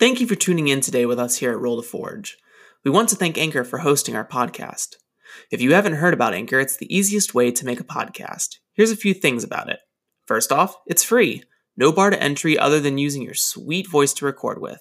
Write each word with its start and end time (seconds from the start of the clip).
Thank 0.00 0.20
you 0.20 0.26
for 0.26 0.34
tuning 0.34 0.66
in 0.66 0.80
today 0.80 1.06
with 1.06 1.20
us 1.20 1.36
here 1.36 1.52
at 1.52 1.60
Roll 1.60 1.80
to 1.80 1.88
Forge. 1.88 2.36
We 2.84 2.90
want 2.90 3.08
to 3.10 3.16
thank 3.16 3.38
Anchor 3.38 3.62
for 3.62 3.78
hosting 3.78 4.16
our 4.16 4.26
podcast. 4.26 4.96
If 5.52 5.62
you 5.62 5.72
haven't 5.72 5.94
heard 5.94 6.12
about 6.12 6.34
Anchor, 6.34 6.58
it's 6.58 6.76
the 6.76 6.92
easiest 6.92 7.32
way 7.32 7.52
to 7.52 7.64
make 7.64 7.78
a 7.78 7.84
podcast. 7.84 8.58
Here's 8.72 8.90
a 8.90 8.96
few 8.96 9.14
things 9.14 9.44
about 9.44 9.70
it. 9.70 9.78
First 10.26 10.50
off, 10.50 10.76
it's 10.86 11.04
free. 11.04 11.44
No 11.76 11.92
bar 11.92 12.10
to 12.10 12.20
entry 12.20 12.58
other 12.58 12.80
than 12.80 12.98
using 12.98 13.22
your 13.22 13.34
sweet 13.34 13.88
voice 13.88 14.12
to 14.14 14.24
record 14.24 14.60
with. 14.60 14.80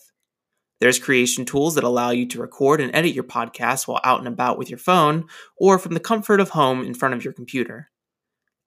There's 0.80 0.98
creation 0.98 1.46
tools 1.46 1.76
that 1.76 1.84
allow 1.84 2.10
you 2.10 2.28
to 2.30 2.42
record 2.42 2.82
and 2.82 2.94
edit 2.96 3.14
your 3.14 3.24
podcast 3.24 3.88
while 3.88 4.02
out 4.04 4.18
and 4.18 4.28
about 4.28 4.58
with 4.58 4.72
your 4.72 4.80
phone 4.80 5.28
or 5.56 5.78
from 5.78 5.94
the 5.94 6.00
comfort 6.00 6.40
of 6.40 6.50
home 6.50 6.84
in 6.84 6.96
front 6.96 7.14
of 7.14 7.24
your 7.24 7.34
computer. 7.34 7.92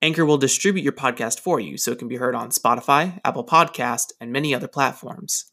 Anchor 0.01 0.25
will 0.25 0.37
distribute 0.37 0.83
your 0.83 0.93
podcast 0.93 1.41
for 1.41 1.59
you 1.59 1.77
so 1.77 1.91
it 1.91 1.99
can 1.99 2.07
be 2.07 2.15
heard 2.15 2.35
on 2.35 2.51
Spotify, 2.51 3.19
Apple 3.25 3.45
Podcast, 3.45 4.13
and 4.21 4.31
many 4.31 4.55
other 4.55 4.69
platforms. 4.69 5.51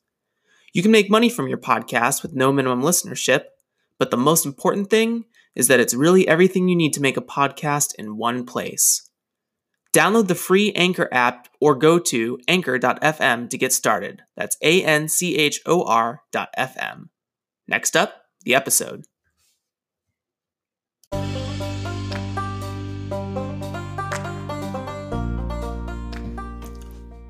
You 0.75 0.83
can 0.83 0.91
make 0.91 1.09
money 1.09 1.31
from 1.31 1.47
your 1.47 1.59
podcast 1.59 2.21
with 2.23 2.35
no 2.35 2.51
minimum 2.53 2.83
listenership, 2.83 3.45
but 3.97 4.11
the 4.11 4.17
most 4.17 4.45
important 4.45 4.91
thing 4.91 5.25
is 5.55 5.69
that 5.69 5.79
it's 5.79 5.95
really 5.95 6.27
everything 6.27 6.69
you 6.69 6.75
need 6.75 6.93
to 6.95 7.01
make 7.01 7.17
a 7.17 7.21
podcast 7.21 7.95
in 7.97 8.17
one 8.17 8.45
place. 8.45 9.09
Download 9.93 10.27
the 10.27 10.35
free 10.35 10.73
Anchor 10.73 11.09
app 11.13 11.47
or 11.61 11.77
go 11.77 12.01
to 12.01 12.41
anchor.fm 12.49 13.51
to 13.51 13.57
get 13.57 13.73
started. 13.73 14.23
That's 14.37 14.57
A 14.63 14.83
N 14.83 15.07
C 15.07 15.37
H 15.37 15.61
O 15.65 15.85
R 15.85 16.23
dot 16.33 16.49
FM. 16.59 17.11
Next 17.69 17.97
up, 17.97 18.23
the 18.43 18.57
episode. 18.57 19.05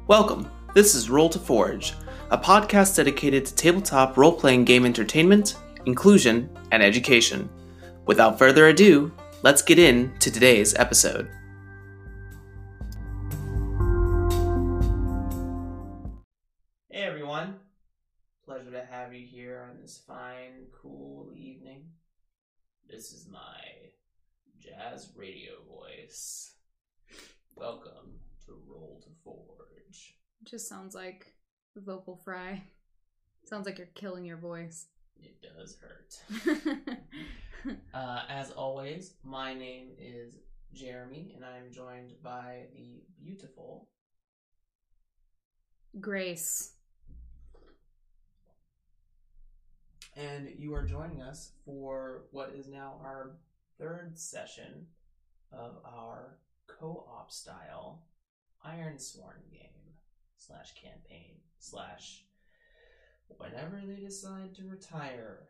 Welcome. 0.06 0.50
This 0.74 0.94
is 0.94 1.08
Roll 1.08 1.28
to 1.28 1.38
Forge, 1.38 1.92
a 2.34 2.36
podcast 2.36 2.96
dedicated 2.96 3.46
to 3.46 3.54
tabletop 3.54 4.16
role 4.16 4.32
playing 4.32 4.64
game 4.64 4.84
entertainment, 4.84 5.56
inclusion, 5.86 6.50
and 6.72 6.82
education. 6.82 7.48
Without 8.06 8.40
further 8.40 8.66
ado, 8.66 9.12
let's 9.44 9.62
get 9.62 9.78
into 9.78 10.32
today's 10.32 10.74
episode. 10.74 11.30
Hey 16.90 17.02
everyone, 17.04 17.54
pleasure 18.44 18.72
to 18.72 18.84
have 18.90 19.14
you 19.14 19.24
here 19.24 19.68
on 19.70 19.80
this 19.80 20.02
fine, 20.04 20.66
cool 20.82 21.30
evening. 21.36 21.84
This 22.90 23.12
is 23.12 23.28
my 23.30 23.60
jazz 24.58 25.12
radio 25.14 25.52
voice. 25.72 26.54
Welcome 27.54 28.18
to 28.46 28.58
Roll 28.68 29.00
to 29.04 29.10
Forge. 29.22 30.16
Just 30.42 30.68
sounds 30.68 30.96
like 30.96 31.33
vocal 31.80 32.16
fry. 32.16 32.62
Sounds 33.44 33.66
like 33.66 33.78
you're 33.78 33.88
killing 33.94 34.24
your 34.24 34.36
voice. 34.36 34.86
It 35.20 35.42
does 35.42 35.76
hurt. 35.80 36.98
Uh, 37.94 38.22
as 38.28 38.50
always, 38.50 39.14
my 39.24 39.54
name 39.54 39.88
is 39.98 40.36
Jeremy, 40.74 41.32
and 41.34 41.44
I 41.44 41.56
am 41.56 41.72
joined 41.72 42.12
by 42.22 42.66
the 42.74 43.02
beautiful. 43.22 43.88
Grace. 46.00 46.72
And 50.16 50.50
you 50.58 50.74
are 50.74 50.84
joining 50.84 51.22
us 51.22 51.52
for 51.64 52.24
what 52.32 52.52
is 52.54 52.68
now 52.68 53.00
our 53.02 53.36
third 53.78 54.18
session 54.18 54.86
of 55.52 55.78
our 55.84 56.38
co 56.66 57.06
op 57.10 57.30
style 57.30 58.02
Ironsworn 58.66 59.50
game 59.50 59.94
slash 60.36 60.74
campaign 60.74 61.36
slash 61.64 62.24
whenever 63.38 63.80
they 63.86 64.02
decide 64.02 64.54
to 64.54 64.64
retire 64.64 65.48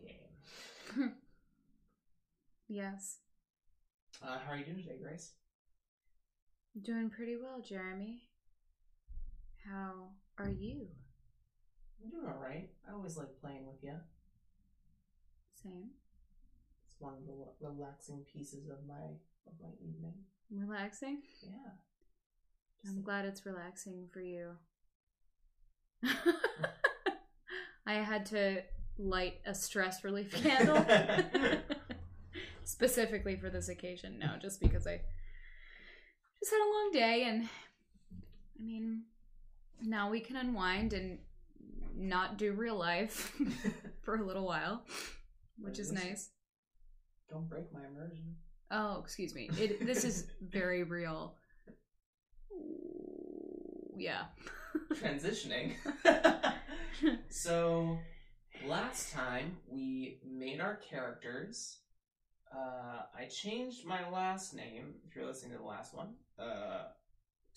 game. 0.00 1.12
yes. 2.68 3.18
Uh, 4.22 4.38
how 4.44 4.52
are 4.52 4.56
you 4.56 4.64
doing 4.64 4.82
today, 4.82 4.98
Grace? 5.02 5.32
Doing 6.80 7.10
pretty 7.10 7.36
well, 7.36 7.60
Jeremy. 7.60 8.22
How 9.68 10.10
are 10.38 10.50
you? 10.50 10.86
I'm 12.02 12.10
doing 12.10 12.26
alright. 12.26 12.70
I 12.88 12.92
always 12.92 13.16
like 13.16 13.40
playing 13.40 13.66
with 13.66 13.82
you. 13.82 13.94
Same. 15.62 15.90
It's 16.86 16.94
one 17.00 17.14
of 17.14 17.26
the 17.26 17.32
rel- 17.32 17.56
relaxing 17.60 18.24
pieces 18.32 18.68
of 18.68 18.86
my 18.86 19.16
of 19.46 19.52
my 19.60 19.70
evening. 19.80 20.14
Relaxing? 20.50 21.22
Yeah. 21.42 21.72
I'm 22.86 23.02
glad 23.02 23.24
it's 23.24 23.44
relaxing 23.44 24.06
for 24.12 24.20
you. 24.20 24.50
I 27.86 27.94
had 27.94 28.26
to 28.26 28.62
light 28.98 29.40
a 29.46 29.54
stress 29.54 30.02
relief 30.04 30.32
candle 30.32 30.84
specifically 32.64 33.36
for 33.36 33.50
this 33.50 33.68
occasion. 33.68 34.18
No, 34.18 34.36
just 34.40 34.60
because 34.60 34.86
I 34.86 35.00
just 36.40 36.52
had 36.52 36.60
a 36.60 36.72
long 36.72 36.90
day 36.92 37.24
and 37.24 37.48
I 38.58 38.62
mean, 38.62 39.02
now 39.82 40.10
we 40.10 40.20
can 40.20 40.36
unwind 40.36 40.92
and 40.92 41.18
not 41.94 42.38
do 42.38 42.52
real 42.52 42.76
life 42.76 43.34
for 44.02 44.16
a 44.16 44.24
little 44.26 44.46
while, 44.46 44.82
which 45.58 45.78
is 45.78 45.92
nice. 45.92 46.30
Don't 47.30 47.48
break 47.48 47.72
my 47.72 47.80
immersion. 47.86 48.36
Oh, 48.70 49.00
excuse 49.00 49.34
me. 49.34 49.48
It 49.58 49.84
this 49.86 50.04
is 50.04 50.26
very 50.40 50.82
real. 50.82 51.36
Yeah. 53.96 54.24
Transitioning. 54.92 55.72
so 57.30 57.98
last 58.66 59.12
time 59.12 59.56
we 59.68 60.18
made 60.24 60.60
our 60.60 60.76
characters. 60.76 61.78
Uh, 62.54 63.02
I 63.18 63.24
changed 63.24 63.86
my 63.86 64.08
last 64.10 64.54
name, 64.54 64.94
if 65.08 65.16
you're 65.16 65.26
listening 65.26 65.52
to 65.52 65.58
the 65.58 65.64
last 65.64 65.94
one, 65.94 66.14
uh, 66.38 66.88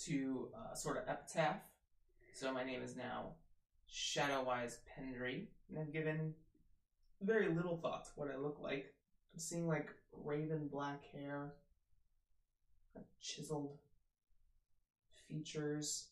to 0.06 0.50
uh, 0.56 0.74
sort 0.74 0.98
of 0.98 1.04
epitaph. 1.08 1.58
So 2.34 2.54
my 2.54 2.64
name 2.64 2.82
is 2.82 2.96
now 2.96 3.34
Shadowwise 3.94 4.78
Pendry, 4.98 5.48
and 5.70 5.78
I've 5.78 5.92
given 5.92 6.34
very 7.22 7.50
little 7.54 7.78
thought 7.78 8.06
to 8.06 8.12
what 8.16 8.32
I 8.32 8.38
look 8.38 8.60
like. 8.62 8.94
I'm 9.34 9.40
seeing 9.40 9.68
like 9.68 9.90
raven 10.14 10.70
black 10.72 11.04
hair, 11.14 11.54
chiseled 13.22 13.78
features. 15.28 16.08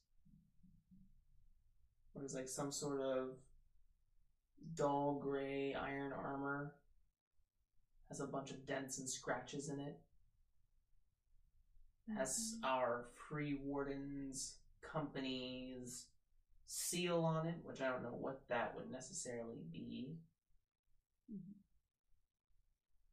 What 2.17 2.25
is 2.25 2.33
like 2.33 2.47
some 2.47 2.71
sort 2.71 2.99
of 2.99 3.27
dull 4.75 5.19
gray 5.21 5.75
iron 5.75 6.11
armor. 6.11 6.73
Has 8.09 8.21
a 8.21 8.25
bunch 8.25 8.49
of 8.49 8.65
dents 8.65 8.97
and 8.97 9.07
scratches 9.07 9.69
in 9.69 9.79
it. 9.79 9.99
Has 12.17 12.55
our 12.63 13.09
Free 13.29 13.59
Wardens 13.63 14.55
company's 14.81 16.07
seal 16.65 17.23
on 17.23 17.45
it, 17.45 17.59
which 17.63 17.81
I 17.81 17.89
don't 17.89 18.01
know 18.01 18.17
what 18.19 18.41
that 18.49 18.73
would 18.75 18.89
necessarily 18.89 19.61
be. 19.71 20.17
Mhm. 21.31 21.53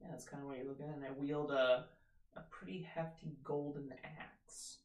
Yeah, 0.00 0.08
that's 0.12 0.24
kind 0.24 0.42
of 0.42 0.48
what 0.48 0.56
you're 0.56 0.66
looking 0.66 0.88
at. 0.88 0.96
And 0.96 1.04
I 1.04 1.10
wield 1.10 1.50
a, 1.50 1.88
a 2.36 2.40
pretty 2.50 2.80
hefty 2.82 3.36
golden 3.42 3.92
axe. 4.02 4.78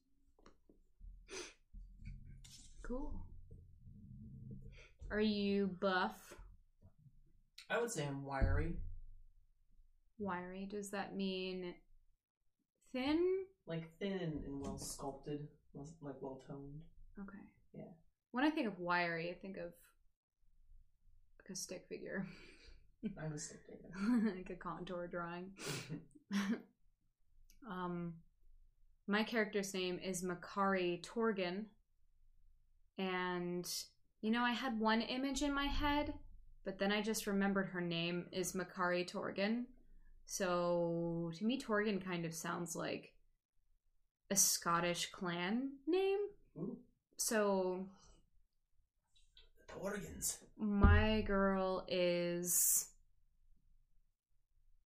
Cool. 2.81 3.28
Are 5.11 5.21
you 5.21 5.67
buff? 5.79 6.35
I 7.69 7.79
would 7.79 7.91
say 7.91 8.05
I'm 8.05 8.23
wiry. 8.23 8.73
Wiry? 10.17 10.67
Does 10.69 10.91
that 10.91 11.15
mean 11.15 11.73
thin? 12.93 13.45
like 13.69 13.87
thin 13.99 14.41
and 14.45 14.59
well 14.59 14.77
sculpted, 14.77 15.47
like 16.01 16.15
well 16.21 16.41
toned. 16.45 16.81
Okay. 17.19 17.37
Yeah. 17.73 17.91
When 18.31 18.43
I 18.43 18.49
think 18.49 18.67
of 18.67 18.79
wiry, 18.79 19.29
I 19.29 19.35
think 19.35 19.57
of 19.57 19.71
like 21.37 21.51
a 21.51 21.55
stick 21.55 21.85
figure, 21.87 22.25
I'm 23.23 23.33
a 23.33 23.39
stick 23.39 23.61
figure. 23.69 24.33
like 24.35 24.49
a 24.49 24.55
contour 24.55 25.07
drawing. 25.07 25.51
um, 27.69 28.13
my 29.07 29.23
character's 29.23 29.73
name 29.73 29.99
is 30.03 30.23
Makari 30.23 31.01
Torgan, 31.05 31.65
and 32.97 33.71
you 34.21 34.31
know 34.31 34.41
I 34.43 34.51
had 34.51 34.79
one 34.79 35.01
image 35.01 35.41
in 35.41 35.53
my 35.53 35.65
head, 35.65 36.13
but 36.65 36.77
then 36.79 36.91
I 36.91 37.01
just 37.01 37.27
remembered 37.27 37.67
her 37.69 37.81
name 37.81 38.25
is 38.31 38.53
Makari 38.53 39.09
Torgan. 39.09 39.65
So 40.25 41.31
to 41.37 41.45
me, 41.45 41.59
Torgan 41.59 42.03
kind 42.03 42.25
of 42.25 42.33
sounds 42.33 42.75
like 42.75 43.13
a 44.29 44.35
Scottish 44.35 45.09
clan 45.11 45.71
name. 45.87 46.19
Ooh, 46.57 46.77
So 47.17 47.87
the 49.67 49.73
Torgans. 49.73 50.37
my 50.57 51.21
girl 51.21 51.85
is 51.87 52.87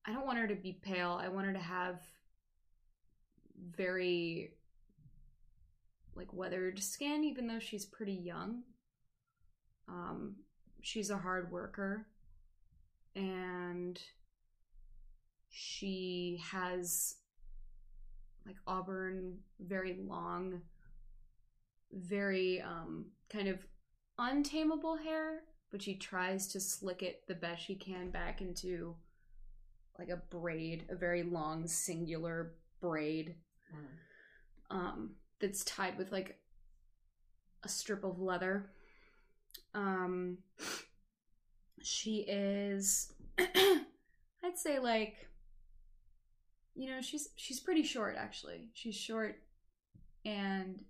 I 0.05 0.13
don't 0.13 0.25
want 0.25 0.37
her 0.39 0.47
to 0.47 0.55
be 0.55 0.73
pale. 0.81 1.19
I 1.21 1.29
want 1.29 1.47
her 1.47 1.53
to 1.53 1.59
have 1.59 1.99
very 3.75 4.51
like 6.15 6.31
weathered 6.33 6.81
skin 6.81 7.23
even 7.23 7.47
though 7.47 7.59
she's 7.59 7.85
pretty 7.85 8.13
young. 8.13 8.63
Um 9.87 10.35
she's 10.81 11.09
a 11.09 11.17
hard 11.17 11.51
worker 11.51 12.05
and 13.15 13.99
she 15.49 16.41
has 16.51 17.15
like 18.45 18.55
auburn 18.67 19.37
very 19.59 19.97
long 20.05 20.61
very 21.93 22.59
um 22.61 23.05
kind 23.29 23.47
of 23.47 23.59
untamable 24.17 24.97
hair 24.97 25.41
but 25.71 25.81
she 25.81 25.95
tries 25.95 26.47
to 26.47 26.59
slick 26.59 27.01
it 27.03 27.23
the 27.27 27.35
best 27.35 27.63
she 27.63 27.75
can 27.75 28.09
back 28.09 28.41
into 28.41 28.95
like 29.97 30.09
a 30.09 30.17
braid 30.29 30.85
a 30.89 30.95
very 30.95 31.23
long 31.23 31.67
singular 31.67 32.53
braid 32.81 33.35
Mm. 33.73 34.75
um 34.75 35.15
that's 35.39 35.63
tied 35.63 35.97
with 35.97 36.11
like 36.11 36.37
a 37.63 37.69
strip 37.69 38.03
of 38.03 38.19
leather 38.19 38.69
um 39.73 40.37
she 41.81 42.19
is 42.27 43.11
i'd 43.39 44.55
say 44.57 44.79
like 44.79 45.27
you 46.75 46.89
know 46.89 47.01
she's 47.01 47.29
she's 47.35 47.59
pretty 47.59 47.83
short 47.83 48.15
actually 48.17 48.69
she's 48.73 48.95
short 48.95 49.35
and 50.25 50.83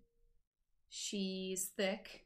she's 0.89 1.71
thick 1.77 2.25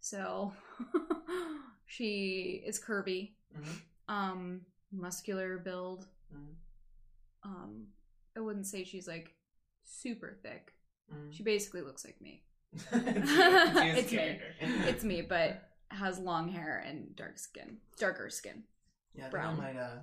so 0.00 0.52
she 1.86 2.62
is 2.66 2.80
curvy 2.80 3.32
Mhm. 3.56 3.80
um 4.08 4.60
muscular 4.92 5.58
build 5.58 6.06
Mhm. 6.34 6.54
um 7.44 7.86
i 8.36 8.40
wouldn't 8.40 8.66
say 8.66 8.84
she's 8.84 9.08
like 9.08 9.34
super 9.84 10.38
thick 10.42 10.72
Mm. 11.10 11.32
she 11.32 11.42
basically 11.42 11.80
looks 11.80 12.04
like 12.04 12.20
me 12.20 12.42
it's. 12.92 12.92
It's 12.92 14.12
you 14.12 14.18
as 14.18 14.28
a 14.28 14.40
It's 14.60 14.62
me. 14.62 14.88
it's 14.88 15.04
me 15.04 15.22
but 15.22 15.62
has 15.90 16.18
long 16.18 16.48
hair 16.48 16.84
and 16.86 17.14
dark 17.16 17.38
skin 17.38 17.78
darker 17.98 18.28
skin 18.30 18.62
Yeah, 19.14 19.28
brown. 19.30 19.58
I 19.60 19.72
might. 19.72 19.76
Uh, 19.78 19.98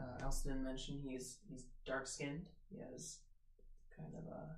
uh, 0.00 0.18
Elston 0.22 0.62
mentioned 0.64 1.00
he's 1.08 1.38
he's 1.50 1.64
dark 1.86 2.06
skinned. 2.06 2.46
He 2.70 2.78
has 2.92 3.18
kind 3.96 4.12
of 4.16 4.24
a 4.32 4.56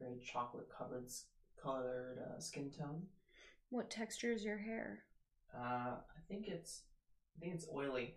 very 0.00 0.18
chocolate 0.20 0.68
covered 0.76 1.08
colored 1.62 2.18
uh, 2.18 2.38
skin 2.40 2.70
tone. 2.70 3.02
what 3.70 3.90
texture 3.90 4.32
is 4.32 4.44
your 4.44 4.58
hair 4.58 5.04
Uh, 5.54 5.96
I 6.00 6.20
think 6.28 6.48
it's 6.48 6.82
I 7.36 7.40
think 7.40 7.54
it's 7.54 7.66
oily. 7.72 8.16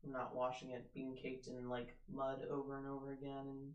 from 0.00 0.12
not 0.12 0.34
washing 0.34 0.70
it, 0.70 0.92
being 0.94 1.14
caked 1.16 1.46
in 1.48 1.68
like 1.68 1.96
mud 2.12 2.40
over 2.50 2.78
and 2.78 2.86
over 2.86 3.12
again 3.12 3.46
and 3.48 3.72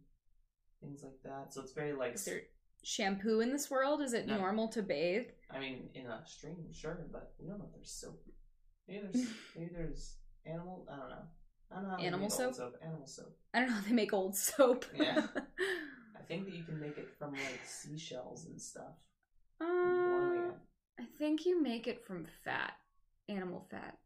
things 0.82 1.04
like 1.04 1.22
that. 1.24 1.54
So 1.54 1.62
it's 1.62 1.74
very 1.74 1.94
like 1.94 2.16
there 2.24 2.44
shampoo 2.84 3.40
in 3.40 3.52
this 3.52 3.72
world 3.72 4.02
is 4.02 4.14
it 4.14 4.28
No. 4.28 4.38
normal 4.38 4.68
to 4.70 4.82
bathe 4.84 5.28
I 5.50 5.60
mean, 5.60 5.90
in 5.94 6.08
a 6.08 6.22
stream, 6.26 6.58
sure, 6.74 7.08
but 7.12 7.34
we 7.40 7.48
don't 7.48 7.60
know 7.60 7.66
if 7.66 7.74
there's 7.74 7.92
soap. 7.92 8.22
Maybe 8.88 9.02
there's 9.04 9.28
maybe 9.56 9.70
there's 9.74 10.18
animal. 10.46 10.88
I 10.92 10.96
don't 10.98 11.10
know. 11.10 11.26
I 11.72 11.76
don't 11.76 11.88
know. 11.90 11.98
Animal 11.98 12.24
old 12.26 12.56
soap? 12.56 12.76
Animal 12.84 13.08
soap. 13.08 13.36
i 13.54 13.60
don't 13.60 13.70
know 13.70 13.76
how 13.76 13.82
they 13.82 13.94
make 13.94 14.14
old 14.14 14.36
soap 14.36 14.86
Yeah. 14.96 15.26
I 16.18 16.22
think 16.28 16.46
that 16.46 16.54
you 16.56 16.64
can 16.64 16.80
make 16.80 16.98
it 16.98 17.10
from 17.20 17.34
like 17.34 17.62
seashells 17.66 18.46
and 18.46 18.60
stuff. 18.62 18.94
Uh, 19.62 19.66
it. 19.66 20.54
i 21.00 21.06
think 21.18 21.46
you 21.46 21.62
make 21.62 21.88
it 21.88 22.06
from 22.06 22.26
fat 22.44 22.74
animal 23.30 23.66
fat 23.72 23.98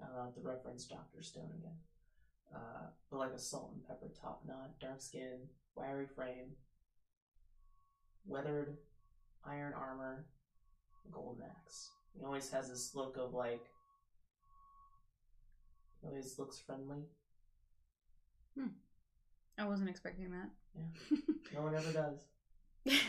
I 0.00 0.06
don't 0.06 0.16
know 0.16 0.30
to 0.32 0.40
reference 0.40 0.84
Doctor 0.84 1.22
Stone 1.22 1.50
again. 1.58 1.76
Uh, 2.54 2.86
but 3.10 3.18
like 3.18 3.32
a 3.32 3.38
salt 3.38 3.72
and 3.74 3.86
pepper 3.86 4.10
top 4.20 4.42
knot, 4.46 4.78
dark 4.80 5.00
skin, 5.00 5.38
wiry 5.76 6.06
frame, 6.06 6.52
weathered 8.26 8.76
iron 9.46 9.72
armor, 9.74 10.24
golden 11.10 11.42
axe. 11.44 11.90
He 12.18 12.24
always 12.24 12.50
has 12.50 12.68
this 12.68 12.94
look 12.94 13.16
of 13.18 13.32
like. 13.34 13.64
He 16.00 16.08
always 16.08 16.38
looks 16.38 16.58
friendly. 16.60 17.02
Hmm. 18.56 18.68
i 19.58 19.64
wasn't 19.64 19.88
expecting 19.90 20.30
that 20.30 20.50
Yeah. 20.76 21.18
No 21.54 21.62
one 21.62 21.74
ever 21.74 21.92
does. 21.92 22.24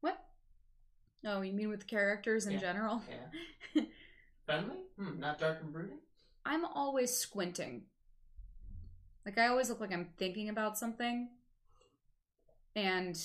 what 0.00 0.18
oh 1.24 1.40
you 1.42 1.52
mean 1.52 1.68
with 1.68 1.86
characters 1.86 2.46
in 2.46 2.52
Yeah. 2.54 2.60
general 2.60 3.02
Yeah. 3.74 3.82
friendly? 4.46 4.76
Hmm, 4.98 5.18
not 5.20 5.38
dark 5.40 5.60
and 5.62 5.72
brooding? 5.72 5.98
I'm 6.44 6.64
always 6.64 7.16
squinting. 7.16 7.82
Like 9.24 9.38
I 9.38 9.48
always 9.48 9.68
look 9.68 9.80
like 9.80 9.92
I'm 9.92 10.08
thinking 10.18 10.48
about 10.48 10.78
something. 10.78 11.28
And 12.74 13.16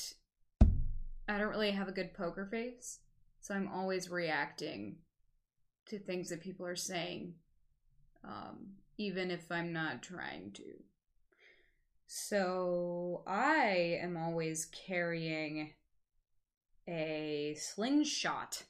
I 1.28 1.38
don't 1.38 1.50
really 1.50 1.72
have 1.72 1.88
a 1.88 1.94
good 1.94 2.14
poker 2.14 2.48
face. 2.50 3.00
So 3.42 3.54
I'm 3.54 3.70
always 3.74 4.10
reacting 4.10 4.98
to 5.88 6.00
things 6.00 6.30
that 6.30 6.42
people 6.42 6.66
are 6.66 6.76
saying. 6.76 7.34
Um, 8.24 8.74
even 8.98 9.32
if 9.32 9.52
I'm 9.52 9.72
not 9.72 10.02
trying 10.02 10.52
to. 10.54 10.64
So 12.08 13.24
I 13.28 14.00
am 14.02 14.18
always 14.18 14.66
carrying 14.66 15.74
a 16.88 17.56
slingshot. 17.60 18.64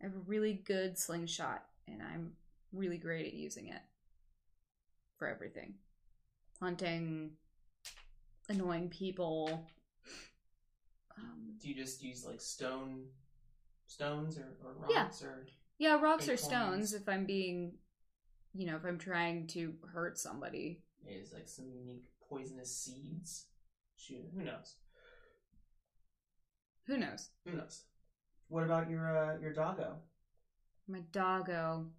I 0.00 0.06
have 0.06 0.14
a 0.14 0.26
really 0.26 0.54
good 0.54 0.98
slingshot, 0.98 1.62
and 1.86 2.02
I'm 2.02 2.32
really 2.72 2.98
great 2.98 3.26
at 3.26 3.34
using 3.34 3.68
it 3.68 3.82
for 5.18 5.28
everything 5.28 5.74
hunting, 6.64 7.30
annoying 8.48 8.88
people. 8.88 9.68
Um, 11.18 11.58
Do 11.60 11.68
you 11.68 11.74
just 11.74 12.02
use 12.02 12.24
like 12.24 12.40
stone, 12.40 13.04
stones 13.86 14.38
or, 14.38 14.56
or 14.64 14.74
Yeah. 14.88 15.02
rocks 15.04 15.22
or? 15.22 15.46
yeah, 15.78 16.00
rocks 16.00 16.26
or 16.28 16.38
stones 16.38 16.94
if 16.94 17.06
I'm 17.06 17.26
being, 17.26 17.78
you 18.54 18.66
know, 18.66 18.76
if 18.76 18.84
I'm 18.84 18.98
trying 18.98 19.46
to 19.48 19.74
hurt 19.92 20.18
somebody. 20.18 20.82
Is 21.06 21.34
like 21.34 21.48
some 21.48 21.70
unique 21.70 22.06
poisonous 22.30 22.74
seeds. 22.74 23.48
Shoot, 23.96 24.24
who 24.34 24.42
knows? 24.42 24.76
Who 26.86 26.96
knows? 26.96 27.28
Who 27.44 27.56
knows? 27.58 27.82
What 28.48 28.64
about 28.64 28.88
your 28.88 29.06
uh, 29.16 29.38
your 29.38 29.52
doggo? 29.52 29.96
My 30.88 31.00
doggo. 31.12 31.90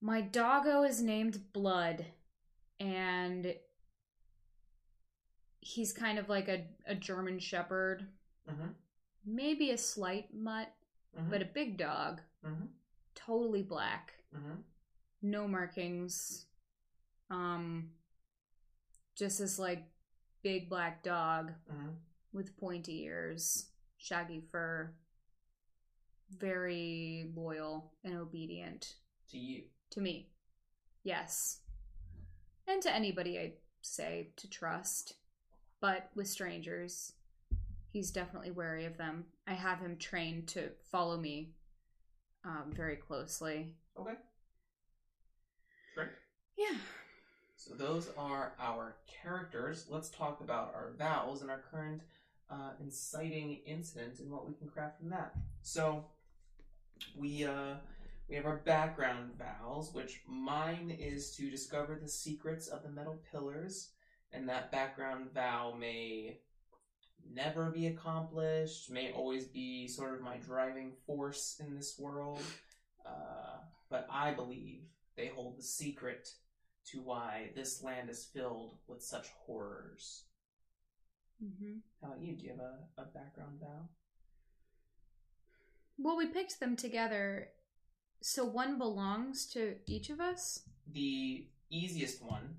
My 0.00 0.20
doggo 0.20 0.82
is 0.82 1.00
named 1.00 1.52
Blood, 1.52 2.06
and 2.82 3.54
he's 5.60 5.92
kind 5.92 6.18
of 6.18 6.28
like 6.28 6.48
a, 6.48 6.64
a 6.86 6.94
German 6.94 7.38
Shepherd, 7.38 8.06
Mm-hmm. 8.50 8.70
maybe 9.24 9.70
a 9.70 9.78
slight 9.78 10.26
mutt, 10.34 10.68
mm-hmm. 11.16 11.30
but 11.30 11.42
a 11.42 11.44
big 11.44 11.78
dog, 11.78 12.20
mm-hmm. 12.44 12.64
totally 13.14 13.62
black, 13.62 14.14
Mm-hmm. 14.36 14.60
no 15.22 15.46
markings. 15.46 16.46
Um, 17.30 17.90
just 19.16 19.38
this 19.38 19.58
like 19.60 19.84
big 20.42 20.68
black 20.68 21.04
dog 21.04 21.52
Mm-hmm. 21.72 21.90
with 22.32 22.56
pointy 22.58 23.02
ears, 23.04 23.66
shaggy 23.96 24.42
fur, 24.50 24.92
very 26.36 27.30
loyal 27.36 27.92
and 28.04 28.16
obedient 28.16 28.94
To 29.30 29.38
you. 29.38 29.62
to 29.90 30.00
me. 30.00 30.30
Yes. 31.04 31.58
And 32.72 32.80
to 32.84 32.94
anybody 32.94 33.38
I 33.38 33.52
say 33.82 34.28
to 34.36 34.48
trust. 34.48 35.14
But 35.82 36.08
with 36.14 36.26
strangers, 36.26 37.12
he's 37.92 38.10
definitely 38.10 38.50
wary 38.50 38.86
of 38.86 38.96
them. 38.96 39.26
I 39.46 39.52
have 39.52 39.80
him 39.80 39.98
trained 39.98 40.48
to 40.48 40.70
follow 40.90 41.18
me 41.18 41.50
um, 42.46 42.72
very 42.74 42.96
closely. 42.96 43.74
Okay. 44.00 44.14
Great. 45.94 46.08
Yeah. 46.56 46.78
So 47.56 47.74
those 47.74 48.10
are 48.16 48.54
our 48.58 48.96
characters. 49.22 49.84
Let's 49.90 50.08
talk 50.08 50.40
about 50.40 50.72
our 50.74 50.92
vows 50.98 51.42
and 51.42 51.50
our 51.50 51.62
current 51.70 52.00
uh, 52.50 52.70
inciting 52.80 53.58
incident 53.66 54.18
and 54.20 54.30
what 54.30 54.48
we 54.48 54.54
can 54.54 54.68
craft 54.68 54.98
from 54.98 55.10
that. 55.10 55.34
So 55.62 56.06
we 57.18 57.44
uh, 57.44 57.74
we 58.32 58.36
have 58.36 58.46
our 58.46 58.62
background 58.64 59.30
vows, 59.36 59.92
which 59.92 60.22
mine 60.26 60.96
is 60.98 61.36
to 61.36 61.50
discover 61.50 61.98
the 62.00 62.08
secrets 62.08 62.66
of 62.66 62.82
the 62.82 62.88
metal 62.88 63.20
pillars, 63.30 63.90
and 64.32 64.48
that 64.48 64.72
background 64.72 65.26
vow 65.34 65.76
may 65.78 66.38
never 67.30 67.70
be 67.70 67.88
accomplished, 67.88 68.90
may 68.90 69.12
always 69.12 69.44
be 69.44 69.86
sort 69.86 70.14
of 70.14 70.22
my 70.22 70.38
driving 70.38 70.92
force 71.06 71.60
in 71.60 71.74
this 71.74 71.98
world. 71.98 72.40
Uh, 73.06 73.58
but 73.90 74.06
I 74.10 74.30
believe 74.30 74.84
they 75.14 75.26
hold 75.26 75.58
the 75.58 75.62
secret 75.62 76.30
to 76.86 77.02
why 77.02 77.50
this 77.54 77.82
land 77.82 78.08
is 78.08 78.24
filled 78.24 78.78
with 78.88 79.02
such 79.02 79.26
horrors. 79.44 80.24
hmm 81.38 81.80
How 82.00 82.08
about 82.08 82.22
you? 82.22 82.34
Do 82.34 82.44
you 82.44 82.52
have 82.52 82.60
a, 82.60 83.02
a 83.02 83.04
background 83.04 83.60
vow? 83.60 83.90
Well, 85.98 86.16
we 86.16 86.28
picked 86.28 86.60
them 86.60 86.76
together. 86.76 87.48
So 88.22 88.44
one 88.44 88.78
belongs 88.78 89.46
to 89.48 89.74
each 89.86 90.08
of 90.08 90.20
us? 90.20 90.60
The 90.92 91.46
easiest 91.70 92.22
one 92.22 92.56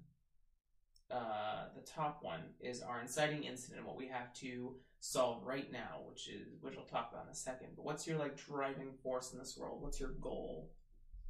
uh, 1.13 1.65
the 1.75 1.81
top 1.81 2.19
one 2.23 2.41
is 2.59 2.81
our 2.81 2.99
inciting 2.99 3.43
incident, 3.43 3.85
what 3.85 3.95
we 3.95 4.07
have 4.07 4.33
to 4.33 4.75
solve 4.99 5.45
right 5.45 5.71
now, 5.71 5.99
which 6.09 6.27
is 6.27 6.47
which 6.61 6.75
we'll 6.75 6.85
talk 6.85 7.11
about 7.11 7.25
in 7.25 7.31
a 7.31 7.35
second. 7.35 7.69
But 7.75 7.85
what's 7.85 8.07
your 8.07 8.17
like 8.17 8.35
driving 8.35 8.93
force 9.03 9.31
in 9.31 9.37
this 9.37 9.55
world? 9.55 9.81
What's 9.81 9.99
your 9.99 10.13
goal 10.21 10.71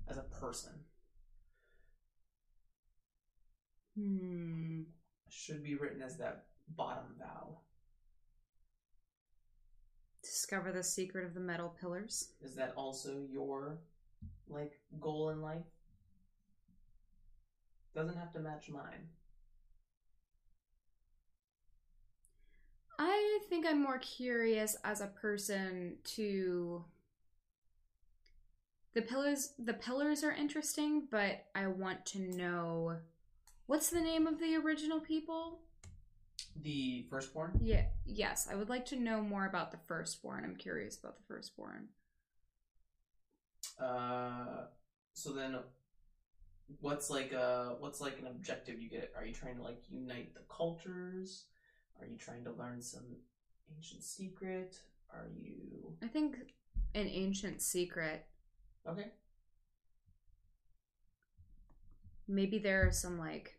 as 0.07 0.17
a 0.17 0.21
person? 0.21 0.71
Hmm. 3.97 4.83
Should 5.29 5.63
be 5.63 5.75
written 5.75 6.01
as 6.01 6.17
that 6.17 6.45
bottom 6.69 7.15
vow. 7.19 7.59
Discover 10.23 10.71
the 10.71 10.83
secret 10.83 11.25
of 11.25 11.33
the 11.33 11.41
metal 11.41 11.75
pillars. 11.79 12.29
Is 12.41 12.55
that 12.55 12.73
also 12.77 13.23
your 13.29 13.79
like 14.49 14.79
goal 14.99 15.29
in 15.29 15.41
life? 15.41 15.65
Doesn't 17.95 18.17
have 18.17 18.33
to 18.33 18.39
match 18.39 18.69
mine. 18.69 19.09
I 22.97 23.39
think 23.49 23.65
I'm 23.65 23.81
more 23.81 23.97
curious 23.99 24.75
as 24.83 25.01
a 25.01 25.07
person 25.07 25.97
to 26.15 26.85
the 28.93 29.01
pillars 29.01 29.53
the 29.57 29.73
pillars 29.73 30.23
are 30.23 30.31
interesting, 30.31 31.07
but 31.09 31.45
I 31.55 31.67
want 31.67 32.05
to 32.07 32.19
know 32.19 32.97
what's 33.65 33.89
the 33.89 34.01
name 34.01 34.27
of 34.27 34.39
the 34.39 34.55
original 34.55 34.99
people? 34.99 35.59
The 36.61 37.05
firstborn? 37.09 37.59
Yeah, 37.61 37.85
yes, 38.05 38.47
I 38.49 38.55
would 38.55 38.69
like 38.69 38.85
to 38.87 38.95
know 38.95 39.21
more 39.21 39.45
about 39.45 39.71
the 39.71 39.77
firstborn. 39.77 40.43
I'm 40.43 40.55
curious 40.55 40.97
about 40.97 41.17
the 41.17 41.23
firstborn. 41.27 41.87
Uh 43.79 44.65
so 45.13 45.31
then 45.33 45.57
what's 46.79 47.09
like 47.09 47.31
a 47.31 47.75
what's 47.79 48.01
like 48.01 48.19
an 48.19 48.27
objective 48.27 48.81
you 48.81 48.89
get? 48.89 49.13
Are 49.17 49.25
you 49.25 49.33
trying 49.33 49.57
to 49.57 49.63
like 49.63 49.83
unite 49.89 50.33
the 50.33 50.41
cultures? 50.49 51.45
Are 51.99 52.07
you 52.07 52.17
trying 52.17 52.43
to 52.45 52.51
learn 52.51 52.81
some 52.81 53.05
ancient 53.75 54.03
secret? 54.03 54.77
Are 55.11 55.29
you 55.35 55.95
I 56.03 56.07
think 56.07 56.35
an 56.95 57.07
ancient 57.07 57.61
secret. 57.61 58.25
Okay. 58.87 59.07
Maybe 62.27 62.59
there 62.59 62.87
are 62.87 62.91
some 62.91 63.17
like 63.17 63.57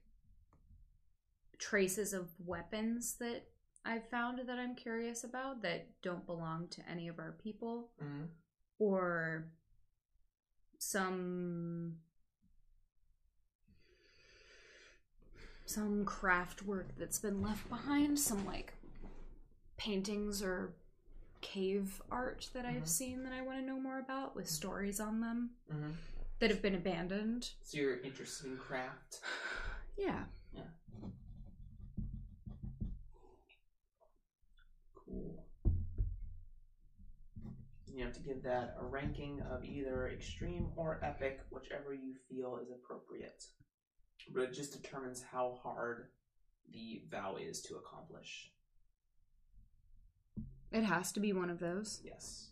traces 1.58 2.12
of 2.12 2.28
weapons 2.44 3.16
that 3.20 3.46
I've 3.84 4.08
found 4.08 4.40
that 4.46 4.58
I'm 4.58 4.74
curious 4.74 5.24
about 5.24 5.62
that 5.62 5.88
don't 6.02 6.26
belong 6.26 6.68
to 6.68 6.80
any 6.88 7.08
of 7.08 7.18
our 7.18 7.36
people. 7.42 7.90
Mm-hmm. 8.02 8.24
or 8.78 9.46
some 10.90 11.96
some 15.66 16.04
craft 16.04 16.62
work 16.62 16.88
that's 16.98 17.18
been 17.18 17.42
left 17.42 17.68
behind 17.68 18.18
some 18.18 18.44
like 18.46 18.74
paintings 19.76 20.42
or 20.42 20.74
cave 21.40 22.00
art 22.10 22.48
that 22.54 22.64
Mhm. 22.64 22.76
i've 22.76 22.88
seen 22.88 23.22
that 23.24 23.32
i 23.32 23.40
want 23.42 23.58
to 23.58 23.64
know 23.66 23.80
more 23.80 23.98
about 23.98 24.34
with 24.36 24.48
stories 24.48 25.00
on 25.00 25.20
them 25.20 25.50
Mm-hmm. 25.72 25.90
that 26.38 26.50
have 26.50 26.62
been 26.62 26.74
abandoned 26.74 27.50
So 27.62 27.78
you're 27.78 27.98
interested 28.00 28.46
in 28.50 28.56
craft. 28.58 29.20
yeah. 29.96 30.24
yeah 30.52 30.62
Cool. 34.94 35.43
You 37.94 38.04
have 38.04 38.14
to 38.14 38.20
give 38.20 38.42
that 38.42 38.74
a 38.80 38.84
ranking 38.84 39.40
of 39.52 39.64
either 39.64 40.08
extreme 40.08 40.70
or 40.74 40.98
epic, 41.04 41.40
whichever 41.50 41.94
you 41.94 42.14
feel 42.28 42.58
is 42.60 42.68
appropriate. 42.72 43.44
But 44.32 44.42
it 44.42 44.52
just 44.52 44.82
determines 44.82 45.22
how 45.22 45.60
hard 45.62 46.08
the 46.72 47.02
vow 47.08 47.36
is 47.36 47.62
to 47.62 47.76
accomplish. 47.76 48.50
it 50.72 50.82
has 50.82 51.12
to 51.12 51.20
be 51.20 51.32
one 51.32 51.50
of 51.50 51.60
those 51.60 52.00
Yes. 52.04 52.48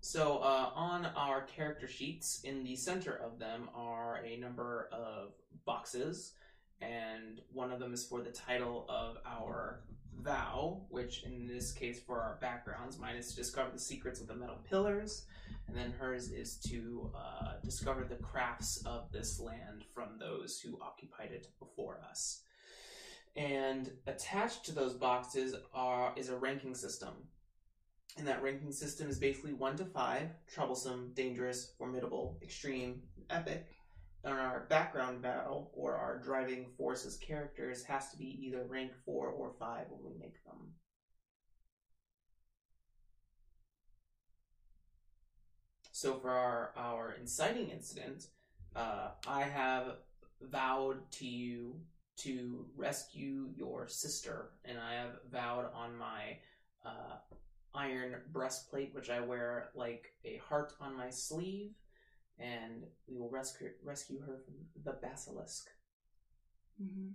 So, 0.00 0.38
uh, 0.38 0.70
on 0.74 1.06
our 1.16 1.42
character 1.42 1.88
sheets, 1.88 2.40
in 2.44 2.62
the 2.62 2.76
center 2.76 3.12
of 3.16 3.40
them 3.40 3.68
are 3.74 4.24
a 4.24 4.36
number 4.36 4.88
of 4.92 5.32
boxes, 5.66 6.32
and 6.80 7.40
one 7.52 7.72
of 7.72 7.80
them 7.80 7.92
is 7.92 8.06
for 8.06 8.22
the 8.22 8.30
title 8.30 8.86
of 8.88 9.18
our 9.26 9.82
vow, 10.22 10.82
which 10.88 11.24
in 11.24 11.46
this 11.46 11.72
case 11.72 12.00
for 12.00 12.20
our 12.20 12.38
backgrounds, 12.40 12.98
mine 12.98 13.16
is 13.16 13.30
to 13.30 13.36
discover 13.36 13.70
the 13.72 13.78
secrets 13.78 14.20
of 14.20 14.26
the 14.26 14.34
metal 14.34 14.58
pillars, 14.68 15.26
and 15.68 15.76
then 15.76 15.92
hers 15.98 16.30
is 16.30 16.56
to 16.68 17.10
uh, 17.14 17.54
discover 17.64 18.04
the 18.04 18.16
crafts 18.16 18.82
of 18.86 19.10
this 19.12 19.40
land 19.40 19.84
from 19.94 20.18
those 20.18 20.60
who 20.60 20.78
occupied 20.80 21.32
it 21.32 21.48
before 21.58 22.00
us. 22.08 22.42
And 23.36 23.90
attached 24.06 24.64
to 24.64 24.72
those 24.72 24.94
boxes 24.94 25.54
are 25.74 26.12
is 26.16 26.30
a 26.30 26.36
ranking 26.36 26.74
system. 26.74 27.14
And 28.16 28.26
that 28.26 28.42
ranking 28.42 28.72
system 28.72 29.10
is 29.10 29.18
basically 29.18 29.52
one 29.52 29.76
to 29.76 29.84
five 29.84 30.30
troublesome, 30.48 31.12
dangerous, 31.14 31.72
formidable, 31.76 32.38
extreme, 32.42 33.02
epic. 33.28 33.75
And 34.24 34.34
our 34.34 34.66
background 34.68 35.22
battle 35.22 35.70
or 35.72 35.94
our 35.94 36.18
driving 36.18 36.66
force 36.76 37.06
as 37.06 37.16
characters 37.16 37.84
has 37.84 38.10
to 38.10 38.18
be 38.18 38.38
either 38.44 38.64
rank 38.64 38.92
four 39.04 39.28
or 39.28 39.52
five 39.58 39.86
when 39.88 40.12
we 40.12 40.18
make 40.18 40.42
them. 40.44 40.72
So 45.92 46.18
for 46.18 46.30
our, 46.30 46.72
our 46.76 47.16
inciting 47.18 47.70
incident, 47.70 48.26
uh, 48.74 49.10
I 49.26 49.44
have 49.44 49.96
vowed 50.42 51.10
to 51.12 51.26
you 51.26 51.80
to 52.18 52.66
rescue 52.76 53.48
your 53.56 53.88
sister, 53.88 54.50
and 54.64 54.78
I 54.78 54.94
have 54.94 55.20
vowed 55.30 55.70
on 55.74 55.96
my 55.96 56.38
uh, 56.84 57.16
iron 57.74 58.16
breastplate, 58.32 58.94
which 58.94 59.10
I 59.10 59.20
wear 59.20 59.70
like 59.74 60.12
a 60.24 60.36
heart 60.48 60.74
on 60.80 60.96
my 60.96 61.10
sleeve, 61.10 61.70
and 62.38 62.84
we 63.08 63.18
will 63.18 63.30
rescue 63.30 63.70
rescue 63.84 64.20
her 64.20 64.38
from 64.44 64.54
the 64.84 64.92
basilisk. 64.92 65.68
mm-hmm. 66.82 67.08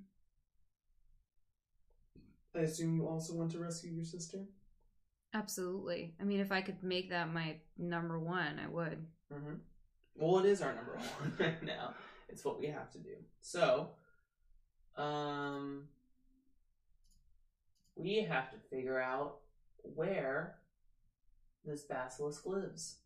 I 2.58 2.62
assume 2.64 2.96
you 2.98 3.08
also 3.08 3.34
want 3.34 3.52
to 3.52 3.60
rescue 3.60 3.92
your 3.92 4.04
sister. 4.06 4.40
absolutely 5.34 6.14
i 6.20 6.24
mean 6.26 6.42
if 6.42 6.52
i 6.52 6.60
could 6.62 6.84
make 6.84 7.10
that 7.12 7.32
my 7.34 7.56
number 7.78 8.20
one 8.20 8.60
i 8.60 8.68
would 8.68 9.06
Mm-hmm. 9.34 9.54
Well, 10.16 10.40
it 10.40 10.46
is 10.46 10.62
our 10.62 10.74
number 10.74 10.98
one 11.20 11.34
right 11.40 11.64
now. 11.64 11.94
It's 12.30 12.44
what 12.44 12.60
we 12.60 12.68
have 12.68 12.92
to 12.92 12.98
do. 12.98 13.16
So, 13.42 13.90
um, 14.98 15.88
we 17.96 18.22
have 18.24 18.52
to 18.52 18.58
figure 18.70 19.00
out 19.00 19.38
where 19.84 20.56
this 21.66 21.84
basilisk 21.84 22.46
lives. 22.46 22.98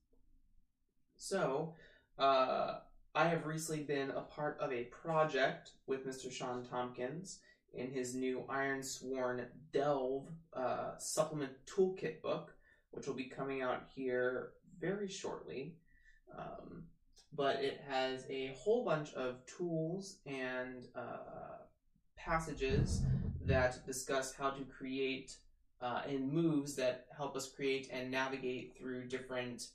So, 1.17 1.73
uh, 2.17 2.79
I 3.13 3.27
have 3.27 3.45
recently 3.45 3.83
been 3.83 4.11
a 4.11 4.21
part 4.21 4.57
of 4.59 4.71
a 4.71 4.85
project 4.85 5.71
with 5.87 6.05
Mr. 6.05 6.31
Shawn 6.31 6.65
Tompkins 6.65 7.39
in 7.73 7.91
his 7.91 8.15
new 8.15 8.45
Ironsworn 8.49 9.45
Delve 9.73 10.27
uh, 10.53 10.97
supplement 10.97 11.51
toolkit 11.65 12.21
book, 12.21 12.53
which 12.91 13.07
will 13.07 13.13
be 13.13 13.25
coming 13.25 13.61
out 13.61 13.83
here 13.93 14.51
very 14.79 15.09
shortly. 15.09 15.75
Um, 16.37 16.83
but 17.35 17.57
it 17.63 17.81
has 17.89 18.25
a 18.29 18.55
whole 18.57 18.85
bunch 18.85 19.13
of 19.13 19.45
tools 19.45 20.17
and 20.25 20.85
uh, 20.95 21.57
passages 22.15 23.01
that 23.45 23.85
discuss 23.85 24.33
how 24.33 24.51
to 24.51 24.63
create 24.63 25.37
uh, 25.81 26.01
and 26.07 26.31
moves 26.31 26.75
that 26.75 27.05
help 27.15 27.35
us 27.35 27.49
create 27.49 27.89
and 27.91 28.09
navigate 28.09 28.75
through 28.77 29.07
different, 29.07 29.67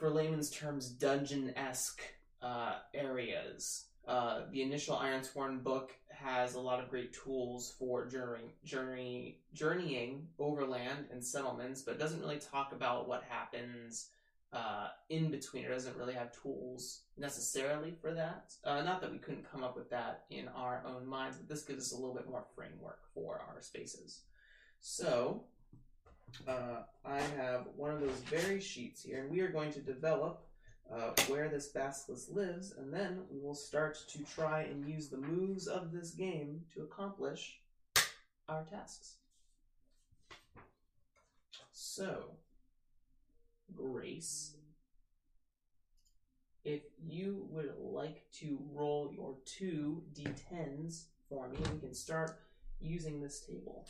for 0.00 0.08
layman's 0.08 0.50
terms, 0.50 0.88
dungeon 0.88 1.52
esque 1.56 2.00
uh, 2.42 2.76
areas. 2.94 3.84
Uh, 4.08 4.40
the 4.50 4.62
initial 4.62 4.96
Ironsworn 4.96 5.62
book 5.62 5.92
has 6.08 6.54
a 6.54 6.60
lot 6.60 6.82
of 6.82 6.88
great 6.88 7.12
tools 7.12 7.74
for 7.78 8.06
journey, 8.06 8.54
journey, 8.64 9.40
journeying 9.52 10.26
overland 10.38 11.06
and 11.12 11.24
settlements, 11.24 11.82
but 11.82 11.98
doesn't 11.98 12.20
really 12.20 12.38
talk 12.38 12.72
about 12.72 13.08
what 13.08 13.22
happens 13.28 14.08
uh, 14.54 14.88
in 15.10 15.30
between. 15.30 15.64
It 15.64 15.68
doesn't 15.68 15.96
really 15.96 16.14
have 16.14 16.32
tools 16.32 17.02
necessarily 17.18 17.92
for 18.00 18.14
that. 18.14 18.52
Uh, 18.64 18.82
not 18.82 19.02
that 19.02 19.12
we 19.12 19.18
couldn't 19.18 19.50
come 19.50 19.62
up 19.62 19.76
with 19.76 19.90
that 19.90 20.24
in 20.30 20.48
our 20.48 20.82
own 20.86 21.06
minds, 21.06 21.36
but 21.36 21.48
this 21.48 21.62
gives 21.62 21.86
us 21.86 21.92
a 21.92 22.00
little 22.00 22.14
bit 22.14 22.28
more 22.28 22.44
framework 22.56 23.00
for 23.14 23.42
our 23.46 23.60
spaces. 23.60 24.22
So, 24.80 25.44
uh, 26.46 26.82
I 27.04 27.20
have 27.36 27.66
one 27.76 27.90
of 27.90 28.00
those 28.00 28.20
very 28.26 28.60
sheets 28.60 29.02
here, 29.02 29.20
and 29.20 29.30
we 29.30 29.40
are 29.40 29.50
going 29.50 29.72
to 29.72 29.80
develop 29.80 30.42
uh, 30.92 31.10
where 31.28 31.48
this 31.48 31.68
basilisk 31.68 32.28
lives, 32.32 32.74
and 32.76 32.92
then 32.92 33.20
we 33.30 33.40
will 33.40 33.54
start 33.54 33.98
to 34.08 34.24
try 34.24 34.62
and 34.62 34.88
use 34.88 35.08
the 35.08 35.16
moves 35.16 35.66
of 35.66 35.92
this 35.92 36.10
game 36.10 36.62
to 36.74 36.82
accomplish 36.82 37.60
our 38.48 38.64
tasks. 38.64 39.14
So, 41.72 42.24
Grace. 43.74 44.56
if 46.64 46.82
you 47.02 47.46
would 47.50 47.72
like 47.78 48.22
to 48.32 48.58
roll 48.72 49.10
your 49.14 49.36
two 49.46 50.02
d10s 50.14 51.04
for 51.28 51.48
me, 51.48 51.58
we 51.72 51.78
can 51.78 51.94
start 51.94 52.38
using 52.80 53.20
this 53.20 53.40
table. 53.40 53.86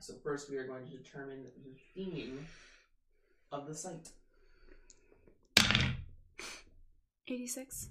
So 0.00 0.14
first, 0.22 0.50
we 0.50 0.56
are 0.56 0.66
going 0.66 0.86
to 0.86 0.96
determine 0.96 1.44
the 1.64 1.74
theme 1.94 2.46
of 3.52 3.66
the 3.66 3.74
site. 3.74 4.10
86. 7.26 7.88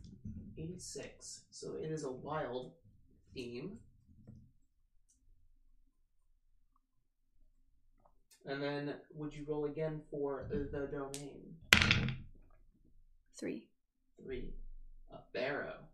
86. 0.58 1.42
So 1.52 1.76
it 1.76 1.92
is 1.92 2.04
a 2.04 2.12
wild 2.12 2.72
theme. 3.34 3.80
And 8.46 8.64
then 8.64 8.94
would 9.14 9.34
you 9.34 9.44
roll 9.48 9.66
again 9.66 10.02
for 10.10 10.48
the 10.50 10.88
domain? 10.88 11.56
3. 13.38 13.64
Three. 14.24 14.54
A 15.12 15.18
barrow. 15.34 15.87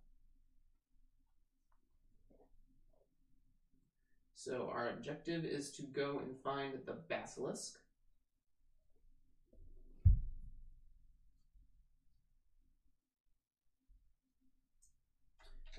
So 4.44 4.70
our 4.76 4.90
objective 4.90 5.46
is 5.46 5.72
to 5.72 5.84
go 5.84 6.20
and 6.20 6.36
find 6.44 6.74
the 6.86 6.98
basilisk. 7.08 7.80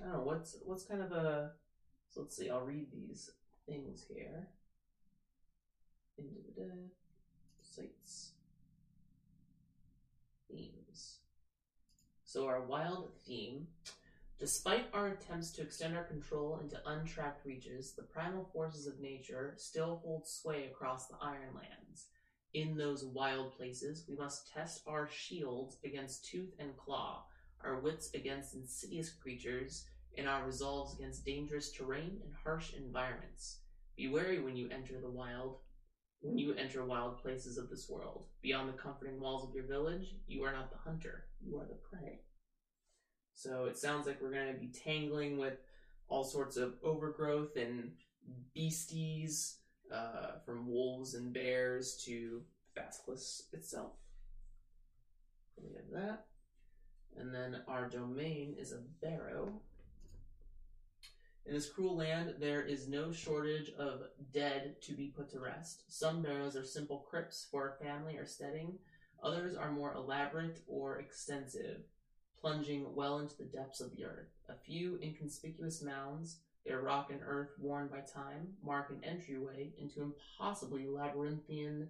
I 0.00 0.04
don't 0.04 0.12
know 0.14 0.20
what's 0.20 0.56
what's 0.64 0.84
kind 0.84 1.02
of 1.02 1.12
a. 1.12 1.50
So 2.08 2.22
let's 2.22 2.38
see. 2.38 2.48
I'll 2.48 2.62
read 2.62 2.86
these 2.90 3.32
things 3.66 4.06
here. 4.08 4.48
Sites. 7.60 8.30
Themes. 10.50 11.18
So 12.24 12.46
our 12.46 12.62
wild 12.62 13.10
theme. 13.26 13.66
Despite 14.40 14.86
our 14.92 15.08
attempts 15.08 15.52
to 15.52 15.62
extend 15.62 15.96
our 15.96 16.04
control 16.04 16.58
into 16.60 16.80
untracked 16.88 17.46
reaches, 17.46 17.92
the 17.92 18.02
primal 18.02 18.44
forces 18.52 18.86
of 18.86 19.00
nature 19.00 19.54
still 19.56 20.00
hold 20.04 20.26
sway 20.26 20.66
across 20.66 21.06
the 21.06 21.16
Ironlands. 21.22 22.08
In 22.52 22.76
those 22.76 23.04
wild 23.04 23.56
places, 23.56 24.04
we 24.08 24.16
must 24.16 24.52
test 24.52 24.82
our 24.86 25.08
shields 25.08 25.78
against 25.84 26.26
tooth 26.26 26.52
and 26.58 26.76
claw, 26.76 27.24
our 27.62 27.80
wits 27.80 28.10
against 28.14 28.54
insidious 28.54 29.10
creatures, 29.10 29.86
and 30.18 30.28
our 30.28 30.44
resolves 30.44 30.94
against 30.94 31.24
dangerous 31.24 31.70
terrain 31.72 32.20
and 32.24 32.32
harsh 32.42 32.74
environments. 32.74 33.60
Be 33.96 34.08
wary 34.08 34.40
when 34.40 34.56
you 34.56 34.68
enter 34.70 35.00
the 35.00 35.10
wild. 35.10 35.58
When 36.20 36.38
you 36.38 36.54
enter 36.54 36.84
wild 36.84 37.18
places 37.18 37.56
of 37.56 37.70
this 37.70 37.88
world, 37.88 38.26
beyond 38.42 38.68
the 38.68 38.78
comforting 38.78 39.20
walls 39.20 39.48
of 39.48 39.54
your 39.54 39.66
village, 39.66 40.14
you 40.26 40.42
are 40.42 40.52
not 40.52 40.70
the 40.70 40.78
hunter, 40.78 41.26
you 41.40 41.56
are 41.58 41.66
the 41.66 41.78
prey. 41.90 42.20
So 43.34 43.66
it 43.66 43.76
sounds 43.76 44.06
like 44.06 44.20
we're 44.22 44.32
going 44.32 44.52
to 44.52 44.58
be 44.58 44.68
tangling 44.68 45.38
with 45.38 45.58
all 46.08 46.24
sorts 46.24 46.56
of 46.56 46.74
overgrowth 46.82 47.56
and 47.56 47.92
beasties, 48.54 49.58
uh, 49.92 50.38
from 50.44 50.68
wolves 50.70 51.14
and 51.14 51.32
bears 51.32 52.02
to 52.06 52.42
Basilisk 52.74 53.52
itself. 53.52 53.92
We 55.62 55.74
have 55.74 55.90
that. 55.92 56.26
And 57.16 57.32
then 57.32 57.62
our 57.68 57.88
domain 57.88 58.56
is 58.58 58.72
a 58.72 58.82
barrow. 59.00 59.52
In 61.46 61.52
this 61.52 61.68
cruel 61.68 61.96
land, 61.96 62.34
there 62.40 62.62
is 62.62 62.88
no 62.88 63.12
shortage 63.12 63.70
of 63.78 64.04
dead 64.32 64.76
to 64.82 64.94
be 64.94 65.08
put 65.08 65.30
to 65.30 65.40
rest. 65.40 65.84
Some 65.88 66.22
barrows 66.22 66.56
are 66.56 66.64
simple 66.64 67.06
crypts 67.08 67.46
for 67.50 67.68
a 67.68 67.84
family 67.84 68.16
or 68.16 68.24
steading, 68.24 68.78
others 69.22 69.54
are 69.54 69.70
more 69.70 69.94
elaborate 69.94 70.60
or 70.66 70.98
extensive, 70.98 71.82
plunging 72.44 72.84
well 72.94 73.20
into 73.20 73.38
the 73.38 73.44
depths 73.44 73.80
of 73.80 73.90
the 73.96 74.04
earth. 74.04 74.28
A 74.50 74.54
few 74.66 74.98
inconspicuous 75.02 75.82
mounds, 75.82 76.40
their 76.66 76.82
rock 76.82 77.08
and 77.10 77.20
earth 77.24 77.52
worn 77.58 77.88
by 77.88 78.00
time, 78.00 78.48
mark 78.62 78.90
an 78.90 79.02
entryway 79.02 79.72
into 79.78 80.02
impossibly 80.02 80.86
labyrinthian 80.86 81.88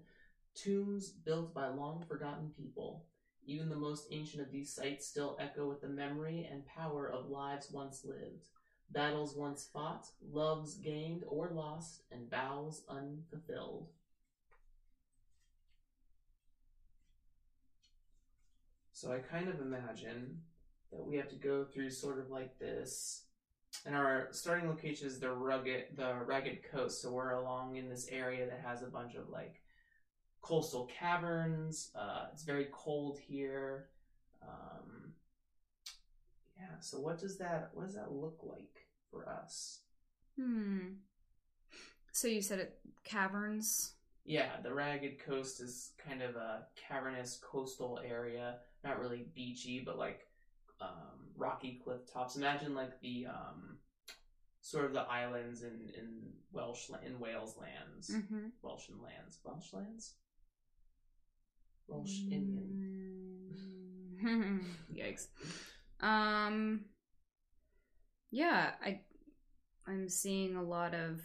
tombs 0.54 1.08
built 1.08 1.52
by 1.52 1.66
long 1.66 2.04
forgotten 2.06 2.52
people. 2.56 3.04
Even 3.44 3.68
the 3.68 3.74
most 3.74 4.06
ancient 4.12 4.42
of 4.42 4.52
these 4.52 4.72
sites 4.72 5.08
still 5.08 5.36
echo 5.40 5.68
with 5.68 5.80
the 5.80 5.88
memory 5.88 6.48
and 6.48 6.64
power 6.66 7.10
of 7.10 7.28
lives 7.28 7.72
once 7.72 8.04
lived 8.04 8.46
battles 8.92 9.34
once 9.34 9.68
fought, 9.72 10.06
loves 10.30 10.76
gained 10.76 11.24
or 11.26 11.50
lost, 11.52 12.02
and 12.12 12.30
vows 12.30 12.84
unfulfilled. 12.88 13.88
So 19.04 19.12
I 19.12 19.18
kind 19.18 19.50
of 19.50 19.60
imagine 19.60 20.38
that 20.90 21.04
we 21.04 21.16
have 21.16 21.28
to 21.28 21.36
go 21.36 21.62
through 21.62 21.90
sort 21.90 22.18
of 22.18 22.30
like 22.30 22.58
this. 22.58 23.24
And 23.84 23.94
our 23.94 24.28
starting 24.30 24.66
location 24.66 25.06
is 25.06 25.20
the 25.20 25.30
rugged, 25.30 25.88
the 25.94 26.14
ragged 26.24 26.60
coast. 26.72 27.02
So 27.02 27.10
we're 27.10 27.32
along 27.32 27.76
in 27.76 27.90
this 27.90 28.08
area 28.10 28.46
that 28.46 28.62
has 28.66 28.82
a 28.82 28.86
bunch 28.86 29.14
of 29.14 29.28
like 29.28 29.60
coastal 30.40 30.88
caverns. 30.98 31.90
Uh, 31.94 32.28
it's 32.32 32.44
very 32.44 32.68
cold 32.72 33.18
here. 33.18 33.88
Um, 34.42 35.12
yeah. 36.56 36.78
So 36.80 36.98
what 36.98 37.18
does 37.18 37.36
that 37.36 37.72
what 37.74 37.84
does 37.84 37.96
that 37.96 38.10
look 38.10 38.40
like 38.42 38.86
for 39.10 39.28
us? 39.28 39.80
Hmm. 40.40 40.94
So 42.10 42.26
you 42.26 42.40
said 42.40 42.58
it 42.58 42.78
caverns. 43.04 43.92
Yeah, 44.24 44.52
the 44.62 44.72
ragged 44.72 45.18
coast 45.18 45.60
is 45.60 45.90
kind 46.08 46.22
of 46.22 46.36
a 46.36 46.62
cavernous 46.88 47.38
coastal 47.42 48.00
area, 48.02 48.56
not 48.84 49.00
really 49.00 49.26
beachy, 49.34 49.82
but 49.84 49.98
like 49.98 50.20
um, 50.80 51.30
rocky 51.36 51.80
cliff 51.82 52.00
tops. 52.12 52.36
Imagine 52.36 52.74
like 52.74 53.00
the 53.00 53.26
um, 53.28 53.78
sort 54.60 54.84
of 54.84 54.92
the 54.92 55.00
islands 55.02 55.62
in 55.62 55.90
in 55.96 56.32
Welsh 56.52 56.90
in 57.04 57.18
Wales 57.18 57.56
lands, 57.60 58.10
Mm-hmm. 58.10 58.46
Welshan 58.64 59.02
lands, 59.02 59.38
Welsh 59.44 59.72
lands, 59.72 60.14
Welsh 61.88 62.20
Indian. 62.30 62.80
Mm. 64.22 64.60
Yikes. 64.94 65.26
Um. 66.00 66.84
Yeah, 68.30 68.72
I. 68.84 69.00
I'm 69.86 70.08
seeing 70.08 70.56
a 70.56 70.62
lot 70.62 70.94
of. 70.94 71.20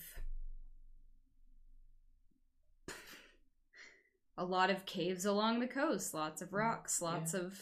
A 4.40 4.46
lot 4.46 4.70
of 4.70 4.86
caves 4.86 5.26
along 5.26 5.60
the 5.60 5.68
coast, 5.68 6.14
lots 6.14 6.42
of 6.42 6.54
rocks, 6.54 7.02
lots 7.02 7.34
of 7.34 7.60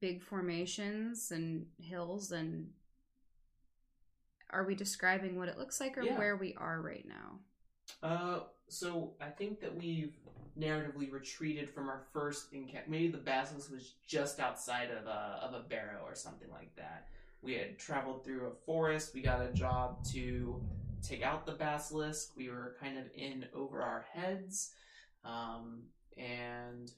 big 0.00 0.20
formations 0.20 1.30
and 1.30 1.66
hills 1.78 2.32
and 2.32 2.70
are 4.50 4.64
we 4.64 4.74
describing 4.74 5.38
what 5.38 5.48
it 5.48 5.58
looks 5.58 5.80
like 5.80 5.96
or 5.96 6.02
Yeah. 6.02 6.18
where 6.18 6.36
we 6.36 6.54
are 6.54 6.80
right 6.82 7.06
now? 7.06 7.38
Uh, 8.02 8.40
so 8.68 9.14
I 9.20 9.30
think 9.30 9.60
that 9.60 9.76
we've 9.76 10.16
narratively 10.58 11.12
retreated 11.12 11.70
from 11.70 11.88
our 11.88 12.00
first 12.12 12.52
encounter. 12.52 12.88
Maybe 12.88 13.06
the 13.08 13.18
basilisk 13.18 13.70
was 13.70 13.94
just 14.04 14.40
outside 14.40 14.90
of 14.90 15.06
a 15.06 15.38
of 15.40 15.54
a 15.54 15.60
barrow 15.68 16.02
or 16.04 16.16
something 16.16 16.50
like 16.50 16.74
that. 16.74 17.06
We 17.42 17.54
had 17.54 17.78
traveled 17.78 18.24
through 18.24 18.46
a 18.46 18.54
forest. 18.64 19.14
We 19.14 19.22
got 19.22 19.40
a 19.40 19.52
job 19.52 20.04
to 20.06 20.60
take 21.00 21.22
out 21.22 21.46
the 21.46 21.52
basilisk. 21.52 22.36
We 22.36 22.48
were 22.48 22.74
kind 22.80 22.98
of 22.98 23.04
in 23.14 23.46
over 23.54 23.82
our 23.82 24.04
heads, 24.12 24.74
um, 25.26 25.82
and 26.16 26.92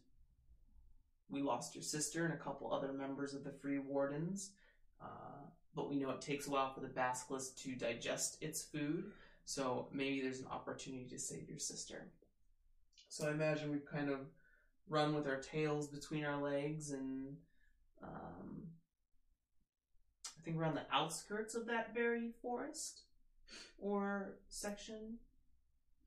we 1.31 1.43
lost 1.43 1.75
your 1.75 1.83
sister 1.83 2.25
and 2.25 2.35
a 2.35 2.37
couple 2.37 2.73
other 2.73 2.93
members 2.93 3.35
of 3.35 3.45
the 3.45 3.51
Free 3.51 3.79
Wardens. 3.79 4.51
Uh, 5.03 5.47
but 5.75 5.89
we 5.89 5.97
know 5.97 6.11
it 6.11 6.21
takes 6.21 6.47
a 6.47 6.51
while 6.51 6.73
for 6.73 6.81
the 6.81 6.89
basilisk 6.89 7.57
to 7.59 7.75
digest 7.75 8.43
its 8.43 8.63
food. 8.63 9.13
So 9.45 9.89
maybe 9.93 10.21
there's 10.21 10.41
an 10.41 10.49
opportunity 10.51 11.07
to 11.11 11.19
save 11.19 11.49
your 11.49 11.59
sister. 11.59 12.09
So 13.09 13.29
I 13.29 13.31
imagine 13.31 13.71
we've 13.71 13.87
kind 13.87 14.11
of 14.11 14.19
run 14.89 15.15
with 15.15 15.27
our 15.27 15.37
tails 15.37 15.87
between 15.87 16.25
our 16.25 16.41
legs 16.41 16.91
and 16.91 17.37
um, 18.03 18.63
I 20.27 20.45
think 20.45 20.57
we're 20.57 20.65
on 20.65 20.75
the 20.75 20.87
outskirts 20.93 21.55
of 21.55 21.67
that 21.67 21.95
very 21.95 22.31
forest 22.43 23.03
or 23.79 24.39
section. 24.49 25.19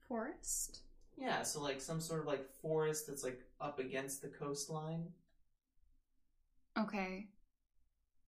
Forest? 0.08 0.82
Yeah, 1.18 1.44
so 1.44 1.62
like 1.62 1.82
some 1.82 2.00
sort 2.00 2.22
of 2.22 2.28
like 2.28 2.46
forest 2.62 3.08
that's 3.08 3.24
like 3.24 3.40
up 3.60 3.80
against 3.80 4.22
the 4.22 4.28
coastline. 4.28 5.08
Okay. 6.78 7.28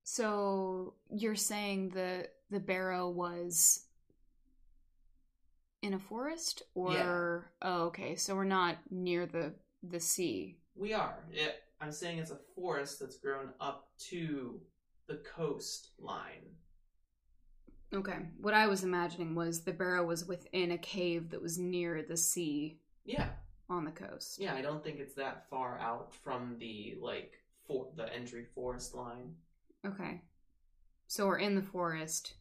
So 0.04 0.96
you're 1.10 1.36
saying 1.36 1.90
the 1.90 2.28
the 2.52 2.60
barrow 2.60 3.10
was 3.10 3.86
in 5.82 5.94
a 5.94 6.00
forest 6.00 6.64
or 6.76 7.52
oh 7.62 7.84
okay, 7.86 8.16
so 8.16 8.36
we're 8.36 8.44
not 8.44 8.78
near 8.90 9.26
the 9.26 9.54
the 9.82 10.00
sea. 10.00 10.58
We 10.76 10.94
are. 10.94 11.16
It, 11.32 11.56
I'm 11.82 11.92
saying 11.92 12.20
it's 12.20 12.32
a 12.32 12.40
forest 12.56 13.00
that's 13.00 13.18
grown 13.18 13.50
up 13.60 13.90
to 14.10 14.62
the 15.08 15.22
coastline. 15.36 16.56
Okay. 17.94 18.18
What 18.42 18.54
I 18.54 18.68
was 18.68 18.84
imagining 18.84 19.36
was 19.36 19.62
the 19.64 19.72
barrow 19.72 20.04
was 20.06 20.26
within 20.26 20.72
a 20.72 20.78
cave 20.78 21.30
that 21.30 21.42
was 21.42 21.58
near 21.60 22.02
the 22.02 22.18
sea 22.18 22.80
Yeah, 23.06 23.28
on 23.70 23.86
the 23.86 23.92
coast. 23.92 24.40
Yeah, 24.40 24.56
I 24.56 24.62
don't 24.62 24.84
think 24.84 25.00
it's 25.00 25.14
that 25.16 25.48
far 25.50 25.78
out 25.80 26.14
from 26.24 26.58
the 26.60 26.96
like 27.00 27.34
for 27.68 27.88
the 27.96 28.12
entry 28.14 28.46
forest 28.56 28.96
line. 28.96 29.36
Okay. 29.86 30.22
So 31.08 31.28
we're 31.28 31.38
in 31.38 31.56
the 31.56 31.62
forest, 31.62 32.34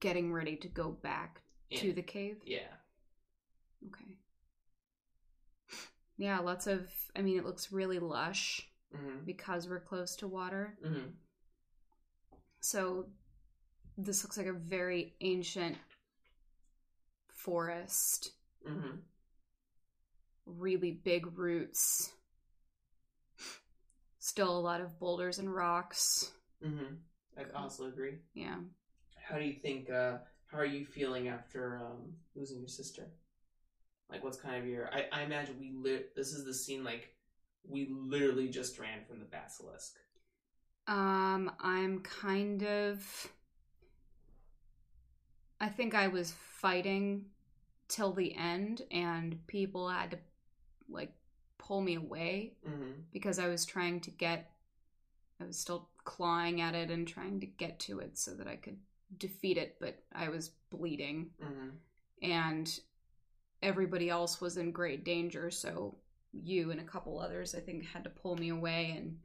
getting 0.00 0.32
ready 0.32 0.56
to 0.56 0.68
go 0.68 0.90
back 0.90 1.42
to 1.74 1.92
the 1.92 2.02
cave. 2.02 2.36
Yeah. 2.46 2.72
Okay. 3.88 4.16
Yeah, 6.18 6.38
lots 6.38 6.68
of. 6.68 6.86
I 7.16 7.22
mean, 7.22 7.36
it 7.38 7.44
looks 7.44 7.72
really 7.72 7.98
lush 7.98 8.68
Mm-hmm. 8.94 9.24
because 9.24 9.66
we're 9.68 9.80
close 9.80 10.14
to 10.16 10.28
water. 10.28 10.76
Mm-hmm. 10.86 11.08
So 12.60 13.06
this 13.96 14.24
looks 14.24 14.36
like 14.36 14.46
a 14.46 14.52
very 14.52 15.14
ancient 15.20 15.76
forest. 17.28 18.30
Mm-hmm. 18.68 18.96
Really 20.46 20.90
big 20.92 21.38
roots. 21.38 22.12
Still 24.18 24.56
a 24.56 24.60
lot 24.60 24.80
of 24.80 24.98
boulders 24.98 25.38
and 25.38 25.52
rocks. 25.52 26.32
Mm-hmm. 26.64 26.94
I 27.36 27.58
also 27.58 27.86
agree. 27.86 28.18
Yeah. 28.34 28.56
How 29.16 29.38
do 29.38 29.44
you 29.44 29.54
think? 29.54 29.90
Uh, 29.90 30.18
how 30.46 30.58
are 30.58 30.66
you 30.66 30.84
feeling 30.84 31.28
after 31.28 31.78
um, 31.78 32.14
losing 32.34 32.58
your 32.58 32.68
sister? 32.68 33.08
Like, 34.10 34.22
what's 34.22 34.38
kind 34.38 34.56
of 34.56 34.68
your? 34.68 34.92
I, 34.92 35.06
I 35.12 35.22
imagine 35.22 35.56
we 35.58 35.72
lit. 35.74 36.14
This 36.14 36.32
is 36.32 36.44
the 36.44 36.54
scene 36.54 36.84
like 36.84 37.14
we 37.68 37.88
literally 37.90 38.48
just 38.48 38.78
ran 38.78 39.04
from 39.08 39.18
the 39.18 39.24
basilisk. 39.24 39.94
Um, 40.86 41.50
I'm 41.60 42.00
kind 42.00 42.62
of. 42.62 43.32
I 45.62 45.68
think 45.68 45.94
I 45.94 46.08
was 46.08 46.34
fighting 46.60 47.26
till 47.88 48.12
the 48.12 48.34
end, 48.34 48.82
and 48.90 49.38
people 49.46 49.88
had 49.88 50.10
to 50.10 50.18
like 50.90 51.12
pull 51.58 51.80
me 51.80 51.94
away 51.94 52.54
Mm-hmm. 52.68 52.90
because 53.12 53.38
I 53.38 53.48
was 53.48 53.64
trying 53.64 54.00
to 54.00 54.10
get. 54.10 54.50
I 55.40 55.44
was 55.46 55.58
still 55.58 55.88
clawing 56.04 56.60
at 56.60 56.74
it 56.74 56.90
and 56.90 57.06
trying 57.06 57.40
to 57.40 57.46
get 57.46 57.78
to 57.80 58.00
it 58.00 58.18
so 58.18 58.34
that 58.34 58.46
I 58.46 58.56
could 58.56 58.78
defeat 59.18 59.56
it, 59.56 59.76
but 59.80 59.96
I 60.12 60.28
was 60.28 60.50
bleeding, 60.70 61.30
Mm-hmm. 61.42 61.68
and 62.30 62.80
everybody 63.62 64.10
else 64.10 64.40
was 64.40 64.56
in 64.56 64.72
great 64.72 65.04
danger. 65.04 65.50
So 65.50 65.96
you 66.32 66.70
and 66.72 66.80
a 66.80 66.84
couple 66.84 67.20
others, 67.20 67.54
I 67.54 67.60
think, 67.60 67.84
had 67.86 68.04
to 68.04 68.10
pull 68.10 68.36
me 68.36 68.48
away, 68.48 68.94
and 68.96 69.18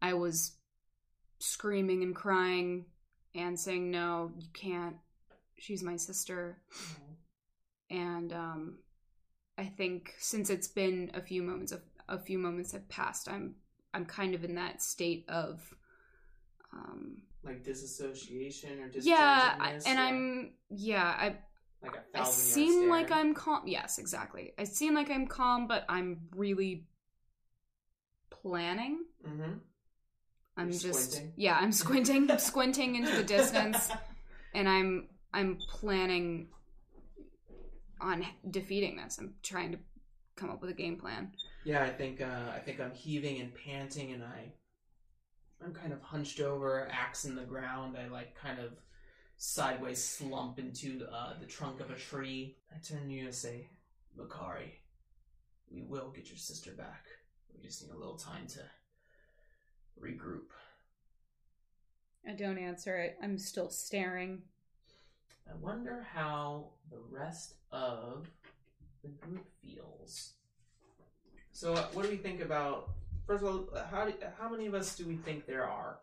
I 0.00 0.14
was 0.14 0.52
screaming 1.38 2.02
and 2.02 2.14
crying 2.14 2.86
and 3.34 3.58
saying, 3.60 3.90
"No, 3.90 4.32
you 4.38 4.48
can't. 4.54 4.96
She's 5.58 5.82
my 5.82 5.96
sister." 5.96 6.58
And 7.90 8.32
um, 8.32 8.78
I 9.56 9.64
think 9.64 10.14
since 10.18 10.50
it's 10.50 10.68
been 10.68 11.10
a 11.14 11.20
few 11.20 11.42
moments 11.42 11.72
of 11.72 11.82
a 12.08 12.18
few 12.18 12.38
moments 12.38 12.72
have 12.72 12.88
passed, 12.88 13.28
I'm 13.28 13.54
I'm 13.94 14.04
kind 14.06 14.34
of 14.34 14.44
in 14.44 14.54
that 14.56 14.82
state 14.82 15.24
of. 15.28 15.62
Um, 16.72 17.22
Like 17.44 17.64
disassociation 17.64 18.80
or 18.80 18.90
yeah, 19.00 19.56
I- 19.58 19.80
and 19.86 19.98
or 19.98 20.02
I'm 20.02 20.52
yeah, 20.70 21.04
I 21.04 21.36
like 21.82 21.96
a 22.14 22.20
I 22.20 22.24
seem 22.24 22.88
yard 22.88 22.90
like? 22.90 23.10
I'm 23.12 23.34
calm. 23.34 23.62
Yes, 23.66 23.98
exactly. 23.98 24.52
I 24.58 24.64
seem 24.64 24.94
like 24.94 25.10
I'm 25.10 25.26
calm, 25.26 25.66
but 25.68 25.84
I'm 25.88 26.28
really 26.34 26.86
planning. 28.30 29.04
Mm-hmm. 29.26 29.52
I'm 30.56 30.70
You're 30.70 30.78
just 30.80 31.12
squinting? 31.12 31.32
yeah, 31.36 31.58
I'm 31.60 31.72
squinting, 31.72 32.38
squinting 32.38 32.96
into 32.96 33.14
the 33.16 33.24
distance, 33.24 33.90
and 34.54 34.68
I'm 34.68 35.08
I'm 35.36 35.58
planning 35.68 36.48
on 38.00 38.24
defeating 38.50 38.96
this. 38.96 39.18
I'm 39.18 39.34
trying 39.42 39.70
to 39.72 39.78
come 40.34 40.48
up 40.48 40.62
with 40.62 40.70
a 40.70 40.74
game 40.74 40.96
plan. 40.96 41.30
Yeah, 41.64 41.84
I 41.84 41.90
think 41.90 42.22
uh, 42.22 42.52
I 42.54 42.58
think 42.58 42.80
I'm 42.80 42.92
heaving 42.94 43.40
and 43.40 43.52
panting, 43.54 44.12
and 44.12 44.24
I 44.24 44.52
I'm 45.62 45.74
kind 45.74 45.92
of 45.92 46.00
hunched 46.00 46.40
over, 46.40 46.88
axe 46.90 47.26
in 47.26 47.34
the 47.34 47.42
ground. 47.42 47.98
I 47.98 48.08
like 48.08 48.34
kind 48.34 48.58
of 48.58 48.72
sideways 49.36 50.02
slump 50.02 50.58
into 50.58 51.06
uh, 51.12 51.34
the 51.38 51.46
trunk 51.46 51.80
of 51.80 51.90
a 51.90 51.96
tree. 51.96 52.56
I 52.74 52.78
turn 52.78 53.06
to 53.06 53.12
you 53.12 53.26
and 53.26 53.34
say, 53.34 53.68
Makari, 54.18 54.72
we 55.70 55.82
will 55.82 56.12
get 56.14 56.30
your 56.30 56.38
sister 56.38 56.72
back. 56.72 57.04
We 57.54 57.62
just 57.62 57.82
need 57.82 57.92
a 57.92 57.98
little 57.98 58.16
time 58.16 58.46
to 58.48 58.60
regroup. 60.02 60.48
I 62.26 62.32
don't 62.32 62.58
answer 62.58 62.96
it. 62.96 63.18
I'm 63.22 63.36
still 63.36 63.68
staring. 63.68 64.42
I 65.50 65.54
wonder 65.60 66.06
how 66.12 66.70
the 66.90 66.98
rest 67.10 67.54
of 67.70 68.28
the 69.02 69.08
group 69.08 69.46
feels. 69.62 70.32
So, 71.52 71.74
uh, 71.74 71.86
what 71.92 72.02
do 72.04 72.10
we 72.10 72.16
think 72.16 72.40
about? 72.40 72.90
First 73.26 73.42
of 73.42 73.48
all, 73.48 73.68
uh, 73.74 73.86
how 73.90 74.04
do, 74.06 74.12
how 74.38 74.48
many 74.50 74.66
of 74.66 74.74
us 74.74 74.94
do 74.96 75.06
we 75.06 75.16
think 75.16 75.46
there 75.46 75.64
are 75.68 75.98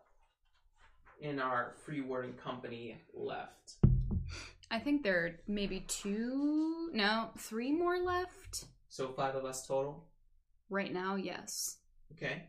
in 1.20 1.38
our 1.40 1.74
Free 1.84 2.00
Warden 2.00 2.34
company 2.34 2.96
left? 3.14 3.76
I 4.70 4.78
think 4.78 5.02
there 5.02 5.24
are 5.24 5.30
maybe 5.46 5.80
two, 5.80 6.90
no, 6.92 7.30
three 7.38 7.70
more 7.70 7.98
left 7.98 8.64
So 8.88 9.08
five 9.12 9.34
of 9.36 9.44
us 9.44 9.66
total. 9.66 10.08
right 10.70 10.92
now. 10.92 11.16
Yes. 11.16 11.76
Okay. 12.12 12.44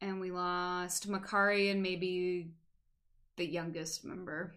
and 0.00 0.20
we 0.20 0.30
lost 0.32 1.08
Makari 1.08 1.70
and 1.70 1.82
maybe 1.82 2.50
the 3.36 3.46
youngest 3.46 4.04
member. 4.04 4.54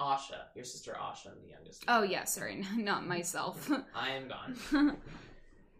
Asha, 0.00 0.46
your 0.54 0.64
sister 0.64 0.96
Asha, 1.00 1.30
the 1.42 1.50
youngest. 1.50 1.84
Oh 1.88 2.02
yeah, 2.02 2.24
sorry, 2.24 2.64
not 2.76 3.06
myself. 3.06 3.70
I 3.94 4.10
am 4.10 4.28
gone. 4.28 4.96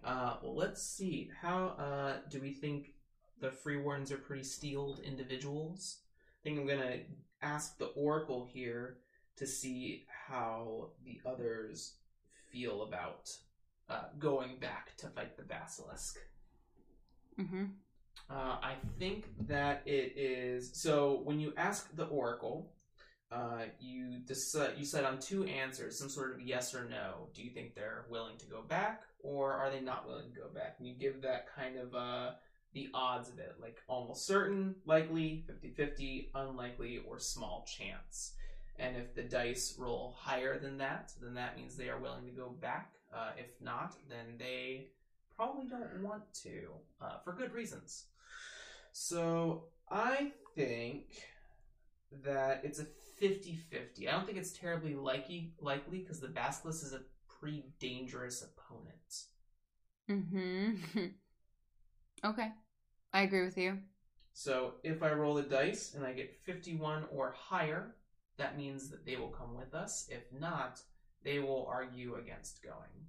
Uh, 0.05 0.37
well, 0.40 0.55
let's 0.55 0.81
see. 0.81 1.29
How 1.42 1.74
uh, 1.81 2.18
do 2.31 2.40
we 2.40 2.52
think 2.52 2.94
the 3.40 3.50
free 3.50 3.76
wardens 3.76 4.12
are 4.12 4.16
pretty 4.16 4.44
steeled 4.44 5.00
individuals? 5.00 5.98
I 6.40 6.48
think 6.48 6.61
I'm 6.61 6.66
gonna 6.68 6.98
ask 7.42 7.76
the 7.76 7.87
oracle 7.87 8.48
here 8.48 8.98
to 9.37 9.48
see 9.48 10.07
how 10.29 10.90
the 11.05 11.20
others 11.29 11.94
feel 12.52 12.83
about 12.83 13.31
uh, 13.90 14.05
going 14.20 14.59
back 14.61 14.96
to 14.98 15.09
fight 15.09 15.37
the 15.37 15.42
basilisk. 15.42 16.18
Mm-hmm. 17.40 17.64
Uh, 18.31 18.59
I 18.62 18.74
think 18.98 19.26
that 19.48 19.83
it 19.87 20.14
is 20.16 20.70
so. 20.72 21.20
When 21.24 21.38
you 21.40 21.52
ask 21.57 21.94
the 21.96 22.07
oracle, 22.07 22.72
uh, 23.32 23.62
you 23.80 24.18
decide 24.26 24.72
you 24.76 24.84
decide 24.84 25.04
on 25.04 25.18
two 25.18 25.44
answers, 25.44 25.98
some 25.98 26.08
sort 26.08 26.34
of 26.34 26.40
yes 26.40 26.74
or 26.74 26.88
no. 26.88 27.28
Do 27.34 27.42
you 27.42 27.50
think 27.50 27.74
they're 27.74 28.06
willing 28.08 28.36
to 28.38 28.46
go 28.46 28.62
back, 28.62 29.02
or 29.22 29.52
are 29.52 29.70
they 29.70 29.80
not 29.80 30.06
willing 30.06 30.30
to 30.32 30.40
go 30.40 30.48
back? 30.54 30.76
And 30.78 30.86
you 30.86 30.94
give 30.94 31.22
that 31.22 31.46
kind 31.54 31.76
of 31.76 31.94
uh, 31.94 32.30
the 32.72 32.88
odds 32.94 33.28
of 33.28 33.38
it, 33.38 33.56
like 33.60 33.78
almost 33.88 34.26
certain, 34.26 34.76
likely, 34.84 35.44
50-50, 35.50 36.28
unlikely, 36.34 37.00
or 37.08 37.18
small 37.18 37.66
chance. 37.66 38.34
And 38.78 38.96
if 38.96 39.14
the 39.14 39.22
dice 39.22 39.74
roll 39.78 40.14
higher 40.18 40.58
than 40.58 40.76
that, 40.78 41.12
then 41.20 41.34
that 41.34 41.56
means 41.56 41.76
they 41.76 41.88
are 41.88 41.98
willing 41.98 42.26
to 42.26 42.32
go 42.32 42.50
back. 42.60 42.92
Uh, 43.14 43.30
if 43.38 43.46
not, 43.62 43.94
then 44.10 44.36
they 44.38 44.88
probably 45.34 45.66
don't 45.66 46.02
want 46.02 46.22
to, 46.42 46.68
uh, 47.00 47.18
for 47.24 47.32
good 47.32 47.52
reasons. 47.52 48.04
So 48.92 49.64
I 49.90 50.32
think 50.54 51.06
that 52.24 52.60
it's 52.62 52.78
a 52.78 52.86
50-50. 53.20 54.09
I 54.09 54.12
don't 54.12 54.26
think 54.26 54.38
it's 54.38 54.52
terribly 54.52 54.94
likely 54.94 55.52
likely 55.61 56.00
because 56.00 56.20
the 56.20 56.29
basilisk 56.29 56.85
is 56.85 56.92
a 56.92 57.00
pretty 57.40 57.64
dangerous 57.79 58.42
opponent. 58.42 59.24
Mm-hmm. 60.11 61.07
okay, 62.24 62.48
I 63.12 63.22
agree 63.22 63.44
with 63.44 63.57
you. 63.57 63.79
So 64.33 64.74
if 64.83 65.02
I 65.02 65.12
roll 65.12 65.35
the 65.35 65.42
dice 65.42 65.94
and 65.94 66.05
I 66.05 66.12
get 66.12 66.37
51 66.44 67.05
or 67.11 67.35
higher, 67.37 67.94
that 68.37 68.57
means 68.57 68.90
that 68.90 69.07
they 69.07 69.16
will 69.16 69.29
come 69.29 69.57
with 69.57 69.74
us. 69.74 70.07
If 70.11 70.24
not, 70.38 70.83
they 71.24 71.38
will 71.38 71.66
argue 71.70 72.16
against 72.16 72.62
going. 72.62 73.07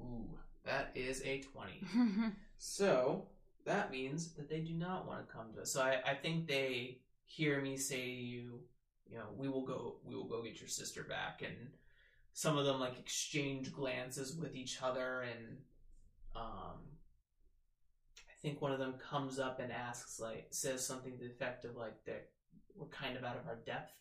Ooh, 0.00 0.38
that 0.64 0.90
is 0.94 1.22
a 1.24 1.40
20. 1.40 2.32
So 2.58 3.28
that 3.68 3.90
means 3.90 4.32
that 4.34 4.48
they 4.48 4.60
do 4.60 4.72
not 4.72 5.06
want 5.06 5.26
to 5.26 5.32
come 5.32 5.52
to 5.54 5.62
us. 5.62 5.72
So 5.72 5.82
I, 5.82 6.00
I 6.04 6.14
think 6.14 6.46
they 6.46 6.98
hear 7.26 7.60
me 7.60 7.76
say 7.76 8.02
to 8.02 8.10
you, 8.10 8.60
you 9.08 9.16
know, 9.16 9.26
we 9.36 9.48
will 9.48 9.64
go 9.64 9.96
we 10.04 10.16
will 10.16 10.24
go 10.24 10.42
get 10.42 10.60
your 10.60 10.68
sister 10.68 11.04
back 11.04 11.42
and 11.42 11.56
some 12.32 12.56
of 12.58 12.64
them 12.64 12.80
like 12.80 12.98
exchange 12.98 13.72
glances 13.72 14.36
with 14.36 14.54
each 14.54 14.82
other 14.82 15.22
and 15.22 15.58
um 16.34 16.78
I 18.16 18.34
think 18.40 18.62
one 18.62 18.72
of 18.72 18.78
them 18.78 18.94
comes 18.94 19.38
up 19.38 19.60
and 19.60 19.72
asks 19.72 20.20
like 20.20 20.46
says 20.50 20.86
something 20.86 21.12
to 21.12 21.18
the 21.18 21.30
effect 21.30 21.64
of 21.64 21.76
like 21.76 22.04
that 22.04 22.28
we're 22.74 22.86
kind 22.86 23.16
of 23.16 23.24
out 23.24 23.36
of 23.36 23.46
our 23.46 23.58
depth 23.66 23.92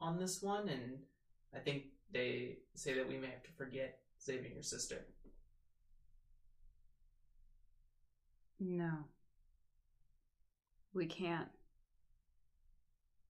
on 0.00 0.18
this 0.18 0.42
one 0.42 0.68
and 0.68 0.98
I 1.54 1.58
think 1.58 1.84
they 2.12 2.58
say 2.74 2.94
that 2.94 3.08
we 3.08 3.18
may 3.18 3.28
have 3.28 3.42
to 3.42 3.52
forget 3.56 3.98
saving 4.18 4.52
your 4.54 4.62
sister. 4.62 5.04
no, 8.62 9.04
we 10.94 11.06
can't. 11.06 11.48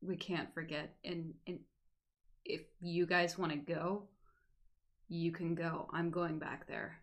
We 0.01 0.17
can't 0.17 0.53
forget. 0.53 0.95
And 1.05 1.35
and 1.47 1.61
if 2.45 2.63
you 2.81 3.07
guys 3.07 3.39
want 3.39 3.53
to 3.53 3.59
go, 3.59 4.05
you 5.09 5.33
can 5.33 5.55
go. 5.55 5.89
I'm 5.93 6.11
going 6.11 6.39
back 6.39 6.67
there. 6.67 6.99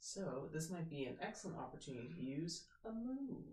So 0.00 0.48
this 0.52 0.70
might 0.70 0.88
be 0.88 1.04
an 1.04 1.16
excellent 1.20 1.58
opportunity 1.58 2.08
to 2.08 2.22
use 2.22 2.66
a 2.84 2.92
move. 2.92 3.44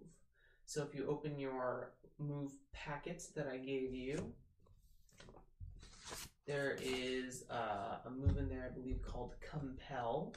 So 0.65 0.83
if 0.83 0.95
you 0.95 1.07
open 1.07 1.39
your 1.39 1.93
move 2.19 2.51
packet 2.71 3.23
that 3.35 3.47
I 3.47 3.57
gave 3.57 3.93
you, 3.93 4.33
there 6.45 6.77
is 6.81 7.45
uh, 7.49 7.97
a 8.05 8.09
move 8.09 8.37
in 8.37 8.47
there, 8.47 8.69
I 8.71 8.73
believe, 8.73 9.01
called 9.01 9.33
Compel. 9.41 10.33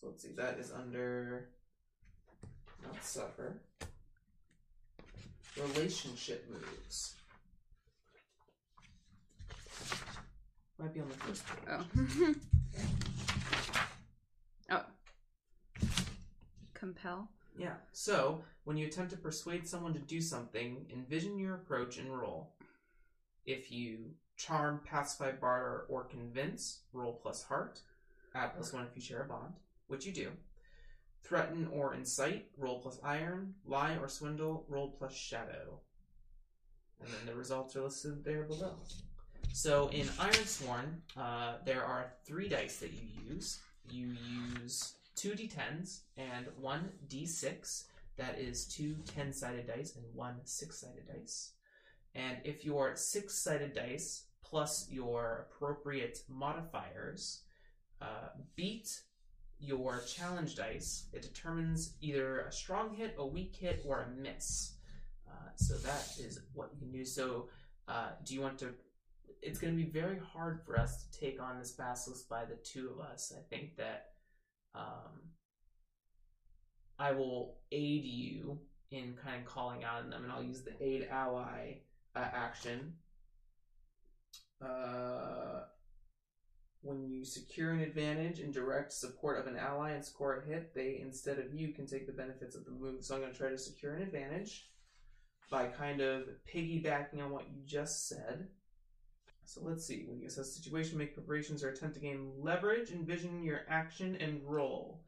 So 0.00 0.08
let's 0.08 0.22
see, 0.22 0.32
that 0.36 0.58
is 0.58 0.72
under 0.72 1.50
not 2.82 3.02
suffer. 3.04 3.60
Relationship 5.56 6.48
moves. 6.50 7.14
Might 10.78 10.94
be 10.94 11.00
on 11.00 11.08
the 11.08 11.14
first 11.14 11.44
page. 11.46 11.68
Oh. 11.68 12.34
oh. 14.70 14.84
Compel. 16.72 17.28
Yeah. 17.58 17.74
So, 17.92 18.42
when 18.64 18.76
you 18.76 18.86
attempt 18.86 19.10
to 19.10 19.18
persuade 19.18 19.68
someone 19.68 19.92
to 19.92 20.00
do 20.00 20.20
something, 20.20 20.86
envision 20.92 21.38
your 21.38 21.56
approach 21.56 21.98
and 21.98 22.16
roll. 22.16 22.54
If 23.44 23.70
you 23.70 24.12
charm, 24.40 24.80
pacify, 24.84 25.32
barter, 25.32 25.84
or 25.90 26.04
convince, 26.04 26.80
roll 26.92 27.12
plus 27.12 27.42
heart. 27.42 27.80
Add 28.34 28.54
plus 28.54 28.72
one 28.72 28.84
if 28.84 28.90
you 28.94 29.02
share 29.02 29.22
a 29.22 29.28
bond, 29.28 29.54
which 29.88 30.06
you 30.06 30.12
do. 30.12 30.30
Threaten 31.22 31.68
or 31.72 31.94
incite, 31.94 32.46
roll 32.56 32.80
plus 32.80 32.98
iron. 33.04 33.54
Lie 33.64 33.96
or 34.00 34.08
swindle, 34.08 34.64
roll 34.68 34.90
plus 34.90 35.14
shadow. 35.14 35.80
And 37.00 37.08
then 37.08 37.26
the 37.26 37.34
results 37.34 37.76
are 37.76 37.82
listed 37.82 38.24
there 38.24 38.42
below. 38.42 38.76
So 39.52 39.88
in 39.88 40.06
Ironsworn, 40.06 40.96
uh, 41.16 41.54
there 41.64 41.84
are 41.84 42.12
three 42.24 42.48
dice 42.48 42.78
that 42.78 42.92
you 42.92 43.32
use. 43.32 43.60
You 43.90 44.14
use 44.62 44.94
two 45.16 45.32
d10s 45.32 46.00
and 46.16 46.46
one 46.58 46.90
d6. 47.08 47.84
That 48.16 48.38
is 48.38 48.66
two 48.66 48.96
10 49.14 49.32
sided 49.32 49.66
dice 49.66 49.96
and 49.96 50.04
one 50.14 50.36
six 50.44 50.80
sided 50.80 51.06
dice. 51.08 51.52
And 52.14 52.38
if 52.44 52.64
your 52.64 52.94
six 52.96 53.38
sided 53.38 53.74
dice 53.74 54.24
plus 54.44 54.88
your 54.90 55.46
appropriate 55.48 56.20
modifiers 56.28 57.42
uh, 58.02 58.28
beat 58.56 59.00
your 59.60 60.00
challenge 60.06 60.56
dice, 60.56 61.06
it 61.12 61.22
determines 61.22 61.94
either 62.00 62.40
a 62.40 62.52
strong 62.52 62.94
hit, 62.94 63.14
a 63.18 63.26
weak 63.26 63.54
hit, 63.54 63.82
or 63.86 64.02
a 64.02 64.20
miss. 64.20 64.74
Uh, 65.28 65.50
so 65.56 65.74
that 65.74 66.08
is 66.18 66.40
what 66.54 66.70
you 66.72 66.78
can 66.80 66.92
do. 66.92 67.04
So, 67.04 67.48
uh, 67.86 68.10
do 68.24 68.34
you 68.34 68.40
want 68.40 68.58
to? 68.60 68.70
It's 69.42 69.58
going 69.58 69.76
to 69.76 69.82
be 69.82 69.90
very 69.90 70.18
hard 70.18 70.60
for 70.64 70.78
us 70.78 71.04
to 71.04 71.20
take 71.20 71.40
on 71.40 71.58
this 71.58 71.72
basilisk 71.72 72.28
by 72.28 72.44
the 72.44 72.56
two 72.56 72.90
of 72.90 73.00
us. 73.00 73.32
I 73.36 73.42
think 73.54 73.76
that 73.76 74.10
um, 74.74 75.30
I 76.98 77.12
will 77.12 77.56
aid 77.72 78.04
you 78.04 78.58
in 78.90 79.14
kind 79.22 79.40
of 79.40 79.46
calling 79.46 79.84
out 79.84 80.02
on 80.02 80.10
them, 80.10 80.24
and 80.24 80.32
I'll 80.32 80.42
use 80.42 80.62
the 80.62 80.74
aid 80.82 81.08
ally 81.10 81.78
uh, 82.14 82.18
action. 82.32 82.94
Uh, 84.62 85.59
when 86.82 87.10
you 87.10 87.24
secure 87.24 87.72
an 87.72 87.80
advantage 87.80 88.40
in 88.40 88.50
direct 88.50 88.92
support 88.92 89.38
of 89.38 89.46
an 89.46 89.58
ally 89.58 89.90
and 89.90 90.04
score 90.04 90.38
a 90.38 90.46
hit, 90.46 90.74
they 90.74 91.00
instead 91.02 91.38
of 91.38 91.54
you 91.54 91.72
can 91.72 91.86
take 91.86 92.06
the 92.06 92.12
benefits 92.12 92.56
of 92.56 92.64
the 92.64 92.70
move. 92.70 93.04
So 93.04 93.14
I'm 93.14 93.20
going 93.20 93.32
to 93.32 93.38
try 93.38 93.50
to 93.50 93.58
secure 93.58 93.94
an 93.94 94.02
advantage 94.02 94.70
by 95.50 95.66
kind 95.66 96.00
of 96.00 96.24
piggybacking 96.52 97.22
on 97.22 97.30
what 97.30 97.48
you 97.50 97.58
just 97.66 98.08
said. 98.08 98.48
So 99.44 99.60
let's 99.64 99.84
see. 99.84 100.04
When 100.06 100.20
you 100.20 100.28
assess 100.28 100.54
situation, 100.54 100.96
make 100.96 101.12
preparations, 101.12 101.64
or 101.64 101.70
attempt 101.70 101.96
to 101.96 102.00
gain 102.00 102.30
leverage, 102.38 102.92
envision 102.92 103.42
your 103.42 103.62
action 103.68 104.16
and 104.20 104.40
roll. 104.44 105.02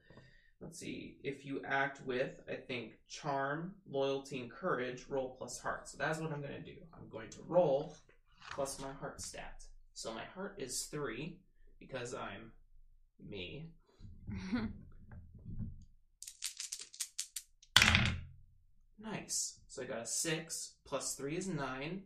Let's 0.60 0.78
see. 0.78 1.18
If 1.22 1.44
you 1.44 1.62
act 1.64 2.04
with, 2.04 2.40
I 2.50 2.54
think, 2.56 2.94
charm, 3.08 3.74
loyalty, 3.88 4.40
and 4.40 4.50
courage, 4.50 5.06
roll 5.08 5.36
plus 5.38 5.60
heart. 5.60 5.88
So 5.88 5.96
that's 5.96 6.18
what 6.18 6.32
I'm 6.32 6.40
going 6.40 6.54
to 6.54 6.60
do. 6.60 6.76
I'm 6.92 7.08
going 7.08 7.30
to 7.30 7.38
roll 7.46 7.94
plus 8.50 8.80
my 8.80 8.92
heart 8.92 9.20
stat. 9.20 9.62
So 9.94 10.12
my 10.12 10.24
heart 10.34 10.56
is 10.58 10.88
three 10.90 11.38
because 11.86 12.14
I'm 12.14 12.52
me. 13.28 13.70
Nice. 19.02 19.58
So 19.66 19.82
I 19.82 19.86
got 19.86 20.02
a 20.02 20.06
six 20.06 20.74
plus 20.86 21.14
three 21.14 21.36
is 21.36 21.48
nine, 21.48 22.02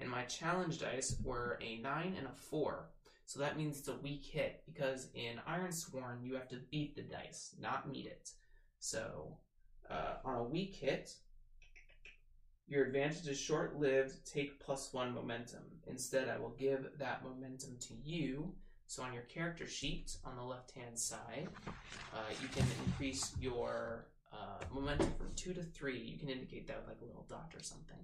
and 0.00 0.08
my 0.08 0.22
challenge 0.24 0.78
dice 0.78 1.16
were 1.22 1.58
a 1.62 1.78
nine 1.78 2.14
and 2.16 2.26
a 2.26 2.32
four. 2.32 2.90
So 3.26 3.40
that 3.40 3.58
means 3.58 3.78
it's 3.78 3.88
a 3.88 3.96
weak 3.96 4.24
hit 4.24 4.62
because 4.64 5.08
in 5.14 5.38
Ironsworn 5.46 6.24
you 6.24 6.34
have 6.34 6.48
to 6.48 6.60
beat 6.70 6.96
the 6.96 7.02
dice, 7.02 7.54
not 7.60 7.90
meet 7.90 8.06
it. 8.06 8.30
So 8.78 9.36
uh, 9.90 10.14
on 10.24 10.36
a 10.36 10.44
weak 10.44 10.74
hit, 10.74 11.12
your 12.66 12.86
advantage 12.86 13.26
is 13.26 13.38
short 13.38 13.78
lived, 13.78 14.26
take 14.30 14.60
plus 14.60 14.92
one 14.92 15.12
momentum. 15.12 15.64
Instead, 15.86 16.28
I 16.28 16.38
will 16.38 16.54
give 16.58 16.86
that 16.98 17.24
momentum 17.24 17.76
to 17.80 17.94
you. 18.02 18.54
So 18.88 19.02
on 19.02 19.12
your 19.12 19.24
character 19.24 19.66
sheet 19.66 20.16
on 20.24 20.34
the 20.34 20.42
left 20.42 20.70
hand 20.72 20.98
side, 20.98 21.48
uh, 22.14 22.18
you 22.40 22.48
can 22.48 22.64
increase 22.86 23.34
your 23.38 24.06
uh, 24.32 24.64
momentum 24.72 25.12
from 25.18 25.28
two 25.36 25.52
to 25.52 25.62
three. 25.62 25.98
You 25.98 26.18
can 26.18 26.30
indicate 26.30 26.66
that 26.68 26.80
with 26.80 26.88
like 26.88 27.02
a 27.02 27.04
little 27.04 27.26
dot 27.28 27.52
or 27.54 27.62
something. 27.62 27.98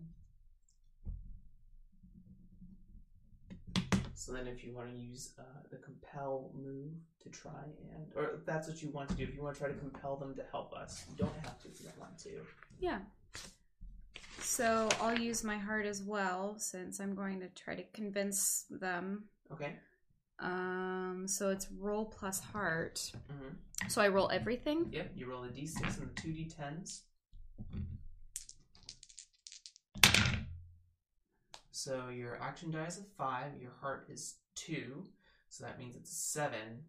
So 4.15 4.33
then, 4.33 4.47
if 4.47 4.63
you 4.63 4.75
want 4.75 4.91
to 4.91 4.97
use 4.97 5.33
uh, 5.39 5.43
the 5.71 5.77
compel 5.79 6.51
move 6.55 6.93
to 7.23 7.29
try 7.31 7.51
and, 7.95 8.07
or 8.15 8.37
if 8.37 8.47
that's 8.47 8.69
what 8.69 8.83
you 8.83 8.91
want 8.91 9.09
to 9.09 9.15
do, 9.15 9.25
if 9.25 9.35
you 9.35 9.43
want 9.43 9.55
to 9.57 9.61
try 9.61 9.71
to 9.71 9.79
compel 9.79 10.17
them 10.17 10.35
to 10.35 10.43
help 10.51 10.75
us, 10.75 11.05
you 11.11 11.17
don't 11.17 11.35
have 11.43 11.61
to 11.63 11.69
if 11.69 11.81
you 11.81 11.87
don't 11.87 11.99
want 11.99 12.19
to. 12.19 12.31
Yeah. 12.79 12.99
So 14.41 14.91
I'll 15.01 15.19
use 15.19 15.45
my 15.45 15.57
heart 15.57 15.87
as 15.87 16.03
well 16.03 16.57
since 16.59 17.01
I'm 17.01 17.15
going 17.15 17.41
to 17.41 17.49
try 17.49 17.75
to 17.75 17.85
convince 17.95 18.67
them. 18.71 19.25
Okay. 19.51 19.75
Um, 20.41 21.25
so 21.27 21.51
it's 21.51 21.69
roll 21.79 22.05
plus 22.07 22.41
heart. 22.41 23.13
hmm 23.31 23.89
So 23.89 24.01
I 24.03 24.09
roll 24.09 24.31
everything. 24.31 24.89
Yep. 24.93 25.13
You 25.17 25.31
roll 25.31 25.45
a 25.45 25.49
d6 25.49 25.99
and 26.01 26.11
the 26.11 26.21
two 26.21 26.29
d10s. 26.29 27.03
So 31.71 32.09
your 32.09 32.41
action 32.41 32.71
die 32.71 32.87
is 32.87 32.99
a 32.99 33.03
five. 33.19 33.53
Your 33.61 33.73
heart 33.81 34.07
is 34.11 34.37
two. 34.55 35.05
So 35.51 35.65
that 35.65 35.79
means 35.79 35.97
it's 35.97 36.11
a 36.11 36.15
seven, 36.15 36.85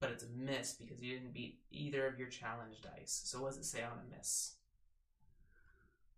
but 0.00 0.10
it's 0.10 0.22
a 0.24 0.28
miss 0.36 0.74
because 0.74 1.00
you 1.00 1.14
didn't 1.14 1.34
beat 1.34 1.60
either 1.70 2.06
of 2.06 2.18
your 2.18 2.28
challenge 2.28 2.76
dice. 2.82 3.22
So 3.24 3.40
what 3.42 3.50
does 3.50 3.58
it 3.58 3.64
say 3.64 3.82
on 3.82 3.98
a 3.98 4.16
miss? 4.16 4.54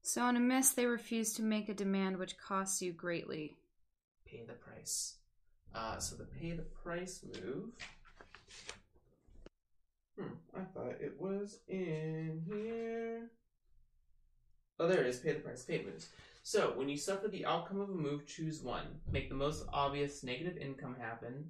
So 0.03 0.23
on 0.23 0.37
a 0.37 0.41
miss, 0.41 0.71
they 0.71 0.87
refuse 0.87 1.33
to 1.35 1.43
make 1.43 1.69
a 1.69 1.75
demand 1.75 2.19
which 2.19 2.39
costs 2.39 2.81
you 2.83 2.93
greatly. 2.93 3.57
pay 4.25 4.45
the 4.47 4.53
price. 4.55 5.17
Uh, 5.77 5.99
so 5.99 6.17
the 6.17 6.25
pay 6.25 6.53
the 6.53 6.63
price 6.63 7.23
move. 7.23 7.69
Hmm, 10.19 10.35
I 10.57 10.65
thought 10.73 11.01
it 11.01 11.15
was 11.21 11.59
in 11.69 12.43
here. 12.47 13.31
Oh, 14.79 14.89
there 14.89 15.03
it 15.03 15.07
is. 15.07 15.19
Pay 15.19 15.33
the 15.33 15.41
price. 15.41 15.65
Pay 15.65 15.85
moves. 15.85 16.09
So 16.43 16.73
when 16.77 16.89
you 16.89 16.97
suffer 16.97 17.29
the 17.29 17.45
outcome 17.45 17.81
of 17.81 17.91
a 17.91 17.95
move, 17.95 18.27
choose 18.27 18.63
one. 18.63 18.87
Make 19.11 19.29
the 19.29 19.35
most 19.35 19.65
obvious 19.71 20.23
negative 20.23 20.57
income 20.57 20.97
happen. 20.99 21.45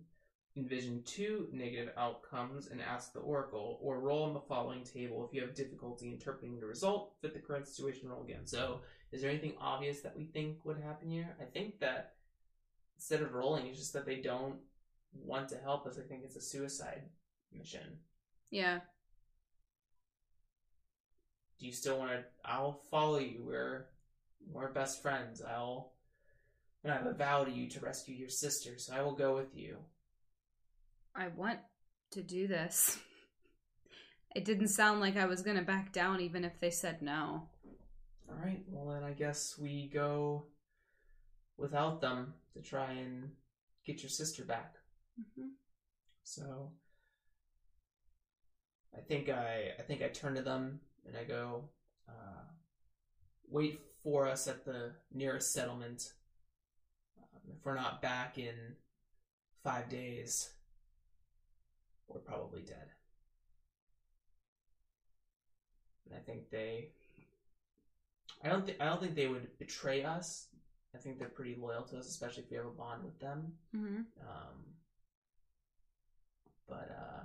Envision 0.57 1.03
two 1.05 1.49
negative 1.53 1.93
outcomes 1.97 2.69
and 2.69 2.81
ask 2.81 3.13
the 3.13 3.21
oracle, 3.21 3.79
or 3.83 4.01
roll 4.01 4.25
on 4.25 4.33
the 4.33 4.41
following 4.41 4.83
table 4.83 5.25
if 5.29 5.35
you 5.35 5.43
have 5.43 5.55
difficulty 5.55 6.11
interpreting 6.11 6.59
the 6.59 6.67
result. 6.67 7.13
Fit 7.21 7.35
the 7.35 7.41
current 7.41 7.69
situation. 7.69 8.09
Roll 8.09 8.25
again. 8.25 8.45
So, 8.47 8.81
is 9.13 9.21
there 9.21 9.31
anything 9.31 9.55
obvious 9.61 10.01
that 10.01 10.17
we 10.17 10.25
think 10.25 10.65
would 10.65 10.79
happen 10.79 11.11
here? 11.11 11.37
I 11.41 11.45
think 11.45 11.79
that 11.81 12.16
instead 12.97 13.23
of 13.23 13.33
rolling, 13.33 13.67
it's 13.67 13.79
just 13.79 13.93
that 13.93 14.07
they 14.07 14.17
don't 14.17 14.57
want 15.15 15.49
to 15.51 15.59
help 15.59 15.87
us. 15.87 15.99
I 15.99 16.07
think 16.07 16.23
it's 16.25 16.37
a 16.37 16.41
suicide 16.41 17.03
mission. 17.53 17.99
Yeah. 18.51 18.81
Do 21.59 21.67
you 21.67 21.73
still 21.73 21.99
want 21.99 22.11
to? 22.13 22.25
I'll 22.45 22.83
follow 22.91 23.19
you. 23.19 23.43
We're 23.47 23.87
we're 24.51 24.73
best 24.73 25.03
friends. 25.03 25.43
I'll 25.43 25.93
and 26.85 26.93
I 26.93 26.99
have 26.99 27.07
a 27.07 27.15
vow 27.15 27.45
to 27.45 27.51
you 27.51 27.69
to 27.71 27.81
rescue 27.81 28.15
your 28.15 28.29
sister, 28.29 28.79
so 28.79 28.95
I 28.95 29.03
will 29.03 29.15
go 29.15 29.35
with 29.35 29.57
you. 29.57 29.79
I 31.15 31.29
want 31.29 31.59
to 32.13 32.23
do 32.23 32.47
this. 32.47 32.99
It 34.35 34.45
didn't 34.45 34.69
sound 34.69 35.01
like 35.01 35.17
I 35.17 35.25
was 35.25 35.41
going 35.41 35.57
to 35.57 35.63
back 35.63 35.93
down 35.93 36.21
even 36.21 36.45
if 36.45 36.61
they 36.61 36.71
said 36.71 37.01
no. 37.01 37.49
All 38.29 38.37
right. 38.45 38.63
Well, 38.69 38.95
then 38.95 39.03
I 39.03 39.13
guess 39.13 39.59
we 39.59 39.91
go 39.93 40.45
without 41.57 42.03
them 42.03 42.35
to 42.57 42.63
try 42.63 42.93
and 42.93 43.31
get 43.85 44.03
your 44.03 44.11
sister 44.11 44.45
back. 44.45 44.75
hmm 45.37 45.49
So 46.25 46.73
I 48.97 49.01
think 49.01 49.29
I 49.29 49.73
I 49.79 49.83
think 49.83 50.03
I 50.03 50.09
turn 50.09 50.35
to 50.35 50.43
them 50.43 50.81
and 51.07 51.17
I 51.17 51.25
go, 51.25 51.69
uh, 52.09 52.45
wait 53.49 53.81
for 54.03 54.27
us 54.27 54.49
at 54.49 54.65
the 54.65 54.93
nearest 55.13 55.53
settlement. 55.53 56.13
Um, 57.19 57.41
if 57.57 57.65
we're 57.65 57.75
not 57.75 58.03
back 58.03 58.39
in 58.39 58.55
five 59.63 59.89
days, 59.89 60.51
we're 62.09 62.21
probably 62.21 62.63
dead. 62.63 62.89
And 66.07 66.15
I 66.19 66.21
think 66.21 66.51
they 66.51 66.91
I 68.43 68.49
don't 68.49 68.65
think 68.65 68.81
I 68.81 68.87
don't 68.87 69.01
think 69.01 69.15
they 69.15 69.27
would 69.29 69.59
betray 69.59 70.05
us. 70.05 70.49
I 70.97 70.99
think 70.99 71.19
they're 71.19 71.29
pretty 71.29 71.57
loyal 71.61 71.83
to 71.83 71.99
us, 71.99 72.09
especially 72.09 72.45
if 72.45 72.51
we 72.51 72.57
have 72.57 72.67
a 72.67 72.71
bond 72.71 73.05
with 73.05 73.21
them. 73.21 73.53
Mm-hmm. 73.77 73.97
Um, 74.21 74.65
but 76.67 76.91
uh, 76.91 77.25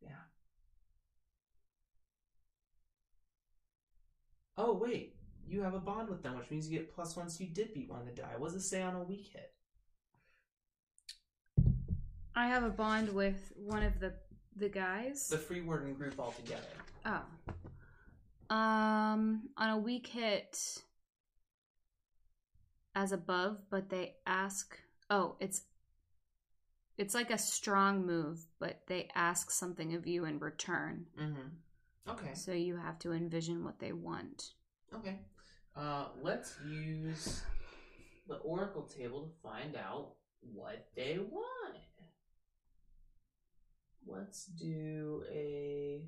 yeah. 0.00 0.10
Oh 4.56 4.74
wait, 4.74 5.16
you 5.48 5.62
have 5.62 5.74
a 5.74 5.80
bond 5.80 6.08
with 6.08 6.22
them, 6.22 6.38
which 6.38 6.48
means 6.50 6.70
you 6.70 6.78
get 6.78 6.94
plus 6.94 7.16
one. 7.16 7.28
So 7.28 7.42
you 7.42 7.50
did 7.50 7.74
beat 7.74 7.90
one 7.90 8.06
to 8.06 8.12
die. 8.12 8.34
What 8.36 8.52
does 8.52 8.62
it 8.62 8.68
say 8.68 8.82
on 8.82 8.94
a 8.94 9.02
weak 9.02 9.32
hit? 9.32 9.52
I 12.36 12.46
have 12.46 12.62
a 12.62 12.70
bond 12.70 13.12
with 13.12 13.52
one 13.56 13.82
of 13.82 13.98
the 13.98 14.14
the 14.54 14.68
guys. 14.68 15.26
The 15.28 15.38
Free 15.38 15.60
Warden 15.60 15.94
group 15.94 16.20
all 16.20 16.32
together. 16.32 16.62
Oh. 17.04 17.22
Um, 18.54 19.50
on 19.58 19.70
a 19.70 19.76
weak 19.76 20.06
hit 20.06 20.80
as 22.94 23.12
above, 23.12 23.58
but 23.70 23.90
they 23.90 24.16
ask. 24.26 24.78
Oh, 25.10 25.36
it's 25.40 25.62
it's 26.98 27.14
like 27.14 27.30
a 27.30 27.38
strong 27.38 28.04
move, 28.04 28.44
but 28.58 28.80
they 28.88 29.08
ask 29.14 29.50
something 29.50 29.94
of 29.94 30.06
you 30.06 30.24
in 30.24 30.40
return. 30.40 31.06
Mm-hmm. 31.18 32.10
Okay. 32.10 32.34
So 32.34 32.52
you 32.52 32.76
have 32.76 32.98
to 33.00 33.12
envision 33.12 33.64
what 33.64 33.78
they 33.78 33.92
want. 33.92 34.50
Okay. 34.94 35.20
Uh, 35.76 36.06
let's 36.22 36.56
use 36.66 37.42
the 38.26 38.36
oracle 38.36 38.82
table 38.82 39.22
to 39.22 39.48
find 39.48 39.76
out 39.76 40.14
what 40.52 40.88
they 40.96 41.18
want. 41.18 41.76
Let's 44.06 44.46
do 44.46 45.22
a 45.30 46.02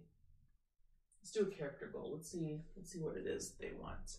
let's 1.21 1.31
do 1.31 1.43
a 1.43 1.57
character 1.57 1.91
goal. 1.93 2.13
Let's 2.15 2.31
see 2.31 2.63
let's 2.77 2.91
see 2.91 2.99
what 2.99 3.17
it 3.17 3.27
is 3.27 3.55
they 3.61 3.73
want. 3.79 4.19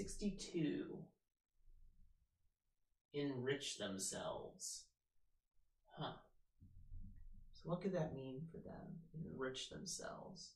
62 0.00 0.96
enrich 3.12 3.76
themselves. 3.76 4.84
Huh. 5.98 6.12
So 7.52 7.68
what 7.68 7.82
could 7.82 7.92
that 7.92 8.14
mean 8.14 8.40
for 8.50 8.56
them? 8.56 9.02
Enrich 9.12 9.68
themselves. 9.68 10.52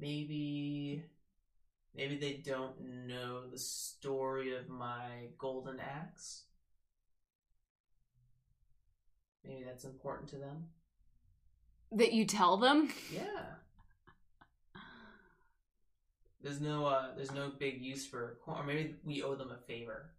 Maybe 0.00 1.04
maybe 1.94 2.16
they 2.16 2.40
don't 2.42 3.06
know 3.06 3.50
the 3.50 3.58
story 3.58 4.56
of 4.56 4.70
my 4.70 5.28
golden 5.36 5.78
axe. 5.78 6.44
Maybe 9.44 9.64
that's 9.64 9.84
important 9.84 10.30
to 10.30 10.36
them. 10.36 10.68
That 11.92 12.14
you 12.14 12.24
tell 12.24 12.56
them? 12.56 12.94
Yeah. 13.12 13.57
There's 16.48 16.62
no 16.62 16.86
uh 16.86 17.08
there's 17.14 17.34
no 17.34 17.52
big 17.58 17.82
use 17.82 18.06
for 18.06 18.38
or 18.46 18.64
maybe 18.64 18.94
we 19.04 19.22
owe 19.22 19.34
them 19.34 19.50
a 19.50 19.58
favor. 19.66 20.14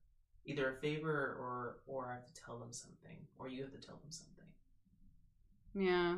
Either 0.45 0.69
a 0.69 0.75
favor 0.75 1.35
or 1.39 1.77
or 1.87 2.11
I 2.11 2.13
have 2.13 2.25
to 2.27 2.33
tell 2.39 2.59
them 2.59 2.71
something. 2.71 3.17
Or 3.39 3.49
you 3.49 3.63
have 3.63 3.71
to 3.71 3.79
tell 3.79 3.95
them 3.95 4.11
something. 4.11 4.45
Yeah. 5.73 6.17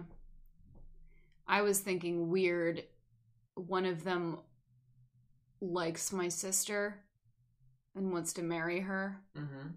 I 1.47 1.61
was 1.61 1.79
thinking 1.79 2.29
weird. 2.29 2.83
One 3.55 3.85
of 3.85 4.03
them 4.03 4.39
likes 5.61 6.11
my 6.11 6.27
sister 6.27 7.05
and 7.95 8.11
wants 8.11 8.33
to 8.33 8.43
marry 8.43 8.81
her. 8.81 9.21
Mm-hmm. 9.37 9.67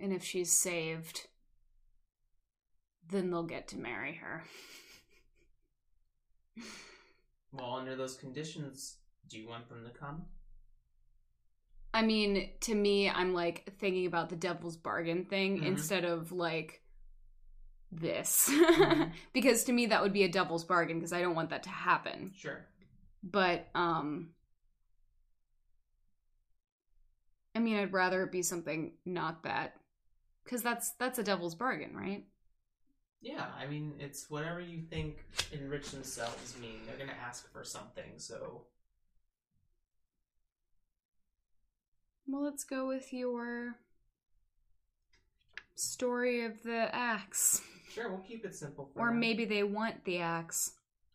And 0.00 0.12
if 0.12 0.24
she's 0.24 0.50
saved, 0.50 1.28
then 3.08 3.30
they'll 3.30 3.44
get 3.44 3.68
to 3.68 3.78
marry 3.78 4.14
her. 4.14 4.42
Well, 7.54 7.74
under 7.74 7.94
those 7.94 8.16
conditions, 8.16 8.96
do 9.32 9.38
you 9.40 9.48
want 9.48 9.68
them 9.68 9.84
to 9.84 9.90
come? 9.98 10.26
I 11.94 12.02
mean, 12.02 12.50
to 12.60 12.74
me, 12.74 13.08
I'm 13.10 13.34
like 13.34 13.74
thinking 13.78 14.06
about 14.06 14.30
the 14.30 14.36
devil's 14.36 14.76
bargain 14.76 15.24
thing 15.26 15.60
Mhm. 15.60 15.66
instead 15.66 16.04
of 16.04 16.32
like 16.32 16.82
this. 17.90 18.48
Mhm. 18.50 19.12
because 19.32 19.64
to 19.64 19.72
me, 19.72 19.86
that 19.86 20.02
would 20.02 20.12
be 20.12 20.24
a 20.24 20.28
devil's 20.28 20.64
bargain 20.64 20.98
because 20.98 21.12
I 21.12 21.20
don't 21.20 21.34
want 21.34 21.50
that 21.50 21.64
to 21.64 21.68
happen. 21.70 22.32
Sure. 22.34 22.66
But, 23.22 23.68
um, 23.74 24.34
I 27.54 27.58
mean, 27.60 27.76
I'd 27.76 27.92
rather 27.92 28.22
it 28.24 28.32
be 28.32 28.42
something 28.42 28.94
not 29.04 29.42
that. 29.44 29.76
Because 30.44 30.62
that's 30.62 30.92
that's 30.92 31.18
a 31.18 31.22
devil's 31.22 31.54
bargain, 31.54 31.94
right? 31.96 32.26
Yeah, 33.20 33.46
I 33.56 33.66
mean, 33.66 33.94
it's 34.00 34.28
whatever 34.28 34.60
you 34.60 34.82
think 34.82 35.24
enrich 35.52 35.90
themselves 35.92 36.58
mean. 36.58 36.80
They're 36.86 36.98
gonna 36.98 37.18
ask 37.24 37.50
for 37.52 37.62
something, 37.62 38.18
so 38.18 38.66
Well, 42.26 42.44
let's 42.44 42.64
go 42.64 42.86
with 42.88 43.12
your 43.12 43.76
story 45.74 46.44
of 46.44 46.62
the 46.62 46.94
axe. 46.94 47.60
sure, 47.92 48.08
we'll 48.10 48.20
keep 48.20 48.44
it 48.44 48.54
simple 48.54 48.90
for 48.94 49.00
Or 49.00 49.10
them. 49.10 49.20
maybe 49.20 49.44
they 49.44 49.62
want 49.62 50.04
the 50.04 50.18
axe. 50.18 50.72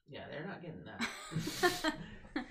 Yeah, 0.09 0.23
they're 0.29 0.45
not 0.45 0.61
getting 0.61 0.83
that. 0.85 1.93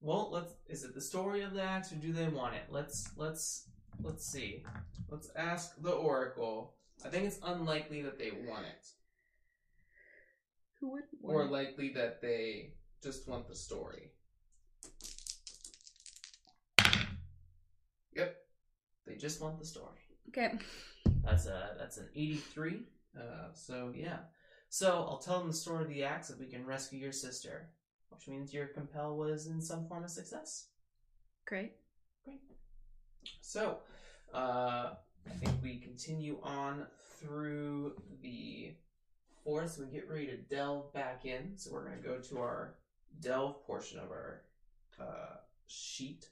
well, 0.00 0.30
let's. 0.30 0.52
Is 0.68 0.84
it 0.84 0.94
the 0.94 1.00
story 1.00 1.42
of 1.42 1.54
the 1.54 1.62
axe, 1.62 1.92
or 1.92 1.96
do 1.96 2.12
they 2.12 2.28
want 2.28 2.54
it? 2.54 2.64
Let's 2.68 3.08
let's 3.16 3.68
let's 4.02 4.26
see. 4.26 4.64
Let's 5.08 5.30
ask 5.36 5.80
the 5.82 5.92
oracle. 5.92 6.74
I 7.04 7.08
think 7.08 7.24
it's 7.24 7.38
unlikely 7.42 8.02
that 8.02 8.18
they 8.18 8.30
want 8.30 8.64
it, 8.66 8.86
Who 10.80 10.92
would 10.92 11.02
or 11.22 11.46
likely 11.46 11.92
that 11.94 12.20
they 12.20 12.74
just 13.02 13.26
want 13.28 13.48
the 13.48 13.56
story. 13.56 14.12
Yep, 18.14 18.36
they 19.06 19.16
just 19.16 19.40
want 19.40 19.58
the 19.58 19.66
story. 19.66 19.98
Okay. 20.28 20.58
That's 21.24 21.46
a 21.46 21.74
that's 21.78 21.98
an 21.98 22.08
eighty-three. 22.14 22.82
Uh, 23.18 23.52
so 23.54 23.92
yeah. 23.94 24.18
So 24.68 25.06
I'll 25.08 25.18
tell 25.18 25.38
them 25.38 25.48
the 25.48 25.54
story 25.54 25.84
of 25.84 25.90
the 25.90 26.04
axe 26.04 26.30
if 26.30 26.38
we 26.38 26.46
can 26.46 26.64
rescue 26.64 26.98
your 26.98 27.12
sister, 27.12 27.68
which 28.10 28.28
means 28.28 28.54
your 28.54 28.66
compel 28.68 29.16
was 29.16 29.46
in 29.46 29.60
some 29.60 29.86
form 29.86 30.04
of 30.04 30.10
success. 30.10 30.68
Great. 31.46 31.72
Great. 32.24 32.40
So, 33.40 33.78
uh, 34.32 34.94
I 35.26 35.34
think 35.38 35.62
we 35.62 35.78
continue 35.78 36.38
on 36.42 36.86
through 37.20 37.94
the 38.22 38.74
forest. 39.44 39.78
We 39.78 39.86
get 39.86 40.08
ready 40.08 40.26
to 40.26 40.36
delve 40.36 40.92
back 40.94 41.24
in. 41.24 41.52
So 41.56 41.72
we're 41.72 41.86
going 41.86 42.00
to 42.00 42.08
go 42.08 42.18
to 42.18 42.38
our 42.38 42.74
delve 43.20 43.64
portion 43.66 43.98
of 43.98 44.10
our 44.10 44.42
uh, 45.00 45.36
sheet. 45.66 46.26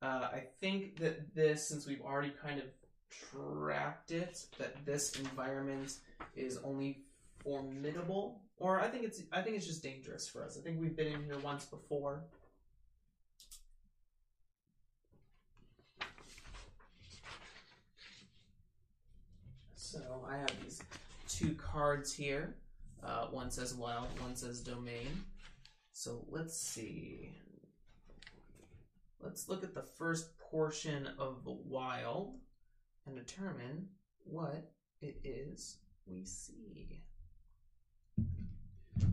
Uh, 0.00 0.28
I 0.32 0.44
think 0.60 0.98
that 1.00 1.34
this, 1.34 1.68
since 1.68 1.86
we've 1.86 2.00
already 2.00 2.32
kind 2.42 2.60
of 2.60 2.66
tracked 3.10 4.12
it, 4.12 4.46
that 4.58 4.84
this 4.86 5.18
environment 5.18 5.98
is 6.36 6.58
only 6.64 7.02
formidable, 7.42 8.40
or 8.58 8.80
I 8.80 8.88
think 8.88 9.04
it's 9.04 9.22
I 9.32 9.42
think 9.42 9.56
it's 9.56 9.66
just 9.66 9.82
dangerous 9.82 10.28
for 10.28 10.44
us. 10.44 10.56
I 10.58 10.62
think 10.62 10.80
we've 10.80 10.96
been 10.96 11.08
in 11.08 11.24
here 11.24 11.38
once 11.38 11.64
before. 11.64 12.24
So 19.74 20.26
I 20.28 20.36
have 20.36 20.52
these 20.62 20.82
two 21.28 21.54
cards 21.54 22.12
here. 22.12 22.54
Uh, 23.02 23.26
one 23.26 23.50
says 23.50 23.74
wild, 23.74 24.08
one 24.20 24.36
says 24.36 24.60
domain. 24.60 25.24
So 25.92 26.24
let's 26.28 26.56
see. 26.56 27.32
Let's 29.22 29.48
look 29.48 29.64
at 29.64 29.74
the 29.74 29.82
first 29.82 30.38
portion 30.38 31.08
of 31.18 31.44
the 31.44 31.52
wild 31.52 32.36
and 33.06 33.16
determine 33.16 33.88
what 34.24 34.70
it 35.00 35.20
is 35.24 35.78
we 36.06 36.24
see. 36.24 37.02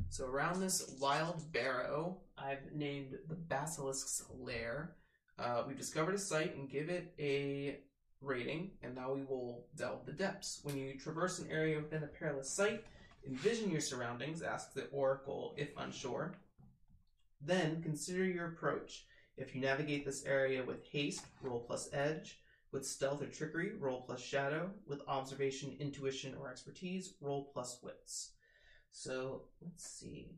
So 0.10 0.26
around 0.26 0.62
this 0.62 0.96
wild 1.00 1.52
barrow, 1.52 2.18
I've 2.38 2.72
named 2.74 3.18
the 3.28 3.36
basilisk's 3.36 4.24
lair. 4.40 4.96
Uh, 5.38 5.64
we've 5.68 5.78
discovered 5.78 6.16
a 6.16 6.20
site 6.20 6.56
and 6.56 6.70
give 6.70 6.90
it 6.90 7.14
a 7.20 7.80
rating, 8.22 8.72
and 8.82 8.96
now 8.96 9.12
we 9.12 9.24
will 9.24 9.66
delve 9.76 10.06
the 10.06 10.14
depths. 10.14 10.62
When 10.64 10.78
you 10.78 10.98
traverse 10.98 11.40
an 11.40 11.50
area 11.52 11.78
within 11.78 12.04
a 12.04 12.08
perilous 12.08 12.50
site, 12.50 12.86
envision 13.28 13.72
your 13.72 13.82
surroundings, 13.82 14.42
ask 14.42 14.74
the 14.74 14.86
oracle 14.86 15.54
if 15.58 15.70
unsure. 15.78 16.36
Then 17.42 17.82
consider 17.82 18.24
your 18.24 18.48
approach. 18.48 19.06
If 19.38 19.54
you 19.54 19.62
navigate 19.62 20.06
this 20.06 20.26
area 20.26 20.64
with 20.64 20.86
haste, 20.86 21.26
roll 21.42 21.60
plus 21.60 21.90
edge. 21.94 22.40
With 22.72 22.86
stealth 22.86 23.22
or 23.22 23.28
trickery, 23.28 23.74
roll 23.78 24.02
plus 24.02 24.22
shadow. 24.22 24.72
With 24.88 25.02
observation, 25.08 25.76
intuition, 25.80 26.36
or 26.40 26.50
expertise, 26.50 27.14
roll 27.22 27.50
plus 27.54 27.80
wits. 27.82 28.32
So 28.92 29.44
let's 29.62 29.86
see. 29.86 30.32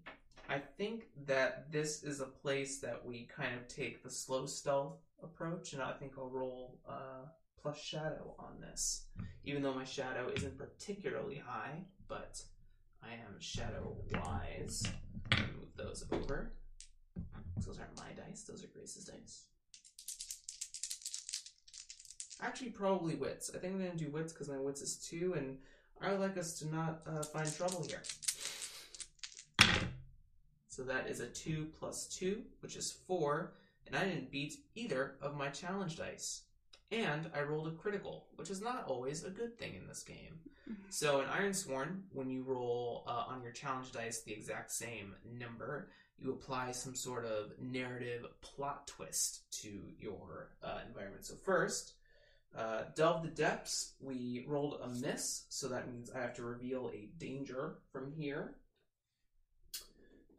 I 0.49 0.59
think 0.59 1.07
that 1.25 1.71
this 1.71 2.03
is 2.03 2.21
a 2.21 2.25
place 2.25 2.79
that 2.79 3.05
we 3.05 3.27
kind 3.35 3.55
of 3.55 3.67
take 3.67 4.01
the 4.01 4.09
slow 4.09 4.45
stealth 4.45 4.97
approach, 5.21 5.73
and 5.73 5.81
I 5.81 5.93
think 5.93 6.13
I'll 6.17 6.29
roll 6.29 6.79
uh, 6.87 7.25
plus 7.61 7.79
shadow 7.79 8.33
on 8.39 8.61
this, 8.61 9.07
even 9.43 9.61
though 9.61 9.73
my 9.73 9.83
shadow 9.83 10.31
isn't 10.35 10.57
particularly 10.57 11.41
high, 11.45 11.83
but 12.07 12.41
I 13.03 13.13
am 13.13 13.39
shadow 13.39 13.97
wise. 14.13 14.83
Move 15.31 15.69
those 15.75 16.05
over. 16.11 16.53
Those 17.65 17.79
aren't 17.79 17.97
my 17.97 18.11
dice; 18.15 18.43
those 18.43 18.63
are 18.63 18.67
Grace's 18.67 19.05
dice. 19.05 19.43
Actually, 22.41 22.69
probably 22.69 23.15
wits. 23.15 23.49
I 23.53 23.57
think 23.57 23.73
I'm 23.73 23.79
gonna 23.79 23.95
do 23.95 24.11
wits 24.11 24.31
because 24.31 24.49
my 24.49 24.59
wits 24.59 24.81
is 24.81 24.95
two, 24.97 25.33
and 25.35 25.57
I 26.01 26.11
would 26.11 26.19
like 26.19 26.37
us 26.37 26.59
to 26.59 26.67
not 26.67 27.01
uh, 27.07 27.23
find 27.23 27.51
trouble 27.51 27.83
here. 27.87 28.01
So 30.69 30.83
that 30.83 31.07
is 31.07 31.21
a 31.21 31.27
two 31.27 31.69
plus 31.79 32.05
two, 32.05 32.43
which 32.59 32.75
is 32.75 32.91
four, 33.07 33.53
and 33.87 33.95
I 33.95 34.03
didn't 34.03 34.29
beat 34.29 34.57
either 34.75 35.15
of 35.21 35.35
my 35.35 35.49
challenge 35.49 35.97
dice. 35.97 36.43
And 36.91 37.29
I 37.35 37.41
rolled 37.41 37.67
a 37.67 37.71
critical, 37.71 38.27
which 38.35 38.49
is 38.51 38.61
not 38.61 38.85
always 38.87 39.23
a 39.23 39.29
good 39.29 39.57
thing 39.57 39.73
in 39.75 39.87
this 39.87 40.03
game. 40.03 40.39
So 40.89 41.21
in 41.21 41.27
Ironsworn, 41.27 42.01
when 42.11 42.29
you 42.29 42.43
roll 42.43 43.05
uh, 43.07 43.23
on 43.29 43.41
your 43.41 43.53
challenge 43.53 43.93
dice 43.93 44.23
the 44.23 44.33
exact 44.33 44.69
same 44.69 45.15
number, 45.39 45.89
you 46.19 46.31
apply 46.31 46.71
some 46.71 46.95
sort 46.95 47.25
of 47.25 47.51
narrative 47.59 48.25
plot 48.41 48.87
twist 48.87 49.51
to 49.61 49.69
your 49.99 50.49
uh, 50.63 50.79
environment. 50.87 51.25
So 51.25 51.35
first, 51.35 51.93
uh, 52.57 52.83
delve 52.95 53.23
the 53.23 53.29
depths. 53.29 53.93
We 54.01 54.45
rolled 54.47 54.79
a 54.83 54.87
miss, 54.87 55.45
so 55.49 55.67
that 55.67 55.91
means 55.91 56.09
I 56.09 56.19
have 56.19 56.33
to 56.35 56.43
reveal 56.43 56.91
a 56.93 57.09
danger 57.19 57.75
from 57.91 58.11
here. 58.11 58.55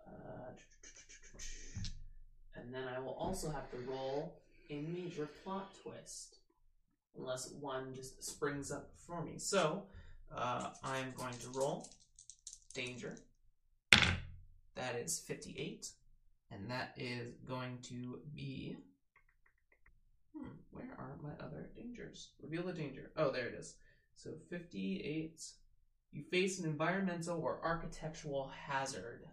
Uh, 0.07 0.51
and 2.57 2.74
then 2.74 2.85
I 2.95 2.99
will 2.99 3.14
also 3.14 3.51
have 3.51 3.70
to 3.70 3.76
roll 3.89 4.41
a 4.70 4.81
major 4.81 5.29
plot 5.45 5.72
twist, 5.83 6.39
unless 7.16 7.53
one 7.61 7.95
just 7.95 8.22
springs 8.22 8.72
up 8.72 8.91
for 9.07 9.22
me. 9.22 9.39
So 9.39 9.85
uh, 10.35 10.70
I'm 10.83 11.12
going 11.16 11.35
to 11.35 11.51
roll 11.59 11.89
danger. 12.74 13.16
That 14.79 14.95
is 14.95 15.18
58, 15.18 15.91
and 16.53 16.70
that 16.70 16.95
is 16.97 17.33
going 17.49 17.79
to 17.89 18.20
be. 18.33 18.76
Hmm, 20.33 20.51
where 20.70 20.87
are 20.97 21.18
my 21.20 21.33
other 21.45 21.70
dangers? 21.74 22.31
Reveal 22.41 22.62
the 22.62 22.72
danger. 22.72 23.11
Oh, 23.16 23.33
there 23.33 23.49
it 23.49 23.55
is. 23.55 23.74
So 24.14 24.31
58. 24.51 25.43
You 26.12 26.22
face 26.31 26.61
an 26.61 26.66
environmental 26.66 27.41
or 27.41 27.61
architectural 27.64 28.53
hazard. 28.68 29.24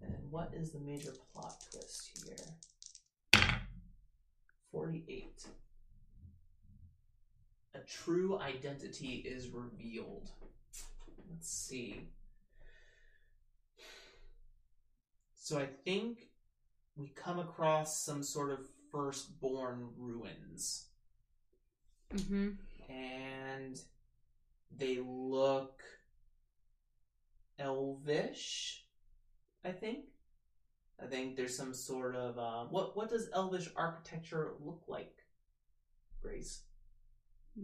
And 0.00 0.14
what 0.30 0.54
is 0.54 0.70
the 0.70 0.78
major 0.78 1.12
plot 1.34 1.54
twist 1.72 2.24
here? 2.24 3.50
48. 4.70 5.44
A 7.74 7.78
true 7.80 8.38
identity 8.38 9.24
is 9.26 9.48
revealed. 9.48 10.30
Let's 11.28 11.50
see. 11.50 12.10
So 15.48 15.58
I 15.58 15.66
think 15.86 16.28
we 16.94 17.08
come 17.16 17.38
across 17.38 18.04
some 18.04 18.22
sort 18.22 18.50
of 18.50 18.68
firstborn 18.92 19.88
ruins. 19.96 20.88
Mm-hmm. 22.14 22.50
and 22.90 23.80
they 24.76 24.98
look 25.02 25.80
elvish. 27.58 28.84
I 29.64 29.72
think. 29.72 30.04
I 31.02 31.06
think 31.06 31.36
there's 31.36 31.56
some 31.56 31.72
sort 31.72 32.14
of 32.14 32.38
uh, 32.38 32.64
what 32.64 32.94
what 32.94 33.08
does 33.08 33.30
elvish 33.32 33.70
architecture 33.74 34.52
look 34.60 34.82
like, 34.86 35.16
Grace? 36.20 36.64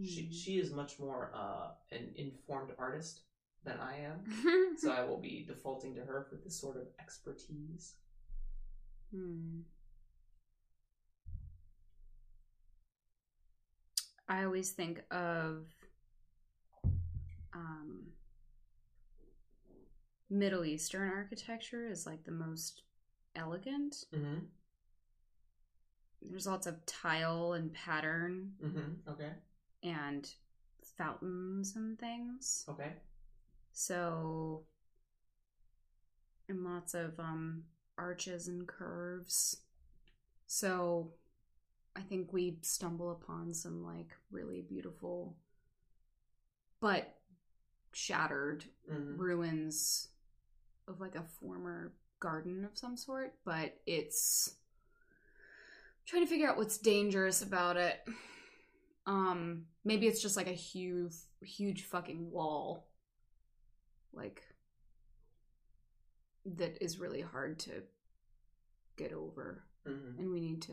She 0.03 0.33
she 0.33 0.59
is 0.59 0.73
much 0.73 0.99
more 0.99 1.33
uh, 1.35 1.73
an 1.93 2.15
informed 2.17 2.71
artist 2.79 3.21
than 3.65 3.79
I 3.81 3.99
am, 4.01 4.77
so 4.79 4.91
I 4.93 5.05
will 5.05 5.19
be 5.19 5.45
defaulting 5.47 5.95
to 5.95 6.01
her 6.03 6.27
for 6.29 6.37
this 6.37 6.59
sort 6.61 6.77
of 6.77 6.87
expertise. 7.01 7.95
Hmm. 9.15 9.61
I 14.29 14.45
always 14.45 14.71
think 14.73 15.03
of 15.11 15.67
um, 17.55 18.05
Middle 20.31 20.65
Eastern 20.65 21.11
architecture 21.11 21.87
as 21.91 22.07
like 22.07 22.25
the 22.25 22.33
most 22.33 22.83
elegant. 23.37 24.05
Mm-hmm. 24.15 24.39
There's 26.23 26.47
lots 26.47 26.67
of 26.67 26.85
tile 26.87 27.53
and 27.53 27.73
pattern 27.75 28.53
Mm-hmm. 28.65 29.11
Okay. 29.11 29.31
and 29.83 30.29
fountains 30.97 31.77
and 31.77 31.99
things. 31.99 32.65
Okay. 32.69 32.93
So, 33.75 34.65
and 36.49 36.65
lots 36.65 36.95
of 36.95 37.19
um, 37.19 37.65
arches 37.99 38.49
and 38.49 38.67
curves. 38.67 39.59
So, 40.47 41.13
I 41.97 42.03
think 42.03 42.33
we 42.33 42.59
stumble 42.63 43.13
upon 43.13 43.55
some 43.55 43.85
like 43.85 44.13
really 44.31 44.63
beautiful, 44.63 45.37
but 46.81 47.15
shattered 47.93 48.65
Mm-hmm. 48.91 49.17
ruins 49.17 50.09
of 50.89 51.01
like 51.01 51.17
a 51.17 51.25
former 51.41 51.95
garden 52.21 52.65
of 52.65 52.77
some 52.79 52.97
sort. 52.97 53.35
But 53.45 53.77
it's 53.87 54.57
trying 56.07 56.23
to 56.25 56.29
figure 56.31 56.49
out 56.49 56.57
what's 56.57 56.79
dangerous 56.79 57.43
about 57.43 57.77
it. 57.77 58.01
Um, 59.07 59.67
maybe 59.85 60.07
it's 60.07 60.23
just 60.23 60.37
like 60.37 60.47
a 60.49 60.53
huge, 60.53 61.13
huge 61.43 61.85
fucking 61.85 62.31
wall, 62.31 62.89
like 64.17 64.43
that 66.47 66.83
is 66.83 66.99
really 66.99 67.21
hard 67.21 67.59
to 67.61 67.83
get 68.97 69.13
over, 69.13 69.65
Mm-hmm. 69.89 70.19
and 70.19 70.31
we 70.31 70.41
need 70.41 70.63
to. 70.63 70.73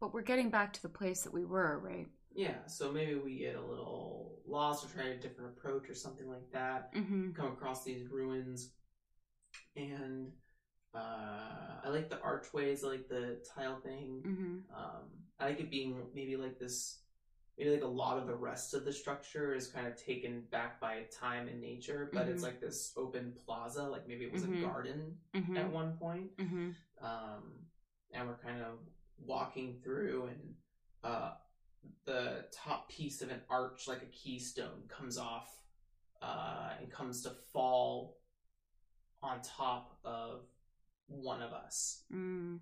But 0.00 0.14
we're 0.14 0.22
getting 0.22 0.48
back 0.50 0.72
to 0.74 0.82
the 0.82 0.88
place 0.88 1.22
that 1.22 1.32
we 1.32 1.44
were, 1.44 1.78
right? 1.80 2.06
Yeah. 2.32 2.64
So 2.66 2.92
maybe 2.92 3.16
we 3.16 3.36
get 3.38 3.56
a 3.56 3.60
little 3.60 4.38
lost 4.46 4.84
or 4.84 4.88
try 4.96 5.10
a 5.10 5.16
different 5.16 5.50
approach 5.56 5.90
or 5.90 5.94
something 5.94 6.28
like 6.28 6.50
that. 6.52 6.94
Mm-hmm. 6.94 7.32
come 7.32 7.46
across 7.48 7.82
these 7.84 8.06
ruins 8.08 8.70
and 9.76 10.28
uh, 10.94 11.80
I 11.84 11.88
like 11.88 12.08
the 12.10 12.20
archways, 12.20 12.84
I 12.84 12.88
like 12.88 13.08
the 13.08 13.38
tile 13.56 13.80
thing. 13.80 14.22
Mm-hmm. 14.26 14.56
Um, 14.76 15.02
I 15.40 15.46
like 15.46 15.60
it 15.60 15.70
being 15.70 15.96
maybe 16.14 16.36
like 16.36 16.58
this, 16.58 17.00
maybe 17.58 17.70
like 17.70 17.82
a 17.82 17.86
lot 17.86 18.18
of 18.18 18.26
the 18.26 18.34
rest 18.34 18.72
of 18.74 18.84
the 18.84 18.92
structure 18.92 19.54
is 19.54 19.68
kind 19.68 19.86
of 19.86 19.96
taken 19.96 20.42
back 20.50 20.80
by 20.80 21.02
time 21.12 21.46
and 21.48 21.60
nature, 21.60 22.08
but 22.12 22.26
it's 22.28 22.42
Mhm. 22.42 22.46
like 22.46 22.60
this 22.60 22.92
open 22.96 23.32
plaza, 23.44 23.82
like 23.84 24.06
maybe 24.08 24.24
it 24.24 24.32
was 24.32 24.44
Mhm. 24.44 24.58
a 24.58 24.62
garden 24.62 25.18
Mm-hmm. 25.34 25.56
at 25.56 25.70
one 25.70 25.96
point. 25.98 26.36
Mm-hmm. 26.38 26.70
Um, 27.04 27.66
and 28.12 28.28
we're 28.28 28.38
kind 28.38 28.62
of 28.62 28.78
walking 29.18 29.80
through 29.82 30.26
and 30.26 30.56
uh, 31.04 31.34
the 32.04 32.46
top 32.52 32.88
piece 32.90 33.22
of 33.22 33.30
an 33.30 33.42
arch 33.48 33.88
like 33.88 34.02
a 34.02 34.06
keystone 34.06 34.86
comes 34.88 35.16
off 35.18 35.62
uh, 36.22 36.74
and 36.78 36.90
comes 36.90 37.22
to 37.22 37.30
fall 37.30 38.18
on 39.22 39.40
top 39.42 39.98
of 40.04 40.46
one 41.06 41.40
of 41.42 41.52
us 41.52 42.04
Mm. 42.12 42.60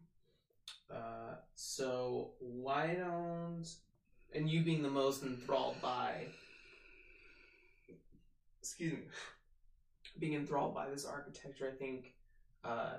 uh, 0.90 1.36
so 1.54 2.34
why 2.38 2.94
don't 2.94 3.66
and 4.34 4.48
you 4.50 4.62
being 4.62 4.82
the 4.82 4.90
most 4.90 5.22
enthralled 5.22 5.76
by 5.80 6.26
excuse 8.60 8.92
me 8.92 8.98
being 10.18 10.34
enthralled 10.34 10.74
by 10.74 10.88
this 10.88 11.04
architecture 11.06 11.70
i 11.72 11.76
think 11.76 12.14
uh, 12.64 12.94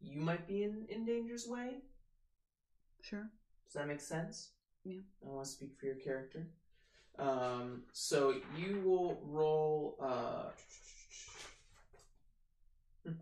you 0.00 0.20
might 0.20 0.46
be 0.46 0.62
in, 0.62 0.86
in 0.88 1.04
danger's 1.04 1.46
way 1.48 1.78
Sure. 3.02 3.28
does 3.66 3.74
that 3.74 3.86
make 3.86 4.00
sense? 4.00 4.52
Yeah. 4.84 5.00
I 5.22 5.28
want 5.28 5.44
to 5.44 5.50
speak 5.50 5.72
for 5.78 5.84
your 5.86 5.96
character. 5.96 6.46
Um, 7.18 7.82
so 7.92 8.34
you 8.56 8.80
will 8.82 9.20
roll. 9.24 9.96
Uh, 10.00 10.44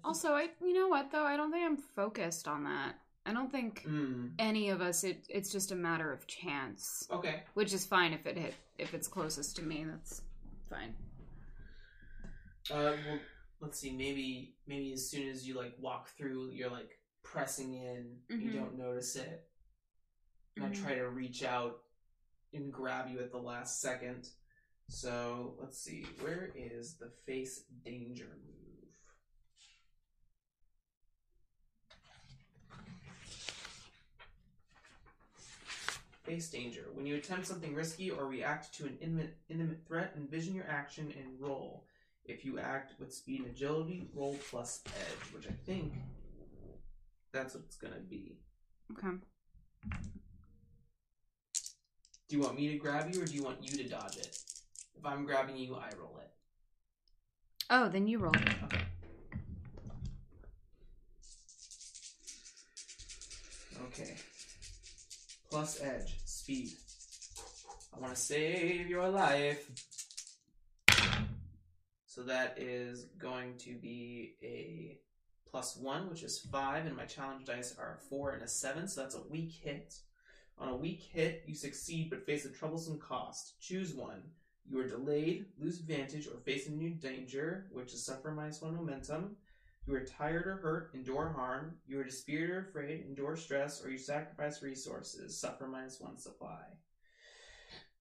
Also, 0.05 0.35
I 0.35 0.51
you 0.61 0.73
know 0.73 0.87
what 0.87 1.11
though? 1.11 1.25
I 1.25 1.37
don't 1.37 1.51
think 1.51 1.65
I'm 1.65 1.77
focused 1.77 2.47
on 2.47 2.63
that. 2.65 2.95
I 3.25 3.33
don't 3.33 3.51
think 3.53 3.85
mm, 3.87 4.31
any 4.39 4.71
of 4.71 4.81
us. 4.81 5.05
It 5.05 5.27
it's 5.29 5.51
just 5.51 5.71
a 5.73 5.77
matter 5.77 6.13
of 6.13 6.27
chance, 6.27 7.07
okay. 7.11 7.43
which 7.55 7.73
is 7.73 7.87
fine 7.87 8.13
if 8.13 8.27
it 8.27 8.37
hit 8.37 8.55
if 8.79 8.95
it's 8.95 9.07
closest 9.09 9.57
to 9.57 9.63
me. 9.63 9.85
That's 9.89 10.23
fine. 10.69 10.95
Uh, 12.71 12.97
well, 13.07 13.19
let's 13.61 13.79
see. 13.79 13.93
Maybe 13.93 14.57
maybe 14.67 14.93
as 14.93 15.09
soon 15.09 15.29
as 15.29 15.47
you 15.47 15.55
like 15.55 15.75
walk 15.79 16.09
through, 16.17 16.51
you're 16.51 16.71
like 16.71 16.91
pressing 17.23 17.75
in. 17.75 18.19
You 18.29 18.51
Mhm. 18.51 18.55
don't 18.55 18.79
notice 18.79 19.15
it. 19.17 19.49
And 20.57 20.65
Mhm. 20.65 20.71
I 20.71 20.75
try 20.83 20.95
to 20.97 21.09
reach 21.09 21.45
out 21.45 21.85
and 22.53 22.73
grab 22.73 23.09
you 23.09 23.21
at 23.21 23.31
the 23.31 23.39
last 23.39 23.81
second. 23.81 24.29
So 24.89 25.57
let's 25.61 25.79
see. 25.79 26.03
Where 26.21 26.53
is 26.57 26.97
the 26.99 27.11
face 27.25 27.65
danger 27.85 28.37
move? 28.45 28.62
Face 36.25 36.49
danger. 36.49 36.87
When 36.93 37.07
you 37.07 37.17
attempt 37.17 37.47
something 37.47 37.75
risky 37.75 38.11
or 38.11 38.27
react 38.27 38.75
to 38.77 38.85
an 38.85 38.99
imminent, 39.01 39.31
imminent 39.49 39.87
threat, 39.87 40.15
envision 40.17 40.55
your 40.55 40.69
action 40.69 41.13
and 41.19 41.41
roll. 41.41 41.85
If 42.25 42.45
you 42.45 42.59
act 42.59 42.93
with 43.01 43.13
speed 43.13 43.41
and 43.41 43.51
agility, 43.51 44.09
roll 44.15 44.39
plus 44.49 44.83
edge, 44.87 45.35
which 45.35 45.47
I 45.49 45.53
think 45.67 45.95
that's 47.33 47.55
what 47.55 47.65
it's 47.67 47.77
gonna 47.77 47.97
be. 48.09 48.39
Okay. 48.93 49.17
Do 52.29 52.37
you 52.37 52.41
want 52.41 52.57
me 52.57 52.69
to 52.69 52.79
grab 52.79 53.13
you 53.13 53.23
or 53.23 53.27
do 53.27 53.35
you 53.35 53.43
want 53.43 53.59
you 53.61 53.77
to 53.83 53.89
dodge 53.89 54.17
it? 54.17 54.39
If 54.97 55.05
I'm 55.05 55.25
grabbing 55.25 55.57
you, 55.57 55.75
I 55.75 55.91
roll 55.99 56.19
it. 56.19 56.31
Oh, 57.69 57.89
then 57.89 58.07
you 58.07 58.19
roll. 58.19 58.35
Okay. 58.37 58.55
Okay. 58.65 58.83
Plus 65.53 65.83
edge, 65.83 66.19
speed. 66.25 66.71
I 67.95 68.01
want 68.01 68.15
to 68.15 68.19
save 68.19 68.89
your 68.89 69.07
life. 69.11 69.71
So 72.07 72.23
that 72.23 72.55
is 72.57 73.05
going 73.19 73.59
to 73.59 73.75
be 73.75 74.37
a 74.43 74.99
plus 75.51 75.77
one, 75.77 76.09
which 76.09 76.23
is 76.23 76.39
five, 76.51 76.87
and 76.87 76.97
my 76.97 77.05
challenge 77.05 77.45
dice 77.45 77.75
are 77.79 77.99
a 77.99 78.09
four 78.09 78.31
and 78.31 78.43
a 78.43 78.49
seven, 78.49 78.89
so 78.89 79.03
that's 79.03 79.15
a 79.15 79.29
weak 79.29 79.53
hit. 79.63 79.95
On 80.57 80.71
a 80.71 80.75
weak 80.75 81.03
hit, 81.13 81.45
you 81.47 81.55
succeed 81.55 82.09
but 82.09 82.25
face 82.25 82.47
a 82.47 82.51
troublesome 82.51 82.99
cost. 82.99 83.61
Choose 83.61 83.93
one. 83.93 84.23
You 84.67 84.81
are 84.81 84.89
delayed, 84.89 85.45
lose 85.61 85.81
advantage, 85.81 86.29
or 86.29 86.41
face 86.47 86.67
a 86.67 86.73
new 86.73 86.95
danger, 86.95 87.67
which 87.71 87.93
is 87.93 88.07
suffer 88.07 88.31
minus 88.31 88.63
one 88.63 88.75
momentum. 88.75 89.37
You 89.87 89.95
are 89.95 90.05
tired 90.05 90.47
or 90.47 90.57
hurt, 90.57 90.91
endure 90.95 91.29
harm. 91.31 91.77
You 91.87 92.01
are 92.01 92.05
dispirited 92.05 92.51
or 92.51 92.61
afraid, 92.61 93.05
endure 93.07 93.37
stress, 93.37 93.85
or 93.85 93.91
you 93.91 93.99
sacrifice 93.99 94.63
resources, 94.63 95.39
suffer 95.41 95.67
minus 95.67 96.01
one 96.01 96.19
supply. 96.19 96.63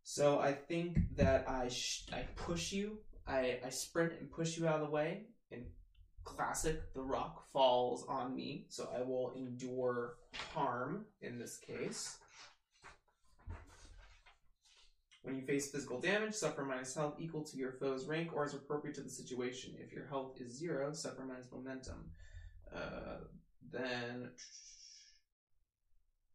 So 0.03 0.39
I 0.39 0.53
think 0.53 0.97
that 1.15 1.49
I 1.49 1.69
sh- 1.69 2.07
I 2.11 2.23
push 2.35 2.71
you, 2.71 2.99
I, 3.27 3.59
I 3.65 3.69
sprint 3.69 4.13
and 4.19 4.31
push 4.31 4.57
you 4.57 4.67
out 4.67 4.75
of 4.75 4.87
the 4.87 4.91
way. 4.91 5.25
And 5.51 5.65
classic, 6.23 6.93
the 6.93 7.01
rock 7.01 7.51
falls 7.51 8.05
on 8.07 8.35
me, 8.35 8.65
so 8.69 8.89
I 8.95 9.01
will 9.01 9.33
endure 9.35 10.17
harm 10.53 11.05
in 11.21 11.39
this 11.39 11.57
case. 11.57 12.17
When 15.23 15.35
you 15.35 15.43
face 15.43 15.69
physical 15.69 15.99
damage, 15.99 16.33
suffer 16.33 16.63
minus 16.63 16.95
health 16.95 17.15
equal 17.19 17.43
to 17.43 17.57
your 17.57 17.73
foe's 17.73 18.07
rank 18.07 18.31
or 18.33 18.43
as 18.43 18.55
appropriate 18.55 18.95
to 18.95 19.01
the 19.01 19.09
situation. 19.09 19.75
If 19.77 19.93
your 19.93 20.07
health 20.07 20.37
is 20.39 20.57
zero, 20.57 20.93
suffer 20.93 21.23
minus 21.23 21.51
momentum. 21.51 22.09
Uh, 22.75 23.17
then, 23.71 24.29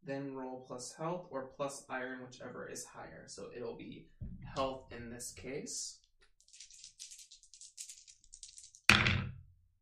then 0.05 0.35
roll 0.35 0.65
plus 0.69 0.95
health 0.97 1.27
or 1.31 1.51
plus 1.57 1.85
iron, 1.91 2.21
whichever 2.23 2.69
is 2.69 2.85
higher. 2.85 3.25
So 3.27 3.47
it'll 3.55 3.77
be 3.77 4.07
health 4.55 4.93
in 4.97 5.11
this 5.11 5.33
case. 5.33 5.99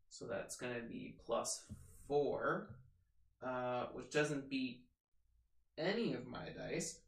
So 0.08 0.26
that's 0.26 0.56
going 0.56 0.74
to 0.74 0.80
be 0.80 1.18
plus 1.26 1.64
four, 2.08 2.70
uh, 3.44 3.86
which 3.92 4.10
doesn't 4.10 4.48
beat 4.48 4.84
any 5.76 6.14
of 6.14 6.26
my 6.26 6.48
dice. 6.56 7.00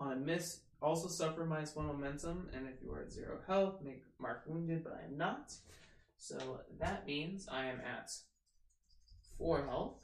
On 0.00 0.12
a 0.12 0.16
miss, 0.16 0.60
also 0.80 1.08
suffer 1.08 1.44
minus 1.44 1.76
one 1.76 1.86
momentum, 1.86 2.48
and 2.54 2.66
if 2.66 2.82
you 2.82 2.90
are 2.90 3.02
at 3.02 3.12
zero 3.12 3.38
health, 3.46 3.82
make 3.84 4.02
mark 4.18 4.44
wounded, 4.46 4.82
but 4.82 4.98
I 4.98 5.04
am 5.04 5.18
not. 5.18 5.52
So 6.16 6.60
that 6.78 7.06
means 7.06 7.46
I 7.50 7.66
am 7.66 7.80
at 7.80 8.10
four 9.36 9.66
health. 9.66 9.98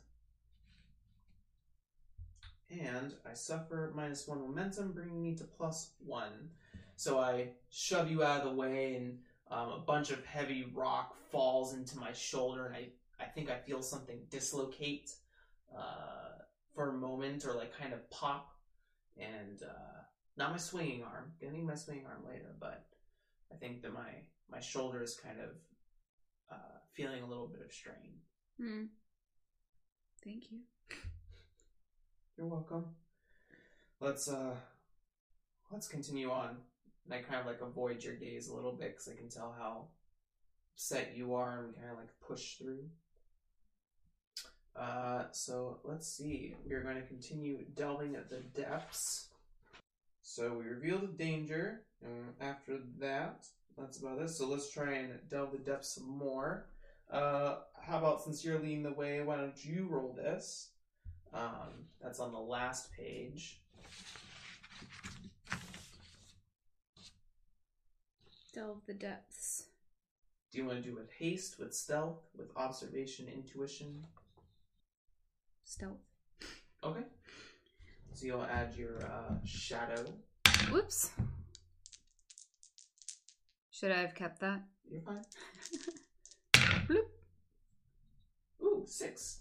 And 2.70 3.14
I 3.24 3.32
suffer 3.32 3.92
minus 3.96 4.28
one 4.28 4.40
momentum, 4.40 4.92
bringing 4.92 5.22
me 5.22 5.34
to 5.36 5.44
plus 5.44 5.92
one. 6.04 6.50
So 6.96 7.18
I 7.18 7.52
shove 7.70 8.10
you 8.10 8.22
out 8.22 8.42
of 8.42 8.50
the 8.50 8.56
way, 8.56 8.96
and 8.96 9.18
um, 9.50 9.70
a 9.70 9.78
bunch 9.78 10.10
of 10.10 10.24
heavy 10.26 10.70
rock 10.74 11.16
falls 11.30 11.72
into 11.72 11.98
my 11.98 12.12
shoulder, 12.12 12.66
and 12.66 12.74
I, 12.74 12.88
I 13.18 13.24
think 13.26 13.50
I 13.50 13.56
feel 13.56 13.80
something 13.80 14.18
dislocate 14.30 15.10
uh, 15.74 16.42
for 16.74 16.90
a 16.90 16.98
moment, 16.98 17.46
or 17.46 17.54
like 17.54 17.78
kind 17.78 17.94
of 17.94 18.10
pop 18.10 18.55
and 19.16 19.62
uh, 19.62 20.02
not 20.36 20.52
my 20.52 20.58
swinging 20.58 21.02
arm. 21.02 21.32
Gonna 21.40 21.54
need 21.54 21.66
my 21.66 21.74
swinging 21.74 22.06
arm 22.06 22.22
later, 22.28 22.54
but 22.60 22.86
I 23.52 23.56
think 23.56 23.82
that 23.82 23.92
my 23.92 24.10
my 24.50 24.60
shoulder 24.60 25.02
is 25.02 25.18
kind 25.22 25.40
of 25.40 25.50
uh, 26.50 26.78
feeling 26.94 27.22
a 27.22 27.26
little 27.26 27.46
bit 27.48 27.64
of 27.64 27.72
strain. 27.72 28.20
Hmm. 28.60 28.84
Thank 30.24 30.50
you. 30.50 30.58
You're 32.36 32.46
welcome. 32.46 32.84
Let's 34.00 34.28
uh, 34.28 34.54
let's 35.70 35.88
continue 35.88 36.30
on. 36.30 36.56
And 37.04 37.14
I 37.14 37.22
kind 37.22 37.40
of 37.40 37.46
like 37.46 37.60
avoid 37.60 38.02
your 38.02 38.14
gaze 38.14 38.48
a 38.48 38.54
little 38.54 38.72
bit 38.72 38.90
because 38.90 39.08
I 39.08 39.14
can 39.14 39.28
tell 39.28 39.54
how 39.56 39.88
set 40.74 41.16
you 41.16 41.34
are 41.34 41.64
and 41.64 41.74
kind 41.74 41.90
of 41.90 41.98
like 41.98 42.10
push 42.26 42.56
through. 42.56 42.84
Uh, 44.78 45.24
so 45.32 45.78
let's 45.84 46.06
see. 46.06 46.54
We 46.66 46.74
are 46.74 46.82
going 46.82 46.96
to 46.96 47.06
continue 47.06 47.64
delving 47.74 48.14
at 48.14 48.28
the 48.28 48.40
depths. 48.54 49.28
So 50.22 50.52
we 50.58 50.64
reveal 50.64 50.98
the 50.98 51.06
danger, 51.06 51.82
and 52.02 52.34
after 52.40 52.78
that, 52.98 53.46
that's 53.78 53.98
about 53.98 54.20
it. 54.20 54.28
So 54.30 54.46
let's 54.46 54.70
try 54.70 54.94
and 54.94 55.12
delve 55.30 55.52
the 55.52 55.58
depths 55.58 55.94
some 55.94 56.08
more. 56.08 56.66
Uh, 57.10 57.56
how 57.80 57.98
about 57.98 58.22
since 58.22 58.44
you're 58.44 58.58
leading 58.58 58.82
the 58.82 58.92
way, 58.92 59.22
why 59.22 59.36
don't 59.36 59.64
you 59.64 59.86
roll 59.88 60.12
this? 60.12 60.70
Um, 61.32 61.86
that's 62.02 62.18
on 62.18 62.32
the 62.32 62.38
last 62.38 62.90
page. 62.92 63.60
Delve 68.52 68.80
the 68.86 68.94
depths. 68.94 69.64
Do 70.50 70.58
you 70.58 70.66
want 70.66 70.82
to 70.82 70.88
do 70.90 70.96
with 70.96 71.10
haste, 71.12 71.58
with 71.58 71.74
stealth, 71.74 72.22
with 72.36 72.48
observation, 72.56 73.26
intuition? 73.28 74.04
Stealth. 75.66 75.98
Okay. 76.82 77.00
So 78.14 78.24
you'll 78.26 78.44
add 78.44 78.74
your 78.76 79.02
uh, 79.04 79.34
shadow. 79.44 80.04
Whoops. 80.70 81.10
Should 83.72 83.90
I 83.92 83.98
have 83.98 84.14
kept 84.14 84.40
that? 84.40 84.62
You're 84.88 85.02
fine. 85.02 85.22
Bloop. 86.88 87.08
Ooh, 88.62 88.84
six. 88.86 89.40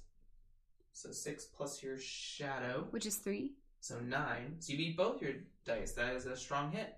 So 0.94 1.12
six 1.12 1.46
plus 1.46 1.82
your 1.84 1.98
shadow. 2.00 2.88
Which 2.90 3.06
is 3.06 3.16
three. 3.18 3.54
So 3.80 4.00
nine. 4.00 4.56
So 4.60 4.72
you 4.74 4.78
beat 4.78 4.98
both 4.98 5.22
your 5.22 5.34
dice. 5.64 5.94
That 5.94 6.16
is 6.16 6.26
a 6.26 6.36
strong 6.36 6.72
hit. 6.72 6.98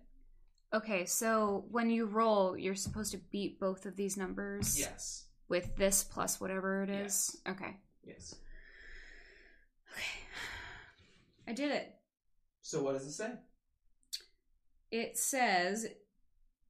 Okay, 0.73 1.05
so 1.05 1.65
when 1.69 1.89
you 1.89 2.05
roll, 2.05 2.57
you're 2.57 2.75
supposed 2.75 3.11
to 3.11 3.17
beat 3.29 3.59
both 3.59 3.85
of 3.85 3.95
these 3.97 4.17
numbers 4.17 4.79
Yes. 4.79 5.25
with 5.49 5.75
this 5.75 6.03
plus 6.03 6.39
whatever 6.41 6.83
it 6.83 6.89
is. 6.89 7.37
Okay. 7.47 7.75
Yes. 8.05 8.35
Okay. 9.97 11.47
I 11.47 11.53
did 11.53 11.71
it. 11.71 11.95
So 12.61 12.83
what 12.83 12.93
does 12.93 13.05
it 13.07 13.13
say? 13.13 13.31
It 14.91 15.17
says 15.17 15.87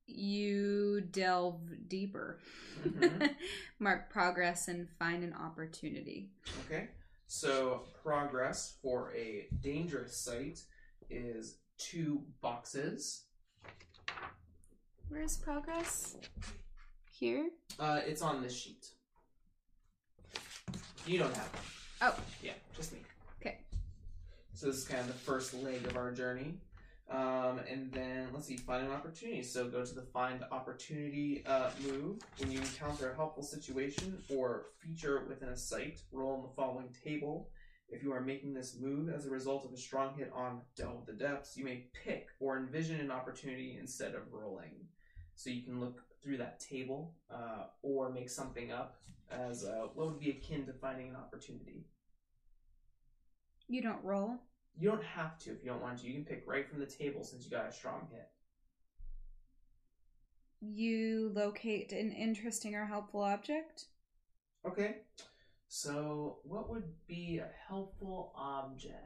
you 0.06 1.02
delve 1.02 1.62
deeper. 1.88 2.40
Mhm. 2.84 3.36
Mark 3.80 4.10
progress 4.10 4.68
and 4.68 4.88
find 4.98 5.24
an 5.24 5.34
opportunity. 5.34 6.30
Okay. 6.66 6.90
So 7.28 7.84
progress 8.04 8.78
for 8.82 9.14
a 9.14 9.48
dangerous 9.62 10.18
site 10.18 10.60
is 11.10 11.58
two 11.78 12.24
boxes. 12.42 13.24
Where's 15.10 15.38
progress? 15.38 16.18
Here? 17.12 17.50
Uh, 17.80 18.02
it's 18.06 18.22
on 18.22 18.42
this 18.42 18.56
sheet. 18.56 18.88
You 21.06 21.20
don't 21.20 21.36
have 21.36 21.54
one. 21.54 21.64
Oh. 22.14 22.16
Yeah, 22.44 22.54
just 22.76 22.94
me. 22.94 23.00
So 24.58 24.66
this 24.66 24.78
is 24.78 24.86
kind 24.86 25.02
of 25.02 25.08
the 25.10 25.14
first 25.14 25.54
leg 25.54 25.86
of 25.86 25.96
our 25.96 26.12
journey. 26.12 26.56
Um, 27.12 27.60
and 27.70 27.92
then 27.92 28.30
let's 28.34 28.48
see, 28.48 28.58
find 28.58 28.88
an 28.88 28.92
opportunity. 28.92 29.44
So 29.44 29.68
go 29.68 29.86
to 29.86 29.94
the 29.94 30.02
find 30.02 30.44
opportunity 30.52 31.44
uh, 31.46 31.70
move. 31.86 32.18
When 32.40 32.52
you 32.52 32.58
encounter 32.58 33.12
a 33.12 33.16
helpful 33.16 33.44
situation 33.44 34.18
or 34.36 34.70
feature 34.80 35.24
within 35.30 35.50
a 35.50 35.56
site, 35.56 36.00
roll 36.12 36.38
on 36.38 36.42
the 36.42 36.56
following 36.56 36.90
table. 37.04 37.52
If 37.90 38.02
you 38.02 38.12
are 38.14 38.20
making 38.20 38.56
this 38.56 38.76
move 38.82 39.10
as 39.10 39.28
a 39.28 39.30
result 39.30 39.64
of 39.64 39.74
a 39.74 39.78
strong 39.78 40.18
hit 40.18 40.32
on 40.34 40.62
Delve 40.76 41.06
the 41.06 41.14
Depths, 41.14 41.56
you 41.56 41.64
may 41.64 41.86
pick 42.04 42.30
or 42.40 42.58
envision 42.58 43.00
an 43.00 43.12
opportunity 43.12 43.78
instead 43.80 44.16
of 44.16 44.34
rolling. 44.34 44.88
So 45.36 45.52
you 45.52 45.62
can 45.62 45.80
look 45.80 46.02
through 46.24 46.38
that 46.38 46.60
table 46.60 47.14
uh, 47.30 47.66
or 47.84 48.12
make 48.12 48.32
something 48.32 48.72
up 48.72 48.96
as 49.30 49.64
uh, 49.64 49.90
what 49.94 50.08
would 50.08 50.20
be 50.20 50.32
akin 50.32 50.66
to 50.66 50.74
finding 50.74 51.10
an 51.10 51.16
opportunity. 51.16 51.86
You 53.70 53.82
don't 53.82 54.04
roll? 54.04 54.40
You 54.80 54.90
don't 54.90 55.04
have 55.04 55.38
to 55.40 55.52
if 55.52 55.64
you 55.64 55.72
don't 55.72 55.82
want 55.82 56.00
to. 56.00 56.08
You 56.08 56.14
can 56.14 56.26
pick 56.26 56.44
right 56.46 56.68
from 56.70 56.80
the 56.80 56.86
table 56.86 57.24
since 57.24 57.46
you 57.46 57.52
got 57.52 57.68
a 57.68 57.72
strong 57.72 58.08
hit. 58.12 58.30
You 60.60 61.32
locate 61.34 61.92
an 61.92 62.12
interesting 62.12 62.76
or 62.76 62.86
helpful 62.86 63.22
object? 63.22 63.86
Okay. 64.68 64.98
So, 65.68 66.40
what 66.44 66.70
would 66.70 66.86
be 67.08 67.40
a 67.40 67.50
helpful 67.68 68.34
object? 68.36 69.04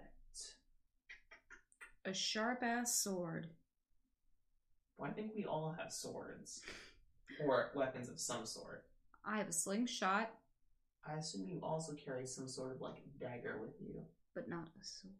A 2.05 2.13
sharp 2.13 2.63
ass 2.63 2.95
sword. 2.95 3.47
Well, 4.97 5.09
I 5.09 5.13
think 5.13 5.31
we 5.35 5.45
all 5.45 5.75
have 5.77 5.91
swords 5.91 6.61
or 7.45 7.71
weapons 7.75 8.09
of 8.09 8.19
some 8.19 8.45
sort. 8.45 8.85
I 9.25 9.37
have 9.37 9.49
a 9.49 9.53
slingshot, 9.53 10.31
I 11.07 11.13
assume 11.13 11.47
you 11.47 11.59
also 11.63 11.93
carry 11.93 12.25
some 12.25 12.47
sort 12.47 12.75
of 12.75 12.81
like 12.81 13.01
dagger 13.19 13.59
with 13.61 13.73
you. 13.81 14.03
but 14.35 14.47
not 14.47 14.67
a 14.79 14.85
sword. 14.85 15.13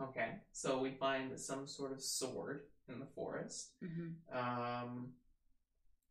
Okay, 0.00 0.30
so 0.52 0.78
we 0.78 0.92
find 0.92 1.38
some 1.38 1.66
sort 1.66 1.92
of 1.92 2.00
sword 2.00 2.62
in 2.88 3.00
the 3.00 3.06
forest. 3.14 3.72
Mm-hmm. 3.84 4.36
Um, 4.36 5.08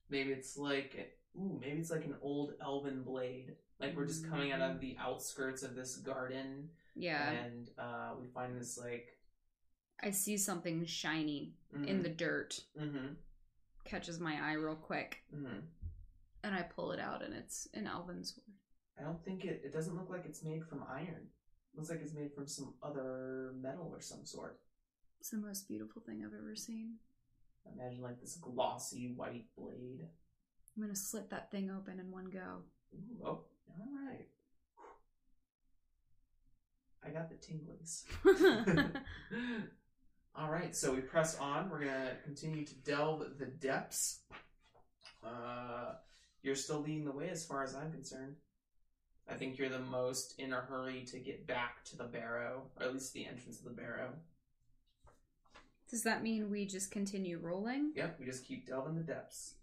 maybe 0.09 0.31
it's 0.31 0.57
like 0.57 1.15
ooh, 1.37 1.57
maybe 1.61 1.79
it's 1.79 1.91
like 1.91 2.05
an 2.05 2.15
old 2.21 2.53
elven 2.61 3.03
blade. 3.03 3.55
Like 3.79 3.95
we're 3.95 4.05
just 4.07 4.27
coming 4.29 4.51
out 4.51 4.61
of 4.61 4.79
the 4.79 4.97
outskirts 4.99 5.61
of 5.63 5.75
this 5.75 5.97
garden, 5.97 6.69
Yeah. 6.95 7.29
and 7.29 7.69
uh, 7.77 8.11
we 8.19 8.27
find 8.27 8.59
this 8.59 8.77
like 8.77 9.17
I 10.03 10.11
see 10.11 10.37
something 10.37 10.85
shiny 10.85 11.53
mm-hmm, 11.75 11.85
in 11.85 12.03
the 12.03 12.09
dirt. 12.09 12.59
mm-hmm, 12.79 13.13
Catches 13.85 14.19
my 14.19 14.35
eye 14.41 14.53
real 14.53 14.75
quick. 14.75 15.19
mm-hmm. 15.35 15.59
And 16.43 16.55
I 16.55 16.61
pull 16.63 16.91
it 16.91 16.99
out 16.99 17.23
and 17.23 17.33
it's 17.33 17.67
an 17.73 17.87
elven 17.87 18.23
sword. 18.23 18.43
I 18.99 19.03
don't 19.03 19.23
think 19.23 19.43
it. 19.45 19.61
It 19.63 19.73
doesn't 19.73 19.95
look 19.95 20.09
like 20.09 20.25
it's 20.25 20.43
made 20.43 20.65
from 20.65 20.83
iron. 20.89 21.27
Looks 21.77 21.89
like 21.89 22.01
it's 22.01 22.13
made 22.13 22.33
from 22.33 22.47
some 22.47 22.73
other 22.81 23.53
metal 23.61 23.89
or 23.91 24.01
some 24.01 24.25
sort. 24.25 24.59
It's 25.19 25.29
the 25.29 25.37
most 25.37 25.67
beautiful 25.67 26.01
thing 26.01 26.23
I've 26.25 26.37
ever 26.37 26.55
seen. 26.55 26.95
Imagine 27.75 28.01
like 28.01 28.19
this 28.19 28.35
glossy 28.35 29.13
white 29.15 29.45
blade. 29.57 30.07
I'm 30.75 30.83
gonna 30.83 30.95
slit 30.95 31.29
that 31.29 31.51
thing 31.51 31.69
open 31.71 31.99
in 31.99 32.11
one 32.11 32.25
go. 32.25 32.63
Ooh, 32.93 33.25
oh, 33.25 33.27
all 33.69 33.87
right. 34.05 34.27
I 37.05 37.09
got 37.09 37.29
the 37.29 37.35
tinglies. 37.35 38.03
all 40.35 40.49
right, 40.49 40.75
so 40.75 40.93
we 40.93 41.01
press 41.01 41.37
on. 41.37 41.69
We're 41.69 41.79
gonna 41.79 42.13
continue 42.23 42.65
to 42.65 42.75
delve 42.75 43.23
the 43.37 43.45
depths. 43.45 44.21
Uh, 45.23 45.93
you're 46.41 46.55
still 46.55 46.79
leading 46.79 47.05
the 47.05 47.11
way 47.11 47.29
as 47.29 47.45
far 47.45 47.63
as 47.63 47.75
I'm 47.75 47.91
concerned. 47.91 48.35
I 49.29 49.33
think 49.33 49.57
you're 49.57 49.69
the 49.69 49.79
most 49.79 50.35
in 50.39 50.53
a 50.53 50.61
hurry 50.61 51.03
to 51.07 51.19
get 51.19 51.45
back 51.45 51.83
to 51.85 51.97
the 51.97 52.05
barrow, 52.05 52.63
or 52.79 52.85
at 52.85 52.93
least 52.93 53.13
the 53.13 53.25
entrance 53.25 53.59
of 53.59 53.65
the 53.65 53.71
barrow. 53.71 54.13
Does 55.89 56.03
that 56.03 56.23
mean 56.23 56.49
we 56.49 56.65
just 56.65 56.91
continue 56.91 57.39
rolling? 57.39 57.91
Yep, 57.95 58.17
we 58.19 58.25
just 58.25 58.45
keep 58.45 58.67
delving 58.67 58.95
the 58.95 59.03
depths. 59.03 59.55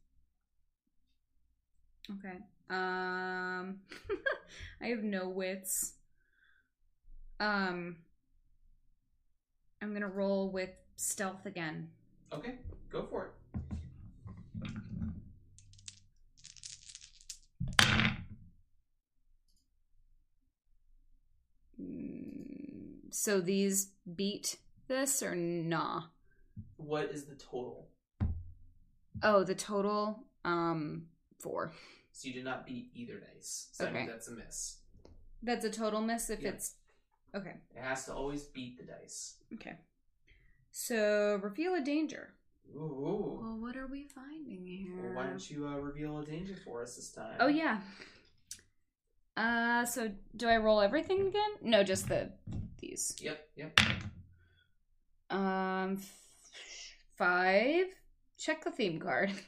Okay. 2.10 2.38
Um 2.70 3.80
I 4.80 4.86
have 4.86 5.02
no 5.02 5.28
wits. 5.28 5.94
Um 7.40 7.96
I'm 9.82 9.92
gonna 9.92 10.08
roll 10.08 10.50
with 10.50 10.70
stealth 10.96 11.44
again. 11.44 11.88
Okay, 12.32 12.54
go 12.90 13.06
for 13.10 13.26
it. 13.26 13.32
So 23.14 23.40
these 23.40 23.90
beat 24.16 24.56
this 24.88 25.22
or 25.22 25.36
nah? 25.36 26.02
What 26.78 27.12
is 27.12 27.26
the 27.26 27.36
total? 27.36 27.88
Oh, 29.22 29.44
the 29.44 29.54
total 29.54 30.24
um 30.44 31.06
four. 31.38 31.70
So 32.10 32.26
you 32.26 32.34
did 32.34 32.44
not 32.44 32.66
beat 32.66 32.90
either 32.92 33.20
dice. 33.20 33.68
So 33.70 33.84
that 33.84 33.90
Okay. 33.90 33.98
means 34.00 34.10
that's 34.10 34.26
a 34.26 34.32
miss. 34.32 34.78
That's 35.44 35.64
a 35.64 35.70
total 35.70 36.00
miss 36.00 36.28
if 36.28 36.40
Yeah. 36.40 36.48
it's 36.50 36.74
okay. 37.32 37.54
It 37.76 37.82
has 37.82 38.04
to 38.06 38.14
always 38.14 38.46
beat 38.46 38.78
the 38.78 38.84
dice. 38.84 39.36
Okay. 39.54 39.78
So 40.72 41.36
reveal 41.40 41.76
a 41.76 41.80
danger. 41.80 42.34
Ooh. 42.74 43.38
Well, 43.40 43.58
what 43.60 43.76
are 43.76 43.86
we 43.86 44.08
finding 44.08 44.66
here? 44.66 45.00
Well, 45.00 45.14
why 45.14 45.26
don't 45.30 45.48
you 45.48 45.68
uh, 45.68 45.76
reveal 45.76 46.18
a 46.18 46.24
danger 46.24 46.56
for 46.64 46.82
us 46.82 46.96
this 46.96 47.12
time? 47.12 47.36
Oh 47.38 47.46
yeah. 47.46 47.78
Uh, 49.36 49.84
so 49.84 50.10
do 50.36 50.48
I 50.48 50.56
roll 50.56 50.80
everything 50.80 51.28
again? 51.28 51.50
No, 51.62 51.84
just 51.84 52.08
the 52.08 52.32
these. 52.94 53.16
Yep, 53.20 53.48
yep. 53.56 53.80
Um, 55.30 55.98
five. 57.16 57.86
Check 58.38 58.64
the 58.64 58.70
theme 58.70 58.98
card. 58.98 59.32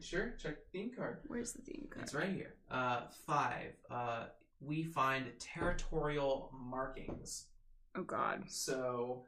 Sure, 0.00 0.34
check 0.42 0.56
the 0.56 0.78
theme 0.78 0.90
card. 0.96 1.18
Where's 1.28 1.52
the 1.52 1.62
theme 1.62 1.86
card? 1.88 2.04
It's 2.04 2.14
right 2.14 2.32
here. 2.32 2.54
Uh, 2.70 3.02
five. 3.26 3.72
Uh, 3.90 4.24
we 4.60 4.82
find 4.82 5.26
territorial 5.38 6.50
markings. 6.52 7.46
Oh 7.94 8.02
God. 8.02 8.44
So, 8.48 9.24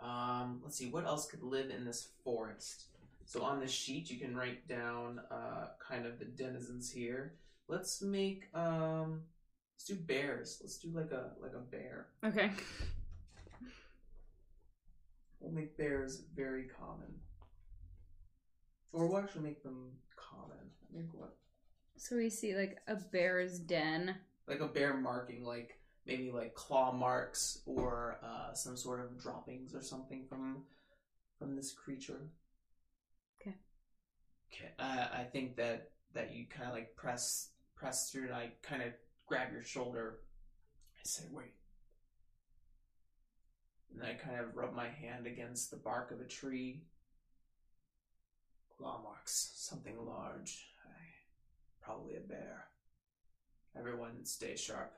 um, 0.00 0.60
let's 0.62 0.76
see, 0.76 0.90
what 0.90 1.04
else 1.04 1.26
could 1.26 1.42
live 1.42 1.70
in 1.70 1.84
this 1.84 2.08
forest? 2.22 2.84
So 3.24 3.42
on 3.42 3.60
this 3.60 3.72
sheet, 3.72 4.10
you 4.10 4.18
can 4.18 4.36
write 4.36 4.68
down 4.68 5.20
uh, 5.30 5.68
kind 5.86 6.06
of 6.06 6.18
the 6.18 6.26
denizens 6.26 6.90
here. 6.90 7.34
Let's 7.66 8.00
make 8.00 8.44
um, 8.54 9.22
let's 9.88 10.00
do 10.00 10.06
bears. 10.06 10.58
Let's 10.62 10.78
do 10.78 10.88
like 10.94 11.10
a 11.12 11.30
like 11.40 11.52
a 11.54 11.58
bear. 11.58 12.06
Okay. 12.24 12.50
We'll 15.40 15.52
make 15.52 15.76
bears 15.76 16.22
very 16.34 16.64
common, 16.80 17.12
or 18.92 19.06
we'll 19.06 19.18
actually 19.18 19.42
make 19.42 19.62
them 19.62 19.90
common. 20.16 20.56
I 20.90 20.96
think 20.96 21.10
what 21.12 21.36
So 21.96 22.16
we 22.16 22.30
see 22.30 22.54
like 22.54 22.78
a 22.88 22.96
bear's 22.96 23.58
den. 23.58 24.16
like 24.48 24.60
a 24.60 24.66
bear 24.68 24.94
marking, 24.94 25.44
like 25.44 25.78
maybe 26.06 26.30
like 26.32 26.54
claw 26.54 26.92
marks 26.92 27.58
or 27.66 28.18
uh, 28.22 28.54
some 28.54 28.76
sort 28.76 29.00
of 29.00 29.20
droppings 29.20 29.74
or 29.74 29.82
something 29.82 30.24
from 30.28 30.62
from 31.38 31.56
this 31.56 31.72
creature. 31.72 32.30
Okay. 33.40 33.56
Okay. 34.50 34.70
Uh, 34.78 35.08
I 35.12 35.24
think 35.24 35.56
that 35.56 35.90
that 36.14 36.32
you 36.34 36.46
kind 36.48 36.68
of 36.68 36.74
like 36.74 36.96
press 36.96 37.50
press 37.76 38.10
through, 38.10 38.28
and 38.28 38.34
I 38.34 38.52
kind 38.62 38.80
of 38.82 38.92
grab 39.26 39.52
your 39.52 39.62
shoulder. 39.62 40.20
I 40.96 41.00
say, 41.04 41.24
"Wait." 41.30 41.54
And 43.92 44.02
then 44.02 44.10
I 44.10 44.14
kind 44.14 44.40
of 44.40 44.56
rub 44.56 44.74
my 44.74 44.88
hand 44.88 45.26
against 45.26 45.70
the 45.70 45.76
bark 45.76 46.10
of 46.10 46.20
a 46.20 46.24
tree. 46.24 46.82
Claw 48.76 49.00
marks, 49.02 49.52
something 49.54 49.96
large. 50.04 50.66
I, 50.84 50.90
probably 51.80 52.16
a 52.16 52.20
bear. 52.20 52.66
Everyone 53.78 54.24
stay 54.24 54.56
sharp. 54.56 54.92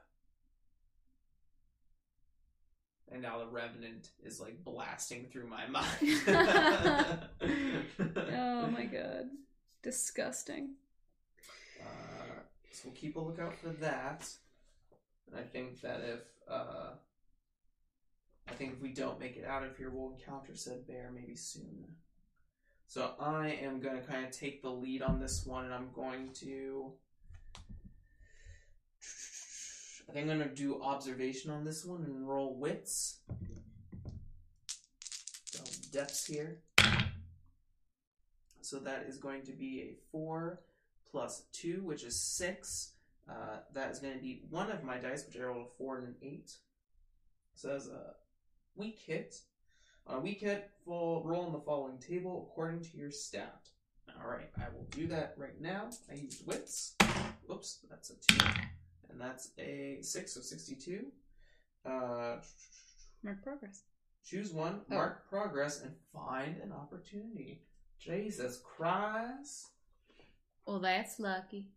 And 3.12 3.22
now 3.22 3.39
the 3.39 3.47
revenant 3.47 4.11
is 4.24 4.41
like 4.41 4.64
blasting 4.64 5.27
through 5.31 5.49
my 5.49 5.66
mind. 5.66 5.87
Oh 8.39 8.66
my 8.68 8.85
God. 8.85 9.29
Disgusting. 9.83 10.70
So 12.77 12.89
we'll 12.89 12.95
keep 12.95 13.16
a 13.16 13.20
lookout 13.20 13.57
for 13.57 13.70
that. 13.81 14.29
And 15.27 15.41
I 15.41 15.43
think 15.43 15.81
that 15.81 16.01
if 16.05 16.20
uh, 16.47 16.91
I 18.47 18.53
think 18.53 18.74
if 18.74 18.83
we 18.83 18.93
don't 18.93 19.18
make 19.18 19.39
it 19.39 19.47
out 19.47 19.64
of 19.64 19.74
here, 19.79 19.89
we'll 19.89 20.12
encounter 20.12 20.55
said 20.55 20.87
bear 20.87 21.11
maybe 21.14 21.37
soon. 21.37 21.87
So 22.87 23.12
I 23.18 23.59
am 23.62 23.81
going 23.81 23.97
to 23.97 24.07
kind 24.07 24.27
of 24.27 24.31
take 24.31 24.61
the 24.61 24.68
lead 24.68 25.01
on 25.01 25.18
this 25.18 25.47
one, 25.47 25.64
and 25.64 25.72
I'm 25.72 25.89
going 25.95 26.33
to. 26.41 26.93
I 30.07 30.12
think 30.12 30.31
I'm 30.31 30.39
going 30.39 30.49
to 30.51 30.55
do 30.55 30.83
observation 30.83 31.51
on 31.51 31.64
this 31.64 31.83
one 31.83 32.05
and 32.05 32.29
roll 32.29 32.59
wits. 32.59 33.20
Depths 35.93 36.27
here. 36.27 36.59
So 38.61 38.81
that 38.81 39.07
is 39.09 39.16
going 39.16 39.45
to 39.45 39.53
be 39.53 39.81
a 39.81 39.97
four 40.12 40.61
plus 41.16 41.44
two, 41.50 41.80
which 41.82 42.04
is 42.04 42.20
six. 42.20 42.92
Uh, 43.26 43.60
that 43.72 43.90
is 43.90 43.98
going 44.00 44.12
to 44.12 44.20
be 44.20 44.42
one 44.50 44.70
of 44.70 44.84
my 44.84 44.98
dice, 44.98 45.24
which 45.26 45.36
I 45.40 45.44
rolled 45.44 45.66
a 45.66 45.76
four 45.78 45.96
and 45.98 46.08
an 46.08 46.14
eight. 46.22 46.50
So 47.54 47.68
that's 47.68 47.88
a 47.88 48.12
weak 48.76 48.98
hit. 49.06 49.34
On 50.06 50.18
a 50.18 50.20
weak 50.20 50.40
hit, 50.40 50.70
full 50.84 51.24
roll 51.24 51.46
on 51.46 51.52
the 51.52 51.60
following 51.60 51.98
table 51.98 52.48
according 52.52 52.82
to 52.82 52.96
your 52.98 53.10
stat. 53.10 53.62
All 54.20 54.28
right, 54.30 54.50
I 54.58 54.68
will 54.74 54.86
do 54.90 55.06
that 55.08 55.32
right 55.38 55.58
now. 55.58 55.88
I 56.10 56.16
used 56.16 56.46
wits. 56.46 56.94
Whoops, 57.46 57.78
that's 57.90 58.10
a 58.10 58.14
two, 58.28 58.46
and 59.10 59.18
that's 59.18 59.52
a 59.58 59.98
six, 60.02 60.34
so 60.34 60.42
sixty-two. 60.42 61.06
Uh, 61.84 62.36
Mark 63.24 63.42
progress. 63.42 63.82
choose 64.22 64.52
one, 64.52 64.82
Oh. 64.90 64.94
mark 64.94 65.28
progress, 65.30 65.80
and 65.80 65.94
find 66.12 66.58
an 66.58 66.72
opportunity. 66.72 67.62
Jesus 67.98 68.60
Christ! 68.62 69.70
Well, 70.66 70.80
that's 70.80 71.20
lucky. 71.20 71.68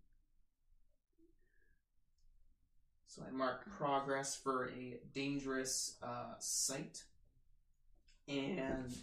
So 3.05 3.21
I 3.27 3.31
mark 3.31 3.69
progress 3.77 4.35
for 4.35 4.69
a 4.69 4.99
dangerous 5.13 5.97
uh, 6.01 6.33
site. 6.39 7.03
And 8.27 8.95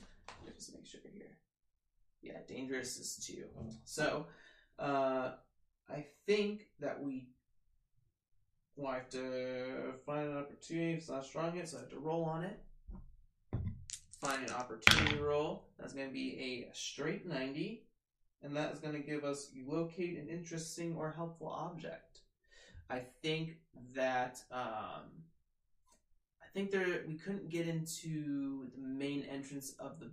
just 0.57 0.74
make 0.74 0.87
sure 0.87 1.01
here. 1.12 1.39
Yeah, 2.22 2.39
dangerous 2.49 2.99
is 2.99 3.16
two. 3.16 3.45
So 3.84 4.26
uh, 4.78 5.32
I 5.89 6.07
think 6.26 6.66
that 6.80 7.01
we 7.03 7.28
will 8.76 8.91
have 8.91 9.09
to 9.11 9.95
find 10.05 10.28
an 10.28 10.39
opportunity. 10.39 10.95
It's 10.95 11.09
not 11.09 11.24
strong 11.24 11.57
yet, 11.57 11.68
so 11.68 11.78
I 11.78 11.80
have 11.80 11.91
to 11.91 11.99
roll 11.99 12.24
on 12.24 12.45
it. 12.45 12.59
find 14.20 14.43
an 14.43 14.55
opportunity 14.55 15.18
roll. 15.18 15.68
That's 15.78 15.93
going 15.93 16.09
to 16.09 16.12
be 16.12 16.66
a 16.70 16.74
straight 16.74 17.26
90. 17.26 17.82
And 18.43 18.55
that 18.57 18.72
is 18.72 18.78
going 18.78 18.95
to 18.95 19.01
give 19.01 19.24
us 19.24 19.51
locate 19.66 20.18
an 20.18 20.28
interesting 20.28 20.95
or 20.95 21.11
helpful 21.11 21.49
object. 21.49 22.20
I 22.89 23.03
think 23.22 23.57
that 23.95 24.39
um, 24.53 25.11
I 26.43 26.47
think 26.55 26.70
there 26.70 27.03
we 27.09 27.14
couldn't 27.14 27.49
get 27.49 27.66
into 27.66 28.68
the 28.76 28.89
main 28.89 29.24
entrance 29.24 29.74
of 29.80 29.99
the 29.99 30.11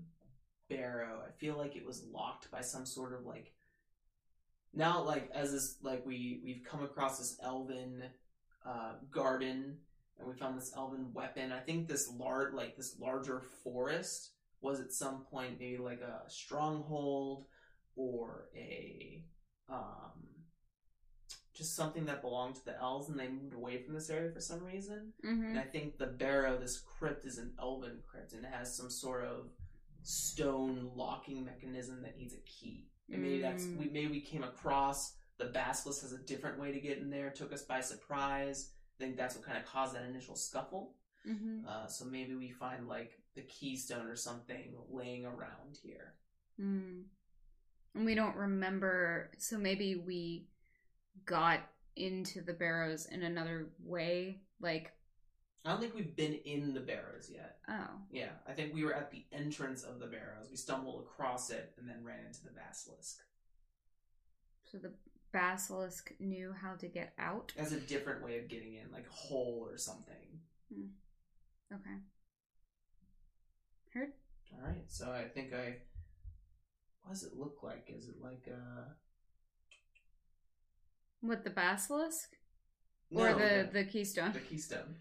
barrow. 0.70 1.22
I 1.28 1.32
feel 1.32 1.58
like 1.58 1.76
it 1.76 1.86
was 1.86 2.04
locked 2.12 2.50
by 2.50 2.62
some 2.62 2.86
sort 2.86 3.14
of 3.14 3.26
like 3.26 3.54
now 4.74 5.04
like 5.04 5.30
as 5.34 5.52
this 5.52 5.76
like 5.84 6.06
we 6.06 6.42
we've 6.44 6.64
come 6.70 6.84
across 6.84 7.20
this 7.20 7.38
elven 7.44 8.04
uh, 8.66 8.94
garden 9.12 9.78
and 10.18 10.28
we 10.28 10.34
found 10.34 10.58
this 10.58 10.74
elven 10.76 11.14
weapon. 11.14 11.52
I 11.52 11.60
think 11.60 11.88
this 11.88 12.12
large 12.18 12.54
like 12.54 12.76
this 12.76 12.96
larger 13.00 13.44
forest 13.64 14.32
was 14.62 14.80
at 14.80 14.94
some 14.94 15.26
point 15.30 15.60
maybe 15.60 15.78
like 15.78 16.02
a 16.02 16.30
stronghold 16.30 17.46
or 17.96 18.50
a 18.56 19.24
um 19.70 20.12
just 21.54 21.76
something 21.76 22.06
that 22.06 22.22
belonged 22.22 22.56
to 22.56 22.66
the 22.66 22.76
elves 22.80 23.10
and 23.10 23.20
they 23.20 23.28
moved 23.28 23.54
away 23.54 23.78
from 23.78 23.94
this 23.94 24.10
area 24.10 24.32
for 24.32 24.40
some 24.40 24.64
reason. 24.64 25.14
Mm-hmm. 25.24 25.44
And 25.52 25.60
I 25.60 25.64
think 25.64 26.00
the 26.00 26.08
barrow, 26.08 26.58
this 26.58 26.80
crypt, 26.80 27.26
is 27.26 27.38
an 27.38 27.54
elven 27.60 28.00
crypt 28.10 28.34
and 28.34 28.44
it 28.44 28.52
has 28.52 28.76
some 28.76 28.90
sort 28.90 29.24
of 29.24 29.50
stone 30.02 30.90
locking 30.96 31.46
mechanism 31.46 32.02
that 32.02 32.18
needs 32.18 32.34
a 32.34 32.40
key. 32.40 32.88
And 33.12 33.22
maybe 33.22 33.42
that's 33.42 33.66
Mm. 33.66 33.78
we 33.78 33.90
maybe 33.90 34.08
we 34.12 34.22
came 34.22 34.44
across 34.44 35.14
the 35.38 35.46
basilisk 35.46 36.02
has 36.02 36.14
a 36.14 36.18
different 36.20 36.60
way 36.60 36.72
to 36.72 36.80
get 36.80 36.98
in 37.00 37.10
there, 37.10 37.30
took 37.30 37.54
us 37.54 37.64
by 37.64 37.82
surprise. 37.82 38.72
I 39.00 39.04
think 39.04 39.18
that's 39.18 39.36
what 39.36 39.46
kind 39.46 39.58
of 39.58 39.66
caused 39.66 39.96
that 39.96 40.04
initial 40.06 40.36
scuffle. 40.36 40.96
Mm-hmm. 41.28 41.68
Uh, 41.68 41.88
so 41.88 42.06
maybe 42.06 42.36
we 42.36 42.50
find 42.50 42.88
like 42.88 43.20
the 43.36 43.42
keystone 43.44 44.08
or 44.08 44.16
something 44.16 44.74
laying 44.90 45.26
around 45.26 45.78
here. 45.82 46.14
Mm. 46.60 47.04
And 47.96 48.06
we 48.06 48.16
don't 48.16 48.36
remember, 48.36 49.32
so 49.38 49.58
maybe 49.58 49.96
we 49.96 50.48
got 51.26 51.60
into 51.96 52.42
the 52.42 52.54
barrows 52.54 53.06
in 53.06 53.22
another 53.24 53.68
way. 53.84 54.42
Like, 54.60 54.92
I 55.66 55.70
don't 55.72 55.80
think 55.80 55.96
we've 55.96 56.16
been 56.16 56.34
in 56.34 56.74
the 56.74 56.80
barrows 56.80 57.30
yet. 57.34 57.58
oh, 57.70 57.88
Yeah, 58.12 58.32
I 58.48 58.54
think 58.54 58.74
we 58.74 58.84
were 58.84 58.94
at 58.96 59.12
the 59.12 59.24
entrance 59.32 59.84
of 59.84 60.00
the 60.00 60.08
barrows. 60.08 60.48
We 60.50 60.58
stumbled 60.58 61.04
across 61.04 61.52
it 61.52 61.74
and 61.78 61.88
then 61.88 62.04
ran 62.04 62.26
into 62.26 62.44
the 62.44 62.50
basilisk. 62.50 63.20
so 64.70 64.78
the 64.78 64.92
basilisk 65.32 66.14
knew 66.20 66.54
how 66.54 66.76
to 66.76 66.88
get 66.88 67.14
out. 67.18 67.54
As 67.58 67.72
a 67.72 67.80
different 67.80 68.24
way 68.24 68.40
of 68.40 68.50
getting 68.50 68.76
in, 68.76 68.92
like 68.92 69.06
a 69.08 69.14
hole 69.14 69.68
or 69.70 69.78
something. 69.78 70.42
Hmm. 70.74 70.88
Okay. 71.74 71.98
Heard? 73.94 74.14
All 74.54 74.68
right, 74.68 74.84
so 74.88 75.12
I 75.12 75.24
think 75.28 75.54
I. 75.54 75.78
What 77.04 77.14
does 77.14 77.24
it 77.24 77.38
look 77.38 77.64
like? 77.64 77.90
Is 77.96 78.08
it 78.08 78.22
like 78.22 78.48
a 78.48 78.96
What 81.22 81.44
the 81.44 81.50
basilisk 81.50 82.36
or 83.14 83.30
no, 83.30 83.38
the 83.38 83.70
the 83.72 83.84
keystone? 83.86 84.34
the 84.34 84.40
keystone? 84.40 84.96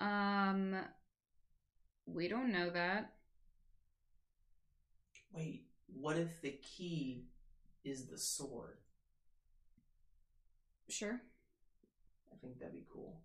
Um, 0.00 0.76
we 2.06 2.28
don't 2.28 2.52
know 2.52 2.70
that. 2.70 3.12
Wait, 5.32 5.66
what 5.86 6.16
if 6.16 6.40
the 6.40 6.52
key 6.62 7.26
is 7.84 8.06
the 8.06 8.18
sword? 8.18 8.78
Sure. 10.88 11.20
I 12.32 12.36
think 12.36 12.58
that'd 12.58 12.74
be 12.74 12.86
cool. 12.92 13.20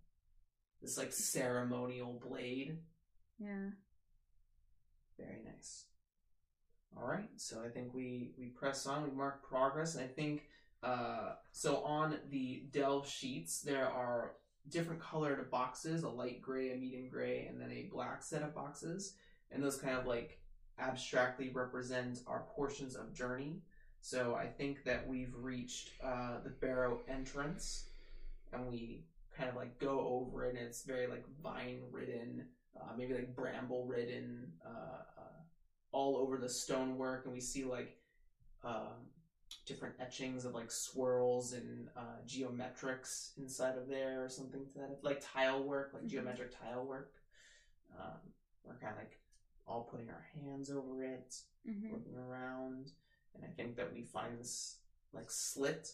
This 0.82 0.98
like 0.98 1.12
ceremonial 1.12 2.14
blade. 2.14 2.80
Yeah. 3.40 3.72
Very 5.18 5.42
nice. 5.44 5.86
All 6.98 7.08
right, 7.08 7.30
so 7.38 7.62
I 7.66 7.70
think 7.70 7.94
we 7.94 8.32
we 8.38 8.48
press 8.48 8.86
on. 8.86 9.04
We 9.04 9.16
mark 9.16 9.48
progress, 9.48 9.96
and 9.96 10.04
I 10.04 10.08
think 10.08 10.44
uh, 10.84 11.34
so. 11.52 11.78
On 11.84 12.18
the 12.30 12.64
delve 12.72 13.08
sheets, 13.08 13.62
there 13.62 13.88
are 13.88 14.34
different 14.70 15.02
colored 15.02 15.50
boxes: 15.50 16.04
a 16.04 16.10
light 16.10 16.42
gray, 16.42 16.72
a 16.72 16.76
medium 16.76 17.10
gray, 17.10 17.46
and 17.48 17.60
then 17.60 17.72
a 17.72 17.90
black 17.92 18.22
set 18.22 18.44
of 18.44 18.54
boxes. 18.54 19.14
And 19.52 19.64
those 19.64 19.78
kind 19.78 19.98
of 19.98 20.06
like 20.06 20.40
abstractly 20.80 21.50
represent 21.50 22.20
our 22.28 22.46
portions 22.56 22.96
of 22.96 23.14
journey. 23.14 23.62
So 24.02 24.36
I 24.36 24.48
think 24.48 24.84
that 24.86 25.08
we've 25.08 25.34
reached 25.36 25.92
uh, 26.04 26.40
the 26.44 26.50
barrow 26.50 27.02
entrance, 27.08 27.86
and 28.54 28.68
we 28.68 29.04
kind 29.36 29.50
of 29.50 29.56
like 29.56 29.78
go 29.80 30.00
over 30.00 30.46
it, 30.46 30.56
and 30.56 30.66
it's 30.66 30.84
very 30.84 31.08
like 31.08 31.26
vine 31.44 31.82
ridden, 31.92 32.46
uh, 32.80 32.94
maybe 32.98 33.14
like 33.14 33.36
bramble 33.36 33.86
ridden, 33.86 34.52
uh, 34.66 35.02
uh, 35.18 35.39
all 35.92 36.18
over 36.18 36.38
the 36.38 36.50
stonework, 36.50 37.26
and 37.26 37.34
we 37.34 37.42
see 37.42 37.64
like 37.64 37.98
um, 38.64 39.08
different 39.66 39.96
etchings 40.00 40.46
of 40.46 40.54
like 40.54 40.72
swirls 40.72 41.54
and 41.54 41.88
uh, 41.98 42.22
geometrics 42.28 43.32
inside 43.38 43.78
of 43.78 43.88
there, 43.88 44.24
or 44.24 44.30
something 44.30 44.66
to 44.66 44.80
that, 44.80 45.00
like 45.04 45.22
tile 45.22 45.64
work, 45.64 45.92
like 45.94 46.04
Mhm. 46.04 46.10
geometric 46.10 46.52
tile 46.58 46.86
work. 46.86 47.14
Um, 47.98 48.20
we're 48.64 48.78
kind 48.78 48.94
of 48.94 49.00
like 49.00 49.20
all 49.68 49.84
putting 49.92 50.10
our 50.10 50.26
hands 50.34 50.70
over 50.72 51.04
it, 51.04 51.36
Mm-hmm. 51.68 51.92
looking 51.94 52.18
around, 52.18 52.92
and 53.36 53.44
I 53.44 53.48
think 53.56 53.76
that 53.78 53.94
we 53.94 54.04
find 54.04 54.40
this 54.40 54.78
like 55.14 55.30
slit 55.32 55.90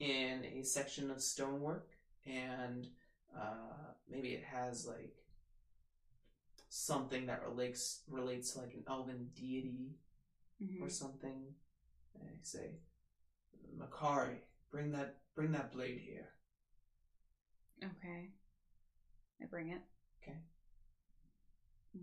in 0.00 0.44
a 0.44 0.62
section 0.62 1.10
of 1.10 1.22
stonework, 1.22 1.90
and 2.26 2.88
uh, 3.36 3.92
maybe 4.08 4.30
it 4.30 4.44
has 4.44 4.86
like 4.86 5.23
something 6.68 7.26
that 7.26 7.42
relates 7.46 8.02
relates 8.08 8.52
to 8.52 8.60
like 8.60 8.74
an 8.74 8.84
elven 8.88 9.28
deity 9.34 9.96
Mm-hmm. 10.62 10.84
or 10.84 10.88
something. 10.88 11.42
And 12.14 12.22
I 12.28 12.32
say, 12.42 12.76
Makari, 13.76 14.36
bring 14.70 14.92
that 14.92 15.16
bring 15.34 15.50
that 15.52 15.72
blade 15.72 15.98
here. 15.98 16.28
Okay. 17.82 18.30
I 19.42 19.46
bring 19.46 19.70
it. 19.70 19.80
Okay. 20.22 20.38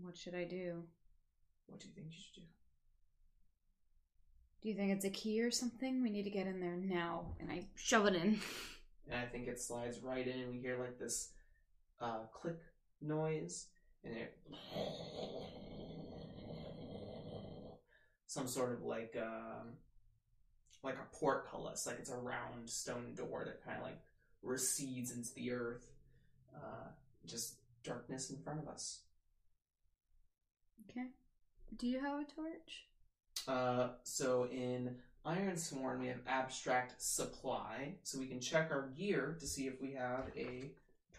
What 0.02 0.18
should 0.18 0.34
I 0.34 0.44
do? 0.44 0.82
What 1.66 1.80
do 1.80 1.86
you 1.88 1.94
think 1.94 2.08
you 2.10 2.12
should 2.22 2.42
do? 2.42 2.46
Do 4.62 4.68
you 4.68 4.74
think 4.74 4.92
it's 4.92 5.06
a 5.06 5.10
key 5.10 5.42
or 5.42 5.50
something? 5.50 6.02
We 6.02 6.10
need 6.10 6.24
to 6.24 6.30
get 6.30 6.46
in 6.46 6.60
there 6.60 6.76
now. 6.76 7.34
And 7.40 7.50
I 7.50 7.66
shove 7.74 8.06
it 8.06 8.14
in. 8.14 8.38
And 9.10 9.18
I 9.18 9.24
think 9.26 9.48
it 9.48 9.60
slides 9.60 9.98
right 10.00 10.26
in, 10.28 10.48
we 10.52 10.60
hear 10.60 10.78
like 10.78 10.96
this 10.96 11.32
uh, 12.00 12.20
click 12.32 12.58
noise, 13.00 13.66
and 14.04 14.16
it 14.16 14.38
some 18.26 18.48
sort 18.48 18.72
of 18.72 18.82
like 18.82 19.16
um, 19.20 19.74
like 20.82 20.96
a 20.96 21.16
portcullis, 21.16 21.86
like 21.86 21.98
it's 21.98 22.10
a 22.10 22.16
round 22.16 22.68
stone 22.68 23.14
door 23.14 23.44
that 23.44 23.64
kind 23.64 23.78
of 23.78 23.84
like 23.84 24.00
recedes 24.42 25.12
into 25.12 25.32
the 25.34 25.52
earth. 25.52 25.86
Uh, 26.54 26.88
just 27.26 27.56
darkness 27.84 28.30
in 28.30 28.38
front 28.38 28.60
of 28.60 28.68
us. 28.68 29.00
Okay. 30.90 31.06
Do 31.76 31.86
you 31.86 32.00
have 32.00 32.20
a 32.20 32.24
torch? 32.24 32.86
Uh, 33.48 33.88
so 34.02 34.48
in 34.50 34.96
Ironsworn, 35.26 36.00
we 36.00 36.08
have 36.08 36.20
abstract 36.26 37.00
supply, 37.00 37.94
so 38.02 38.18
we 38.18 38.26
can 38.26 38.40
check 38.40 38.70
our 38.70 38.92
gear 38.96 39.36
to 39.40 39.46
see 39.46 39.66
if 39.66 39.80
we 39.80 39.92
have 39.92 40.30
a 40.36 40.72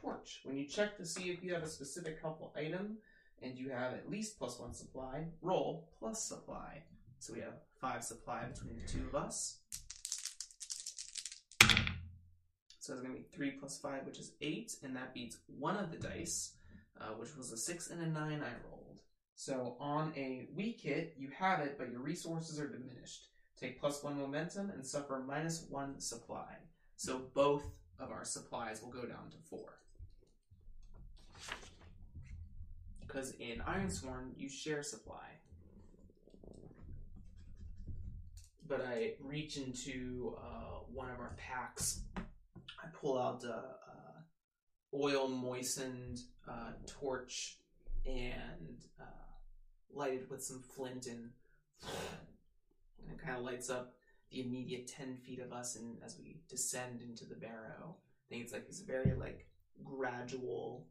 torch. 0.03 0.41
When 0.43 0.57
you 0.57 0.67
check 0.67 0.97
to 0.97 1.05
see 1.05 1.29
if 1.29 1.43
you 1.43 1.53
have 1.53 1.63
a 1.63 1.67
specific 1.67 2.19
helpful 2.21 2.53
item 2.57 2.97
and 3.41 3.57
you 3.57 3.69
have 3.69 3.93
at 3.93 4.09
least 4.09 4.37
plus 4.37 4.59
one 4.59 4.73
supply, 4.73 5.25
roll 5.41 5.89
plus 5.99 6.27
supply. 6.27 6.83
So 7.19 7.33
we 7.33 7.39
have 7.39 7.53
five 7.79 8.03
supply 8.03 8.45
between 8.45 8.75
the 8.75 8.87
two 8.87 9.07
of 9.07 9.15
us. 9.15 9.59
So 12.79 12.93
it's 12.93 13.01
going 13.01 13.15
to 13.15 13.21
be 13.21 13.27
three 13.33 13.51
plus 13.51 13.79
five, 13.79 14.05
which 14.05 14.19
is 14.19 14.33
eight, 14.41 14.73
and 14.83 14.93
that 14.97 15.13
beats 15.13 15.37
one 15.47 15.77
of 15.77 15.89
the 15.89 15.97
dice, 15.97 16.57
uh, 16.99 17.13
which 17.17 17.35
was 17.37 17.51
a 17.53 17.57
six 17.57 17.89
and 17.89 18.01
a 18.01 18.07
nine 18.07 18.41
I 18.43 18.51
rolled. 18.69 18.99
So 19.35 19.77
on 19.79 20.11
a 20.17 20.49
weak 20.53 20.81
hit, 20.81 21.15
you 21.17 21.29
have 21.37 21.61
it, 21.61 21.77
but 21.77 21.91
your 21.91 22.01
resources 22.01 22.59
are 22.59 22.67
diminished. 22.67 23.29
Take 23.57 23.79
plus 23.79 24.03
one 24.03 24.17
momentum 24.17 24.69
and 24.69 24.85
suffer 24.85 25.23
minus 25.25 25.65
one 25.69 26.01
supply. 26.01 26.57
So 26.97 27.21
both 27.33 27.63
of 27.99 28.11
our 28.11 28.25
supplies 28.25 28.81
will 28.81 28.91
go 28.91 29.05
down 29.05 29.29
to 29.31 29.37
four. 29.49 29.79
Because 33.13 33.31
in 33.39 33.59
Ironsworn, 33.59 34.31
you 34.37 34.49
share 34.49 34.81
supply. 34.81 35.27
But 38.67 38.81
I 38.81 39.13
reach 39.21 39.57
into 39.57 40.35
uh, 40.41 40.79
one 40.91 41.11
of 41.11 41.19
our 41.19 41.35
packs. 41.37 42.01
I 42.17 42.87
pull 42.99 43.19
out 43.19 43.43
a, 43.43 43.49
a 43.49 44.95
oil 44.95 45.27
moistened 45.27 46.21
uh, 46.49 46.71
torch 46.87 47.57
and 48.05 48.79
uh, 48.99 49.03
light 49.93 50.13
it 50.13 50.27
with 50.31 50.43
some 50.43 50.63
flint 50.75 51.05
and, 51.05 51.29
and 51.83 53.11
it 53.11 53.23
kind 53.23 53.37
of 53.37 53.43
lights 53.43 53.69
up 53.69 53.93
the 54.31 54.41
immediate 54.41 54.87
10 54.87 55.17
feet 55.17 55.39
of 55.39 55.53
us 55.53 55.75
and 55.75 55.97
as 56.03 56.17
we 56.17 56.37
descend 56.49 57.01
into 57.01 57.25
the 57.25 57.35
barrow 57.35 57.95
i 57.95 58.25
think 58.29 58.43
it's 58.43 58.51
like 58.51 58.67
this 58.67 58.81
very 58.81 59.13
like 59.15 59.45
gradual 59.83 60.87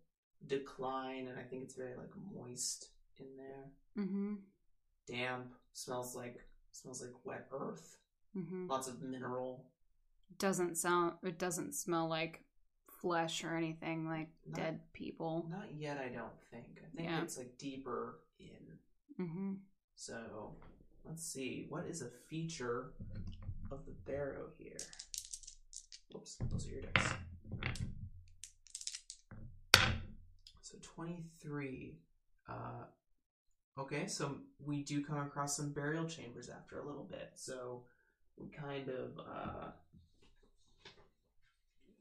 decline 0.47 1.29
and 1.29 1.39
i 1.39 1.43
think 1.43 1.63
it's 1.65 1.75
very 1.75 1.97
like 1.97 2.11
moist 2.35 2.89
in 3.19 3.27
there. 3.37 4.05
Mm-hmm. 4.05 4.35
Damp. 5.07 5.47
Smells 5.75 6.15
like 6.17 6.39
smells 6.73 7.03
like 7.03 7.13
wet 7.25 7.47
earth. 7.53 7.97
Mm-hmm. 8.37 8.67
Lots 8.69 8.89
of 8.89 9.03
mineral. 9.03 9.67
Doesn't 10.39 10.77
sound. 10.77 11.15
It 11.23 11.39
doesn't 11.39 11.75
smell 11.75 12.09
like 12.09 12.45
flesh 13.01 13.45
or 13.45 13.57
anything 13.57 14.07
like 14.09 14.29
Not- 14.47 14.57
dead 14.57 14.81
people. 14.93 15.47
Not 15.51 15.75
yet, 15.77 15.99
I 15.99 16.09
don't 16.09 16.33
think. 16.51 16.81
I 16.83 16.97
think 16.97 17.09
Yeah. 17.09 17.23
it's 17.23 17.37
like 17.39 17.57
deeper 17.59 18.21
in. 18.39 19.25
Mm-hmm. 19.25 19.53
So 19.95 20.57
let's 21.05 21.23
see. 21.25 21.67
What 21.69 21.85
is 21.87 22.03
a 22.03 22.09
feature 22.29 22.93
of 23.71 23.85
the 23.87 23.93
barrow 24.11 24.47
here? 24.59 24.77
Whoops, 26.13 26.37
those 26.51 26.67
are 26.67 26.71
your 26.71 26.83
dice. 26.83 27.13
So 30.73 30.79
23. 30.95 31.99
Uh, 32.49 32.85
okay, 33.79 34.07
so 34.07 34.37
we 34.65 34.83
do 34.83 35.05
come 35.05 35.19
across 35.19 35.57
some 35.57 35.73
burial 35.73 36.07
chambers 36.07 36.49
after 36.49 36.79
a 36.79 36.87
little 36.87 37.05
bit. 37.05 37.33
So 37.35 37.83
we 38.39 38.49
kind 38.49 38.89
of 38.89 39.19
uh, 39.19 39.71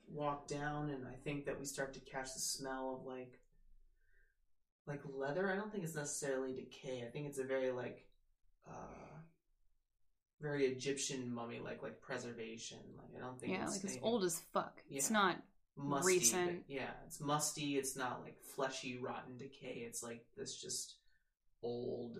walk 0.09 0.47
down, 0.47 0.89
and 0.89 1.05
I 1.05 1.15
think 1.23 1.45
that 1.45 1.59
we 1.59 1.65
start 1.65 1.93
to 1.93 1.99
catch 1.99 2.33
the 2.33 2.39
smell 2.39 2.99
of 2.99 3.05
like 3.05 3.39
like 4.87 5.01
leather. 5.13 5.51
I 5.51 5.55
don't 5.55 5.71
think 5.71 5.83
it's 5.83 5.95
necessarily 5.95 6.53
decay. 6.53 7.03
I 7.05 7.11
think 7.11 7.27
it's 7.27 7.39
a 7.39 7.43
very 7.43 7.71
like 7.71 8.05
uh 8.67 9.11
very 10.41 10.65
Egyptian 10.65 11.33
mummy 11.33 11.59
like 11.59 11.83
like 11.83 12.01
preservation. 12.01 12.79
Like 12.97 13.21
I 13.21 13.25
don't 13.25 13.39
think 13.39 13.53
Yeah, 13.53 13.63
it's 13.63 13.83
like 13.83 13.93
it's 13.93 13.99
old 14.01 14.23
as 14.23 14.41
fuck. 14.53 14.81
It's 14.89 15.09
not. 15.09 15.37
Musty, 15.89 16.13
recent. 16.13 16.63
yeah, 16.67 16.91
it's 17.05 17.19
musty. 17.19 17.77
It's 17.77 17.95
not 17.95 18.21
like 18.23 18.37
fleshy, 18.55 18.97
rotten 19.01 19.37
decay. 19.37 19.83
It's 19.87 20.03
like 20.03 20.25
this 20.37 20.55
just 20.61 20.95
old 21.63 22.17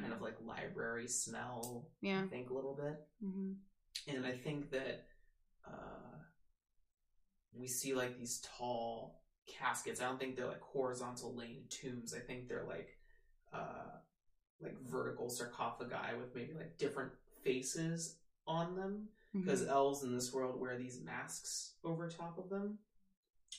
kind 0.00 0.12
of 0.12 0.20
like 0.22 0.36
library 0.44 1.06
smell. 1.08 1.86
Yeah. 2.00 2.22
I 2.24 2.26
think 2.26 2.50
a 2.50 2.54
little 2.54 2.74
bit 2.74 3.00
Mm-hmm. 3.24 3.52
and 4.16 4.26
I 4.26 4.32
think 4.32 4.70
that 4.72 5.04
uh, 5.66 6.18
we 7.56 7.68
see 7.68 7.94
like 7.94 8.18
these 8.18 8.42
tall 8.58 9.22
caskets. 9.46 10.00
I 10.00 10.04
don't 10.04 10.18
think 10.18 10.36
they're 10.36 10.46
like 10.48 10.62
horizontal 10.62 11.34
laying 11.36 11.62
tombs. 11.70 12.14
I 12.14 12.18
think 12.20 12.48
they're 12.48 12.66
like 12.68 12.96
uh, 13.52 13.98
like 14.60 14.76
vertical 14.82 15.28
sarcophagi 15.30 16.16
with 16.18 16.34
maybe 16.34 16.54
like 16.54 16.76
different 16.78 17.12
faces 17.44 18.16
on 18.46 18.74
them 18.74 19.08
Mm-hmm. 19.34 19.46
because 19.46 19.66
elves 19.66 20.04
in 20.04 20.14
this 20.14 20.32
world 20.32 20.60
wear 20.60 20.78
these 20.78 21.00
masks 21.04 21.72
over 21.84 22.08
top 22.08 22.38
of 22.38 22.48
them. 22.50 22.78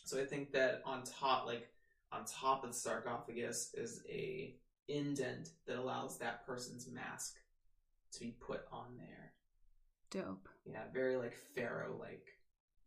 So 0.05 0.19
I 0.21 0.25
think 0.25 0.51
that 0.53 0.81
on 0.85 1.03
top, 1.03 1.45
like 1.45 1.67
on 2.13 2.23
top 2.25 2.63
of 2.63 2.69
the 2.71 2.75
sarcophagus, 2.77 3.71
is 3.73 4.01
a 4.09 4.55
indent 4.87 5.49
that 5.67 5.77
allows 5.77 6.17
that 6.19 6.45
person's 6.45 6.87
mask 6.89 7.35
to 8.13 8.19
be 8.21 8.35
put 8.39 8.61
on 8.71 8.95
there. 8.97 9.33
Dope. 10.11 10.47
Yeah, 10.65 10.83
very 10.93 11.17
like 11.17 11.35
pharaoh 11.55 11.97
like. 11.99 12.25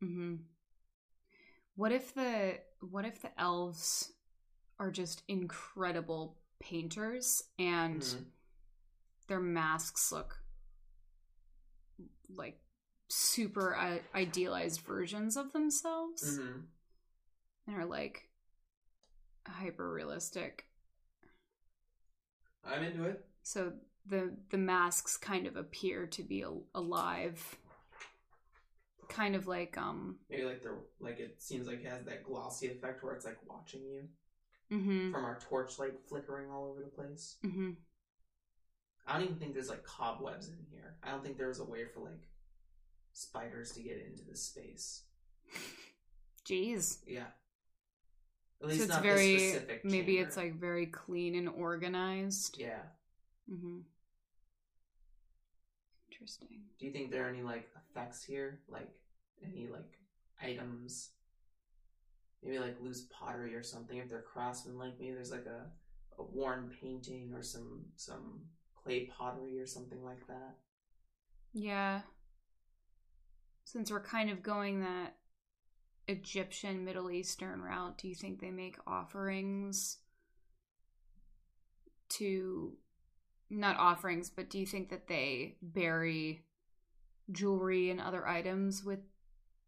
Mm-hmm. 0.02 0.36
What 1.74 1.92
if 1.92 2.14
the 2.14 2.58
what 2.80 3.04
if 3.04 3.20
the 3.20 3.38
elves 3.38 4.12
are 4.78 4.90
just 4.90 5.22
incredible 5.28 6.38
painters 6.60 7.42
and 7.58 8.00
Mhm. 8.00 8.24
their 9.26 9.40
masks 9.40 10.10
look 10.12 10.38
like 12.28 12.60
super 13.08 13.74
i- 13.74 14.02
idealized 14.14 14.80
versions 14.80 15.36
of 15.36 15.52
themselves 15.52 16.38
Mhm. 16.38 16.66
and 17.66 17.76
are 17.76 17.86
like 17.86 18.28
hyper 19.46 19.90
realistic. 19.92 20.66
I'm 22.64 22.82
into 22.82 23.04
it. 23.04 23.24
So 23.42 23.72
the 24.06 24.36
the 24.50 24.58
masks 24.58 25.16
kind 25.16 25.46
of 25.46 25.56
appear 25.56 26.06
to 26.08 26.22
be 26.22 26.42
al- 26.42 26.66
alive, 26.74 27.58
kind 29.08 29.34
of 29.34 29.46
like 29.46 29.76
um. 29.78 30.18
Maybe 30.28 30.44
like 30.44 30.62
they're 30.62 30.78
like 31.00 31.18
it 31.18 31.40
seems 31.42 31.66
like 31.66 31.80
it 31.80 31.86
has 31.86 32.04
that 32.04 32.24
glossy 32.24 32.68
effect 32.68 33.02
where 33.02 33.14
it's 33.14 33.24
like 33.24 33.38
watching 33.48 33.82
you 33.84 34.08
Mm-hmm. 34.70 35.12
from 35.12 35.24
our 35.24 35.38
torchlight 35.40 35.94
flickering 36.06 36.50
all 36.50 36.66
over 36.66 36.80
the 36.82 36.90
place. 36.90 37.38
Mm-hmm. 37.42 37.70
I 39.06 39.14
don't 39.14 39.22
even 39.22 39.38
think 39.38 39.54
there's 39.54 39.70
like 39.70 39.82
cobwebs 39.82 40.48
in 40.50 40.58
here. 40.70 40.98
I 41.02 41.10
don't 41.10 41.22
think 41.24 41.38
there 41.38 41.48
was 41.48 41.60
a 41.60 41.64
way 41.64 41.86
for 41.86 42.00
like 42.00 42.27
spiders 43.12 43.72
to 43.72 43.82
get 43.82 43.98
into 44.06 44.24
this 44.24 44.42
space. 44.42 45.02
Jeez. 46.46 46.98
Yeah. 47.06 47.26
At 48.60 48.66
So 48.66 48.66
least 48.68 48.80
it's 48.82 48.88
not 48.88 49.02
very 49.02 49.34
this 49.36 49.42
specific 49.52 49.84
maybe 49.84 50.14
chamber. 50.14 50.28
it's 50.28 50.36
like 50.36 50.54
very 50.58 50.86
clean 50.86 51.34
and 51.34 51.48
organized. 51.48 52.56
Yeah. 52.58 52.80
Mm-hmm. 53.50 53.78
Interesting. 56.10 56.48
Do 56.78 56.86
you 56.86 56.92
think 56.92 57.10
there 57.10 57.26
are 57.26 57.28
any 57.28 57.42
like 57.42 57.68
effects 57.76 58.24
here? 58.24 58.60
Like 58.68 58.88
any 59.44 59.68
like 59.70 59.98
items? 60.42 61.10
Maybe 62.42 62.58
like 62.58 62.76
loose 62.80 63.06
pottery 63.10 63.54
or 63.54 63.62
something. 63.62 63.98
If 63.98 64.08
they're 64.08 64.22
craftsmen 64.22 64.78
like 64.78 64.98
me, 64.98 65.10
there's 65.10 65.30
like 65.32 65.46
a, 65.46 65.66
a 66.20 66.22
worn 66.24 66.70
painting 66.80 67.32
or 67.34 67.42
some 67.42 67.84
some 67.96 68.40
clay 68.74 69.06
pottery 69.06 69.58
or 69.60 69.66
something 69.66 70.02
like 70.04 70.26
that. 70.28 70.56
Yeah. 71.52 72.00
Since 73.70 73.90
we're 73.90 74.00
kind 74.00 74.30
of 74.30 74.42
going 74.42 74.80
that 74.80 75.16
Egyptian 76.06 76.86
Middle 76.86 77.10
Eastern 77.10 77.60
route, 77.60 77.98
do 77.98 78.08
you 78.08 78.14
think 78.14 78.40
they 78.40 78.50
make 78.50 78.78
offerings 78.86 79.98
to 82.08 82.78
not 83.50 83.76
offerings, 83.76 84.30
but 84.30 84.48
do 84.48 84.58
you 84.58 84.64
think 84.64 84.88
that 84.88 85.06
they 85.06 85.56
bury 85.60 86.46
jewelry 87.30 87.90
and 87.90 88.00
other 88.00 88.26
items 88.26 88.82
with 88.82 89.00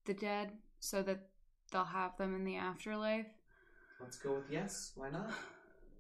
the 0.06 0.14
dead 0.14 0.52
so 0.78 1.02
that 1.02 1.28
they'll 1.70 1.84
have 1.84 2.16
them 2.16 2.34
in 2.34 2.44
the 2.44 2.56
afterlife? 2.56 3.26
Let's 4.00 4.16
go 4.16 4.36
with 4.36 4.50
yes. 4.50 4.92
Why 4.94 5.10
not? 5.10 5.30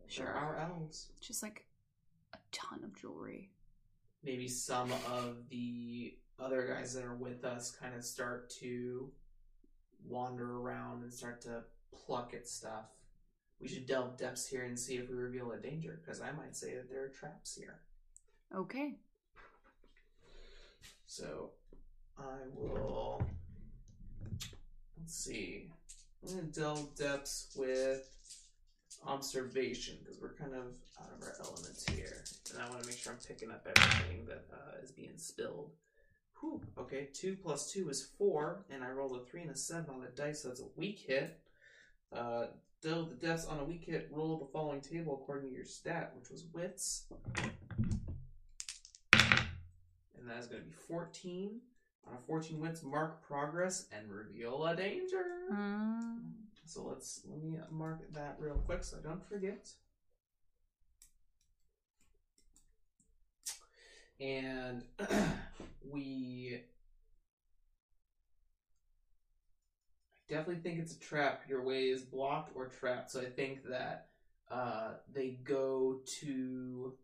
Sure. 0.08 0.24
They're 0.24 0.34
our 0.34 0.56
elves. 0.56 1.10
Just 1.20 1.40
like 1.40 1.66
a 2.34 2.38
ton 2.50 2.82
of 2.82 2.98
jewelry. 2.98 3.50
maybe 4.24 4.48
some 4.48 4.90
of 5.12 5.36
the 5.50 6.14
other 6.40 6.66
guys 6.66 6.94
that 6.94 7.04
are 7.04 7.16
with 7.16 7.44
us 7.44 7.70
kind 7.70 7.94
of 7.94 8.04
start 8.04 8.50
to 8.60 9.10
wander 10.06 10.58
around 10.58 11.02
and 11.02 11.12
start 11.12 11.42
to 11.42 11.62
pluck 11.92 12.32
at 12.34 12.48
stuff. 12.48 12.86
We 13.60 13.68
should 13.68 13.86
delve 13.86 14.16
depths 14.16 14.46
here 14.46 14.64
and 14.64 14.78
see 14.78 14.96
if 14.96 15.10
we 15.10 15.16
reveal 15.16 15.52
a 15.52 15.58
danger, 15.58 16.00
because 16.02 16.20
I 16.22 16.32
might 16.32 16.56
say 16.56 16.74
that 16.74 16.88
there 16.88 17.04
are 17.04 17.08
traps 17.08 17.54
here. 17.54 17.80
Okay. 18.54 18.94
So 21.06 21.50
I 22.18 22.38
will. 22.54 23.22
Let's 24.98 25.14
see. 25.14 25.70
I'm 26.22 26.34
going 26.34 26.50
to 26.50 26.60
delve 26.60 26.96
depths 26.96 27.54
with 27.56 28.08
observation 29.06 29.96
because 30.02 30.20
we're 30.20 30.34
kind 30.34 30.54
of 30.54 30.64
out 31.00 31.10
of 31.16 31.22
our 31.22 31.34
elements 31.44 31.86
here. 31.90 32.24
And 32.52 32.62
I 32.62 32.68
want 32.68 32.82
to 32.82 32.88
make 32.88 32.98
sure 32.98 33.12
I'm 33.12 33.18
picking 33.26 33.50
up 33.50 33.66
everything 33.66 34.26
that 34.26 34.44
uh, 34.52 34.82
is 34.82 34.90
being 34.90 35.16
spilled. 35.16 35.70
Whew. 36.40 36.60
Okay, 36.78 37.08
2 37.12 37.36
plus 37.42 37.70
2 37.72 37.88
is 37.90 38.10
4, 38.18 38.64
and 38.70 38.82
I 38.82 38.90
rolled 38.90 39.20
a 39.20 39.24
3 39.24 39.42
and 39.42 39.50
a 39.50 39.56
7 39.56 39.86
on 39.90 40.00
the 40.00 40.08
dice, 40.08 40.42
so 40.42 40.48
that's 40.48 40.60
a 40.60 40.68
weak 40.76 41.04
hit. 41.06 41.38
Uh, 42.12 42.46
delve 42.82 43.10
the 43.10 43.26
depths 43.26 43.46
on 43.46 43.58
a 43.58 43.64
weak 43.64 43.84
hit, 43.84 44.08
roll 44.10 44.38
the 44.38 44.52
following 44.52 44.80
table 44.80 45.20
according 45.22 45.50
to 45.50 45.54
your 45.54 45.64
stat, 45.64 46.12
which 46.18 46.30
was 46.30 46.46
wits. 46.52 47.06
And 49.12 50.28
that 50.28 50.38
is 50.38 50.46
going 50.46 50.62
to 50.62 50.68
be 50.68 50.74
14. 50.88 51.60
On 52.08 52.16
a 52.16 52.20
14 52.26 52.58
wits, 52.58 52.82
mark 52.82 53.22
progress 53.22 53.86
and 53.96 54.10
reveal 54.10 54.64
a 54.64 54.74
danger. 54.74 55.24
Mm. 55.52 56.20
So 56.64 56.84
let's 56.84 57.20
let 57.28 57.42
me 57.42 57.58
mark 57.70 58.00
that 58.12 58.36
real 58.38 58.54
quick 58.54 58.82
so 58.84 58.96
I 58.98 59.06
don't 59.06 59.26
forget. 59.28 59.68
And 64.20 64.84
we 65.90 66.62
definitely 70.28 70.62
think 70.62 70.78
it's 70.80 70.94
a 70.94 71.00
trap. 71.00 71.42
Your 71.48 71.62
way 71.62 71.84
is 71.84 72.02
blocked 72.02 72.52
or 72.54 72.68
trapped. 72.68 73.10
So 73.10 73.20
I 73.20 73.26
think 73.26 73.64
that 73.68 74.08
uh, 74.50 74.94
they 75.12 75.38
go 75.44 76.00
to 76.20 76.94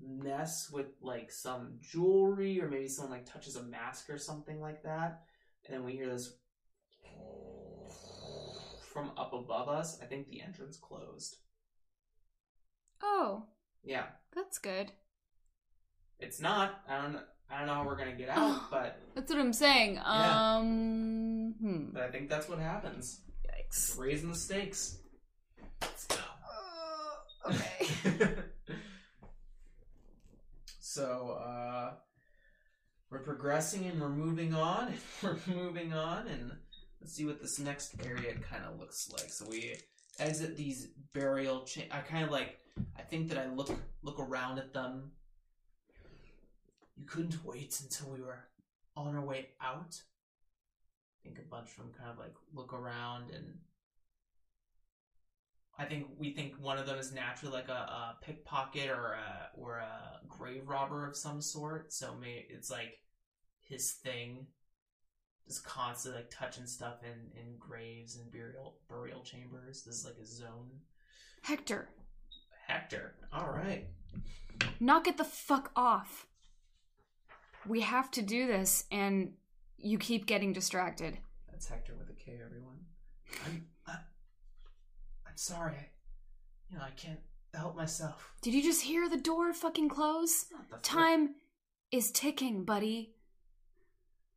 mess 0.00 0.70
with 0.70 0.86
like 1.00 1.30
some 1.32 1.74
jewelry 1.80 2.60
or 2.60 2.68
maybe 2.68 2.88
someone 2.88 3.18
like 3.18 3.30
touches 3.30 3.56
a 3.56 3.62
mask 3.64 4.08
or 4.10 4.18
something 4.18 4.60
like 4.60 4.82
that. 4.84 5.22
And 5.66 5.74
then 5.74 5.84
we 5.84 5.92
hear 5.92 6.08
this 6.08 6.34
from 8.92 9.10
up 9.16 9.32
above 9.32 9.68
us. 9.68 10.00
I 10.02 10.06
think 10.06 10.28
the 10.28 10.40
entrance 10.42 10.76
closed. 10.76 11.36
Oh, 13.02 13.44
Yeah. 13.84 14.06
that's 14.34 14.58
good. 14.58 14.92
It's 16.20 16.40
not. 16.40 16.80
I 16.88 17.00
don't 17.00 17.12
know. 17.12 17.20
I 17.50 17.58
don't 17.58 17.66
know 17.66 17.74
how 17.74 17.84
we're 17.84 17.96
gonna 17.96 18.12
get 18.12 18.28
out, 18.28 18.62
but 18.70 19.00
That's 19.14 19.30
what 19.32 19.40
I'm 19.40 19.52
saying. 19.52 19.94
Yeah. 19.94 20.56
Um, 20.56 21.54
hmm. 21.60 21.84
but 21.92 22.02
I 22.02 22.10
think 22.10 22.28
that's 22.28 22.48
what 22.48 22.58
happens. 22.58 23.20
Yikes. 23.46 23.98
Raising 23.98 24.30
the 24.30 24.36
stakes. 24.36 24.98
Let's 25.80 26.06
go. 26.06 26.16
Okay. 27.46 27.86
so, 30.80 31.38
uh, 31.42 31.92
we're 33.10 33.20
progressing 33.20 33.86
and 33.86 33.98
we're 34.00 34.10
moving 34.10 34.52
on. 34.54 34.92
We're 35.22 35.38
moving 35.46 35.94
on, 35.94 36.26
and 36.28 36.52
let's 37.00 37.14
see 37.14 37.24
what 37.24 37.40
this 37.40 37.58
next 37.58 37.94
area 38.04 38.34
kind 38.34 38.64
of 38.64 38.78
looks 38.78 39.08
like. 39.10 39.30
So 39.30 39.46
we 39.48 39.76
exit 40.18 40.56
these 40.56 40.88
burial. 41.14 41.62
Cha- 41.62 41.88
I 41.90 42.00
kind 42.00 42.24
of 42.24 42.30
like. 42.30 42.58
I 42.96 43.02
think 43.02 43.28
that 43.30 43.38
I 43.38 43.46
look 43.46 43.70
look 44.02 44.20
around 44.20 44.58
at 44.58 44.74
them. 44.74 45.12
You 46.98 47.06
couldn't 47.06 47.44
wait 47.44 47.80
until 47.82 48.10
we 48.10 48.20
were 48.20 48.44
on 48.96 49.14
our 49.14 49.24
way 49.24 49.50
out. 49.60 50.00
I 50.00 51.18
think 51.22 51.38
a 51.38 51.48
bunch 51.48 51.70
of 51.70 51.76
them 51.78 51.92
kind 51.96 52.10
of 52.10 52.18
like 52.18 52.34
look 52.52 52.72
around 52.72 53.30
and 53.30 53.58
I 55.78 55.84
think 55.84 56.08
we 56.18 56.32
think 56.32 56.54
one 56.60 56.76
of 56.76 56.86
them 56.86 56.98
is 56.98 57.12
naturally 57.12 57.54
like 57.54 57.68
a, 57.68 57.72
a 57.72 58.16
pickpocket 58.20 58.90
or 58.90 59.12
a 59.12 59.50
or 59.54 59.76
a 59.78 60.20
grave 60.28 60.64
robber 60.66 61.06
of 61.06 61.16
some 61.16 61.40
sort. 61.40 61.92
So 61.92 62.16
may 62.20 62.46
it's 62.50 62.68
like 62.68 62.98
his 63.60 63.92
thing, 63.92 64.48
just 65.46 65.64
constantly 65.64 66.22
like 66.22 66.30
touching 66.30 66.66
stuff 66.66 66.96
in 67.04 67.40
in 67.40 67.56
graves 67.60 68.16
and 68.16 68.30
burial 68.32 68.78
burial 68.88 69.22
chambers. 69.22 69.84
This 69.84 70.00
is 70.00 70.04
like 70.04 70.16
a 70.20 70.26
zone. 70.26 70.68
Hector, 71.42 71.88
Hector, 72.66 73.14
all 73.32 73.48
right. 73.48 73.86
knock 74.80 75.06
it 75.06 75.16
the 75.16 75.24
fuck 75.24 75.70
off. 75.76 76.26
We 77.66 77.80
have 77.80 78.10
to 78.12 78.22
do 78.22 78.46
this, 78.46 78.84
and 78.90 79.32
you 79.76 79.98
keep 79.98 80.26
getting 80.26 80.52
distracted. 80.52 81.18
That's 81.50 81.68
Hector 81.68 81.94
with 81.98 82.08
a 82.10 82.14
K. 82.14 82.38
Everyone, 82.44 82.78
I'm 83.46 83.66
I'm 83.86 85.36
sorry. 85.36 85.74
I, 85.74 85.88
you 86.70 86.78
know 86.78 86.84
I 86.84 86.90
can't 86.90 87.20
help 87.54 87.76
myself. 87.76 88.32
Did 88.42 88.54
you 88.54 88.62
just 88.62 88.82
hear 88.82 89.08
the 89.08 89.16
door 89.16 89.52
fucking 89.52 89.88
close? 89.88 90.42
It's 90.42 90.52
not 90.52 90.70
the 90.70 90.76
fir- 90.76 90.82
Time 90.82 91.34
is 91.90 92.10
ticking, 92.10 92.64
buddy. 92.64 93.14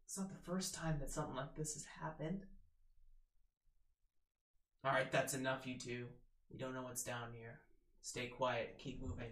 It's 0.06 0.18
not 0.18 0.30
the 0.30 0.52
first 0.52 0.74
time 0.74 0.98
that 1.00 1.10
something 1.10 1.36
like 1.36 1.56
this 1.56 1.74
has 1.74 1.86
happened. 2.02 2.46
All 4.84 4.92
right, 4.92 5.12
that's 5.12 5.34
enough, 5.34 5.66
you 5.68 5.78
two. 5.78 6.08
We 6.52 6.58
don't 6.58 6.74
know 6.74 6.82
what's 6.82 7.04
down 7.04 7.30
here. 7.34 7.60
Stay 8.02 8.28
quiet. 8.28 8.78
Keep 8.80 9.02
moving. 9.02 9.32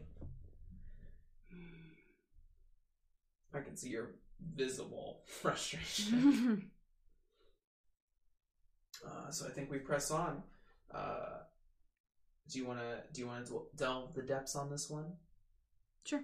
Hmm. 1.51 1.89
I 3.53 3.61
can 3.61 3.75
see 3.75 3.89
your 3.89 4.11
visible 4.55 5.21
frustration. 5.25 6.71
uh, 9.05 9.31
so 9.31 9.47
I 9.47 9.49
think 9.49 9.71
we 9.71 9.79
press 9.79 10.11
on. 10.11 10.43
Uh, 10.93 11.39
do 12.49 12.59
you 12.59 12.65
want 12.65 12.79
to? 12.79 13.03
Do 13.13 13.21
you 13.21 13.27
want 13.27 13.45
to 13.47 13.61
delve 13.75 14.13
the 14.13 14.21
depths 14.21 14.55
on 14.55 14.69
this 14.69 14.89
one? 14.89 15.13
sure. 16.03 16.23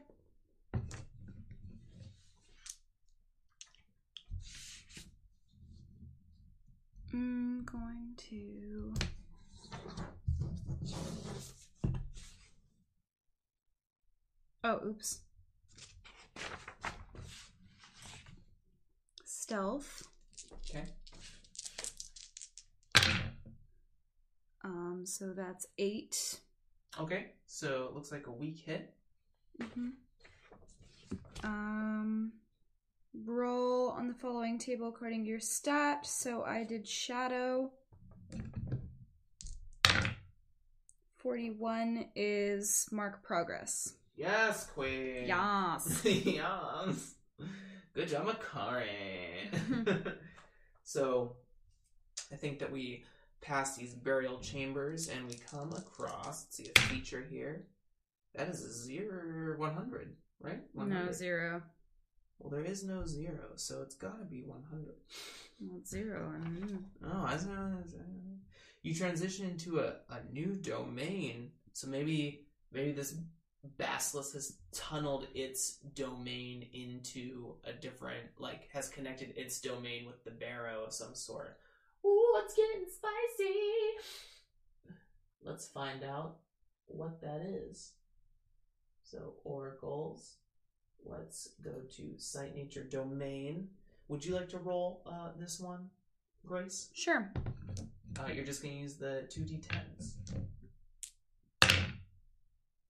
I'm 7.13 7.63
going 7.63 8.15
to. 8.29 8.93
Oh, 14.63 14.79
oops. 14.87 15.24
Stealth. 19.45 20.01
Okay. 20.71 20.85
Um, 24.63 25.03
so 25.05 25.33
that's 25.33 25.67
eight. 25.77 26.39
Okay. 26.99 27.33
So 27.45 27.85
it 27.85 27.93
looks 27.93 28.11
like 28.11 28.25
a 28.25 28.31
weak 28.31 28.57
hit. 28.65 28.91
Mm-hmm. 29.61 29.89
Um, 31.43 32.31
roll 33.23 33.89
on 33.91 34.07
the 34.07 34.15
following 34.15 34.57
table 34.57 34.87
according 34.87 35.25
to 35.25 35.29
your 35.29 35.39
stat. 35.39 36.07
So 36.07 36.41
I 36.41 36.63
did 36.63 36.87
shadow. 36.87 37.69
41 41.17 42.07
is 42.15 42.87
mark 42.91 43.21
progress. 43.21 43.93
Yes, 44.17 44.65
Queen. 44.73 45.27
Yas. 45.27 46.01
yes. 46.03 47.13
Good 47.95 48.09
job, 48.09 48.27
Makari. 48.27 49.47
so, 50.83 51.37
I 52.31 52.35
think 52.35 52.59
that 52.59 52.69
we 52.71 53.05
pass 53.39 53.77
these 53.77 53.93
burial 53.93 54.39
chambers 54.39 55.07
and 55.07 55.25
we 55.27 55.35
come 55.49 55.71
across, 55.71 56.43
let's 56.43 56.57
see 56.57 56.69
a 56.75 56.79
feature 56.81 57.25
here. 57.29 57.67
That 58.35 58.49
is 58.49 58.61
a 58.63 58.73
zero, 58.73 59.57
100, 59.57 60.13
right? 60.41 60.59
100. 60.73 61.05
No, 61.05 61.11
zero. 61.13 61.61
Well, 62.39 62.49
there 62.49 62.69
is 62.69 62.83
no 62.83 63.05
zero, 63.05 63.53
so 63.55 63.81
it's 63.81 63.95
gotta 63.95 64.25
be 64.25 64.43
100. 64.43 64.95
Well, 65.61 65.81
zero. 65.85 66.33
mm. 66.37 66.83
Oh, 67.05 67.25
I 67.25 67.37
see. 67.37 67.47
You 68.83 68.93
transition 68.93 69.49
into 69.49 69.79
a, 69.79 69.93
a 70.09 70.19
new 70.33 70.57
domain, 70.57 71.51
so 71.71 71.87
maybe 71.87 72.45
maybe 72.73 72.91
this 72.91 73.15
basilisk 73.77 74.33
has 74.33 74.57
tunneled 74.71 75.27
its 75.33 75.77
domain 75.93 76.67
into 76.73 77.55
a 77.63 77.73
different, 77.73 78.27
like, 78.37 78.69
has 78.73 78.89
connected 78.89 79.33
its 79.35 79.59
domain 79.59 80.05
with 80.05 80.23
the 80.23 80.31
barrow 80.31 80.83
of 80.85 80.93
some 80.93 81.15
sort. 81.15 81.57
Ooh, 82.05 82.33
it's 82.43 82.53
getting 82.55 82.85
spicy. 82.87 83.59
Let's 85.43 85.67
find 85.67 86.03
out 86.03 86.37
what 86.87 87.21
that 87.21 87.41
is. 87.41 87.93
So, 89.03 89.33
oracles. 89.43 90.35
Let's 91.05 91.49
go 91.63 91.71
to 91.97 92.17
site 92.17 92.55
nature 92.55 92.83
domain. 92.83 93.69
Would 94.07 94.25
you 94.25 94.35
like 94.35 94.49
to 94.49 94.57
roll 94.57 95.03
uh, 95.05 95.29
this 95.39 95.59
one, 95.59 95.89
Grace? 96.45 96.89
Sure. 96.93 97.31
Uh, 98.19 98.27
you're 98.33 98.45
just 98.45 98.63
gonna 98.63 98.75
use 98.75 98.95
the 98.95 99.27
two 99.29 99.41
d10s. 99.41 100.13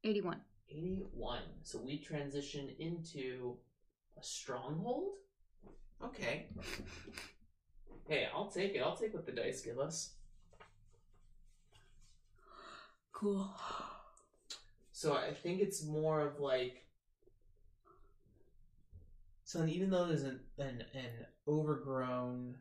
81. 0.04 0.40
81. 0.70 1.40
So 1.64 1.80
we 1.80 1.98
transition 2.00 2.70
into 2.80 3.56
a 4.18 4.24
stronghold? 4.24 5.14
Okay. 6.04 6.48
Hey, 8.08 8.28
I'll 8.34 8.52
take 8.52 8.76
it. 8.76 8.82
I'll 8.82 8.96
take 8.96 9.14
what 9.14 9.26
the 9.26 9.32
dice 9.32 9.62
give 9.62 9.80
us. 9.80 10.14
Cool. 13.12 13.50
So 14.92 15.14
I 15.14 15.34
think 15.34 15.60
it's 15.60 15.84
more 15.84 16.22
of 16.22 16.40
like. 16.40 16.86
So 19.44 19.66
even 19.66 19.90
though 19.90 20.06
there's 20.06 20.24
an 20.24 20.40
an, 20.60 20.84
an 20.94 21.26
overgrown 21.48 22.56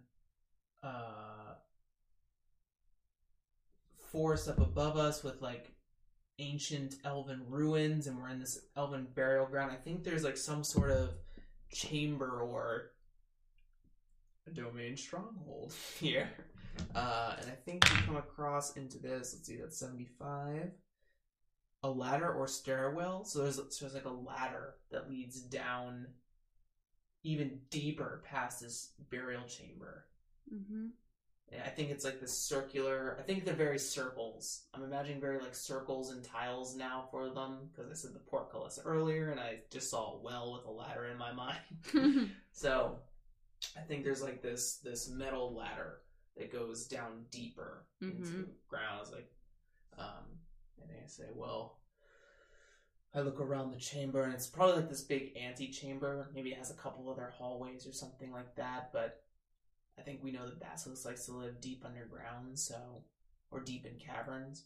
uh, 0.82 1.54
forest 3.98 4.48
up 4.48 4.60
above 4.60 4.96
us 4.96 5.22
with 5.22 5.42
like 5.42 5.73
ancient 6.38 6.96
elven 7.04 7.42
ruins, 7.48 8.06
and 8.06 8.18
we're 8.18 8.28
in 8.28 8.40
this 8.40 8.58
elven 8.76 9.06
burial 9.14 9.46
ground, 9.46 9.72
I 9.72 9.76
think 9.76 10.04
there's 10.04 10.24
like 10.24 10.36
some 10.36 10.64
sort 10.64 10.90
of 10.90 11.10
chamber 11.72 12.40
or 12.40 12.92
a 14.46 14.50
domain 14.50 14.96
stronghold 14.96 15.72
here. 16.00 16.30
Uh, 16.94 17.36
and 17.40 17.50
I 17.50 17.54
think 17.64 17.88
we 17.88 17.96
come 18.02 18.16
across 18.16 18.76
into 18.76 18.98
this. 18.98 19.32
Let's 19.34 19.46
see, 19.46 19.56
that's 19.56 19.78
75 19.78 20.72
a 21.84 21.90
ladder 21.90 22.32
or 22.32 22.48
stairwell. 22.48 23.24
So 23.24 23.40
there's 23.40 23.56
so 23.56 23.62
there's 23.80 23.94
like 23.94 24.06
a 24.06 24.08
ladder 24.08 24.74
that 24.90 25.10
leads 25.10 25.40
down 25.42 26.06
even 27.22 27.60
deeper 27.70 28.22
past 28.24 28.60
this 28.60 28.92
burial 29.10 29.44
chamber. 29.44 30.06
Mm-hmm. 30.52 30.86
I 31.52 31.68
think 31.68 31.90
it's 31.90 32.04
like 32.04 32.20
this 32.20 32.36
circular. 32.36 33.16
I 33.18 33.22
think 33.22 33.44
they're 33.44 33.54
very 33.54 33.78
circles. 33.78 34.62
I'm 34.74 34.82
imagining 34.82 35.20
very 35.20 35.38
like 35.38 35.54
circles 35.54 36.10
and 36.10 36.24
tiles 36.24 36.74
now 36.76 37.06
for 37.10 37.30
them 37.30 37.68
because 37.70 37.90
I 37.90 37.94
said 37.94 38.14
the 38.14 38.18
portcullis 38.20 38.78
earlier, 38.84 39.30
and 39.30 39.38
I 39.38 39.58
just 39.70 39.90
saw 39.90 40.14
a 40.14 40.22
well 40.22 40.52
with 40.54 40.64
a 40.66 40.70
ladder 40.70 41.06
in 41.06 41.18
my 41.18 41.32
mind. 41.32 41.58
so 42.52 42.98
I 43.76 43.80
think 43.82 44.04
there's 44.04 44.22
like 44.22 44.42
this 44.42 44.76
this 44.82 45.08
metal 45.08 45.54
ladder 45.54 46.00
that 46.36 46.50
goes 46.52 46.86
down 46.86 47.24
deeper 47.30 47.86
into 48.00 48.22
Mhm. 48.22 48.46
the 48.46 48.52
ground. 48.68 48.96
I 48.96 49.00
was 49.00 49.12
like, 49.12 49.30
um, 49.96 50.24
and 50.82 50.90
I 50.90 51.06
say, 51.06 51.24
well, 51.32 51.78
I 53.14 53.20
look 53.20 53.40
around 53.40 53.70
the 53.70 53.78
chamber, 53.78 54.24
and 54.24 54.34
it's 54.34 54.48
probably 54.48 54.76
like 54.76 54.88
this 54.88 55.02
big 55.02 55.36
antechamber. 55.36 56.30
Maybe 56.34 56.50
it 56.50 56.58
has 56.58 56.72
a 56.72 56.74
couple 56.74 57.08
other 57.08 57.32
hallways 57.38 57.86
or 57.86 57.92
something 57.92 58.32
like 58.32 58.56
that. 58.56 58.90
But 58.92 59.22
I 59.98 60.02
think 60.02 60.22
we 60.22 60.32
know 60.32 60.46
that 60.46 60.60
Basilisk 60.60 61.04
likes 61.04 61.26
to 61.26 61.32
live 61.32 61.60
deep 61.60 61.84
underground, 61.84 62.58
so 62.58 63.04
or 63.50 63.60
deep 63.60 63.86
in 63.86 63.96
caverns. 63.98 64.64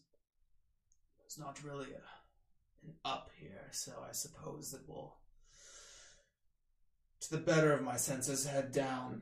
It's 1.25 1.37
not 1.37 1.63
really 1.63 1.91
a, 1.91 2.85
an 2.87 2.93
up 3.05 3.29
here, 3.39 3.67
so 3.71 3.91
I 4.07 4.11
suppose 4.11 4.71
that 4.71 4.87
we'll, 4.87 5.15
to 7.21 7.31
the 7.31 7.37
better 7.37 7.71
of 7.71 7.83
my 7.83 7.97
senses, 7.97 8.47
head 8.47 8.71
down. 8.71 9.21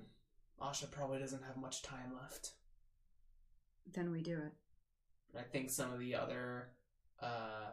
Asha 0.61 0.89
probably 0.89 1.19
doesn't 1.19 1.43
have 1.43 1.57
much 1.57 1.83
time 1.83 2.13
left. 2.19 2.51
then 3.93 4.11
we 4.11 4.21
do 4.21 4.37
it. 4.37 4.53
But 5.33 5.41
I 5.41 5.43
think 5.43 5.69
some 5.69 5.91
of 5.93 5.99
the 5.99 6.15
other 6.15 6.69
uh, 7.21 7.71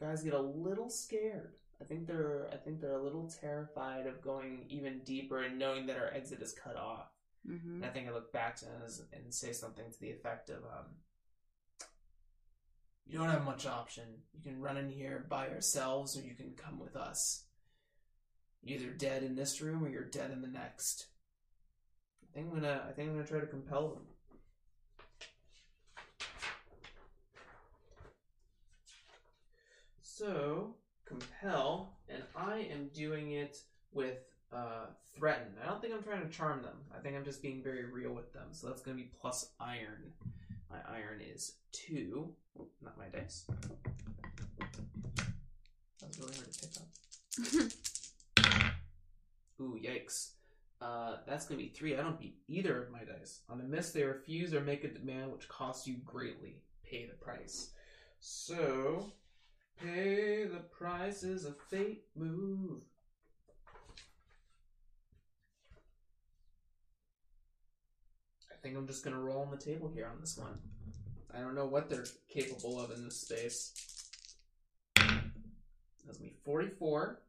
guys 0.00 0.22
get 0.22 0.34
a 0.34 0.40
little 0.40 0.90
scared. 0.90 1.52
I 1.80 1.84
think 1.84 2.06
they're 2.06 2.48
I 2.52 2.56
think 2.56 2.80
they're 2.80 2.98
a 2.98 3.02
little 3.02 3.30
terrified 3.40 4.06
of 4.06 4.20
going 4.20 4.66
even 4.68 5.00
deeper 5.04 5.42
and 5.42 5.58
knowing 5.58 5.86
that 5.86 5.96
our 5.96 6.12
exit 6.12 6.42
is 6.42 6.52
cut 6.52 6.76
off. 6.76 7.12
Mm-hmm. 7.48 7.76
And 7.76 7.84
I 7.84 7.88
think 7.88 8.08
I 8.08 8.12
look 8.12 8.32
back 8.32 8.56
to 8.56 8.64
them 8.64 8.82
and 9.12 9.32
say 9.32 9.52
something 9.52 9.90
to 9.90 10.00
the 10.00 10.10
effect 10.10 10.50
of, 10.50 10.64
um, 10.64 10.96
"You 13.06 13.18
don't 13.18 13.30
have 13.30 13.44
much 13.44 13.64
option. 13.66 14.22
You 14.32 14.42
can 14.42 14.60
run 14.60 14.76
in 14.76 14.88
here 14.88 15.24
by 15.28 15.48
yourselves, 15.48 16.16
or 16.18 16.22
you 16.22 16.34
can 16.34 16.54
come 16.56 16.80
with 16.80 16.96
us. 16.96 17.46
You're 18.60 18.80
either 18.80 18.92
dead 18.92 19.22
in 19.22 19.36
this 19.36 19.60
room 19.60 19.84
or 19.84 19.88
you're 19.88 20.04
dead 20.04 20.30
in 20.32 20.42
the 20.42 20.48
next." 20.48 21.06
I 22.22 22.34
think 22.34 22.48
I'm 22.48 22.54
gonna. 22.54 22.86
I 22.88 22.92
think 22.92 23.08
I'm 23.08 23.14
gonna 23.14 23.26
try 23.26 23.40
to 23.40 23.46
compel 23.46 23.88
them. 23.94 24.06
So 30.02 30.74
compel, 31.08 31.94
and 32.08 32.22
I 32.36 32.68
am 32.72 32.90
doing 32.94 33.32
it 33.32 33.58
with 33.92 34.18
uh, 34.52 34.86
threaten. 35.16 35.48
I 35.62 35.66
don't 35.66 35.80
think 35.80 35.94
I'm 35.94 36.02
trying 36.02 36.22
to 36.22 36.28
charm 36.28 36.62
them. 36.62 36.76
I 36.96 37.00
think 37.00 37.16
I'm 37.16 37.24
just 37.24 37.42
being 37.42 37.62
very 37.62 37.84
real 37.84 38.12
with 38.12 38.32
them. 38.32 38.48
So 38.52 38.66
that's 38.68 38.82
going 38.82 38.96
to 38.96 39.02
be 39.02 39.10
plus 39.20 39.50
iron. 39.58 40.12
My 40.70 40.78
iron 40.88 41.20
is 41.20 41.54
two. 41.72 42.34
Oh, 42.58 42.66
not 42.82 42.98
my 42.98 43.06
dice. 43.06 43.44
That 46.00 46.08
was 46.08 46.18
really 46.18 46.34
hard 46.34 46.52
to 46.52 46.68
pick 46.68 46.76
up. 46.76 47.82
Ooh, 49.60 49.78
yikes. 49.82 50.32
Uh, 50.80 51.16
that's 51.26 51.46
going 51.46 51.58
to 51.58 51.64
be 51.64 51.70
three. 51.70 51.96
I 51.96 52.02
don't 52.02 52.20
beat 52.20 52.36
either 52.46 52.82
of 52.82 52.92
my 52.92 53.00
dice. 53.00 53.40
On 53.48 53.60
a 53.60 53.64
miss, 53.64 53.90
they 53.90 54.04
refuse 54.04 54.54
or 54.54 54.60
make 54.60 54.84
a 54.84 54.88
demand 54.88 55.32
which 55.32 55.48
costs 55.48 55.86
you 55.86 55.96
greatly. 56.04 56.60
Pay 56.84 57.06
the 57.06 57.14
price. 57.14 57.70
So, 58.20 59.12
pay 59.82 60.44
the 60.44 60.60
price 60.60 61.22
is 61.22 61.44
a 61.44 61.52
fate 61.70 62.04
move. 62.16 62.82
I 68.52 68.56
think 68.62 68.76
I'm 68.76 68.86
just 68.86 69.04
gonna 69.04 69.20
roll 69.20 69.42
on 69.42 69.50
the 69.50 69.56
table 69.56 69.90
here 69.94 70.08
on 70.12 70.20
this 70.20 70.36
one. 70.36 70.58
I 71.34 71.40
don't 71.40 71.54
know 71.54 71.66
what 71.66 71.88
they're 71.88 72.06
capable 72.28 72.80
of 72.80 72.90
in 72.90 73.04
this 73.04 73.20
space. 73.20 73.72
That's 74.96 76.20
me 76.20 76.34
44. 76.44 77.20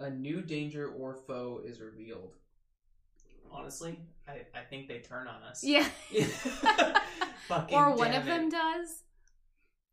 A 0.00 0.10
new 0.10 0.42
danger 0.42 0.88
or 0.88 1.14
foe 1.14 1.60
is 1.64 1.80
revealed. 1.80 2.36
Honestly, 3.50 3.98
I, 4.28 4.42
I 4.54 4.62
think 4.70 4.88
they 4.88 5.00
turn 5.00 5.26
on 5.26 5.42
us. 5.42 5.64
yeah. 5.64 5.86
Fucking 7.48 7.76
or 7.76 7.94
one 7.94 8.14
of 8.14 8.22
it. 8.22 8.26
them 8.26 8.48
does. 8.48 9.02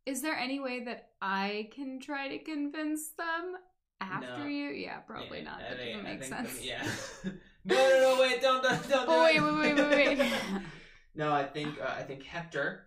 Is 0.05 0.21
there 0.21 0.35
any 0.35 0.59
way 0.59 0.83
that 0.85 1.09
I 1.21 1.69
can 1.73 1.99
try 1.99 2.27
to 2.29 2.39
convince 2.39 3.09
them 3.17 3.55
after 4.01 4.39
No. 4.39 4.45
you? 4.45 4.69
Yeah, 4.69 4.97
probably 4.99 5.39
Yeah, 5.39 5.43
not. 5.45 5.59
That 5.59 5.77
doesn't 5.77 6.03
make 6.03 6.23
sense. 6.23 6.57
the- 6.59 6.65
yeah. 6.65 6.83
no, 7.65 7.75
no, 7.75 8.15
no, 8.15 8.21
wait, 8.21 8.41
don't, 8.41 8.61
don't, 8.61 8.89
don't. 8.89 9.09
Oh, 9.09 9.25
it. 9.25 9.41
wait, 9.41 9.75
wait, 9.75 9.75
wait, 9.75 9.89
wait, 9.89 10.17
wait. 10.19 10.31
no, 11.15 11.33
I 11.33 11.45
think, 11.45 11.79
uh, 11.81 11.93
I 11.97 12.03
think 12.03 12.23
Hector 12.23 12.85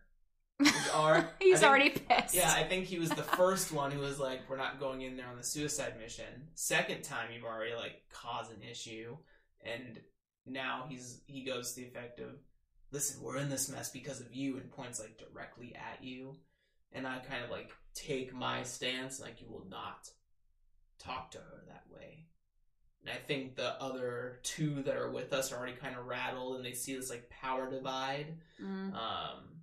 is 0.61 0.89
our. 0.95 1.29
He's 1.41 1.59
think- 1.61 1.69
already 1.69 1.91
pissed. 1.91 2.35
Yeah, 2.35 2.53
I 2.53 2.63
think 2.65 2.85
he 2.85 2.99
was 3.01 3.11
the 3.11 3.23
first 3.25 3.73
one 3.73 3.91
who 3.91 3.99
was 4.01 4.19
like, 4.21 4.49
"We're 4.49 4.57
not 4.57 4.79
going 4.79 5.03
in 5.03 5.17
there 5.17 5.27
on 5.27 5.37
the 5.37 5.43
suicide 5.45 5.95
mission." 6.01 6.49
Second 6.55 7.03
time, 7.03 7.31
you've 7.35 7.45
already 7.45 7.75
like 7.75 8.03
caused 8.13 8.53
an 8.53 8.63
issue, 8.69 9.17
and 9.65 9.99
now 10.47 10.87
he's 10.89 11.21
he 11.27 11.45
goes 11.45 11.75
to 11.75 11.81
the 11.81 11.87
effect 11.89 12.21
of, 12.21 12.31
"Listen, 12.93 13.23
we're 13.23 13.39
in 13.39 13.51
this 13.51 13.69
mess 13.69 13.91
because 13.91 14.21
of 14.21 14.33
you," 14.35 14.57
and 14.57 14.71
points 14.71 15.01
like 15.01 15.19
directly 15.19 15.75
at 15.75 16.03
you, 16.05 16.37
and 16.93 17.07
I 17.07 17.19
kind 17.19 17.45
of 17.45 17.51
like 17.51 17.71
take 17.95 18.35
my 18.35 18.63
stance, 18.63 19.21
like 19.21 19.41
you 19.41 19.49
will 19.49 19.67
not 19.69 20.11
talk 20.99 21.31
to 21.33 21.39
her 21.39 21.65
that 21.69 21.85
way. 21.93 22.25
And 23.03 23.11
I 23.11 23.17
think 23.17 23.57
the 23.57 23.81
other 23.83 24.41
two 24.43 24.83
that 24.83 24.97
are 24.97 25.11
with 25.11 25.33
us 25.33 25.53
are 25.53 25.57
already 25.57 25.77
kind 25.77 25.97
of 25.97 26.07
rattled, 26.07 26.57
and 26.57 26.65
they 26.65 26.73
see 26.73 26.97
this 26.97 27.11
like 27.11 27.31
power 27.31 27.71
divide. 27.71 28.35
Mm. 28.63 28.95
Um, 28.95 29.59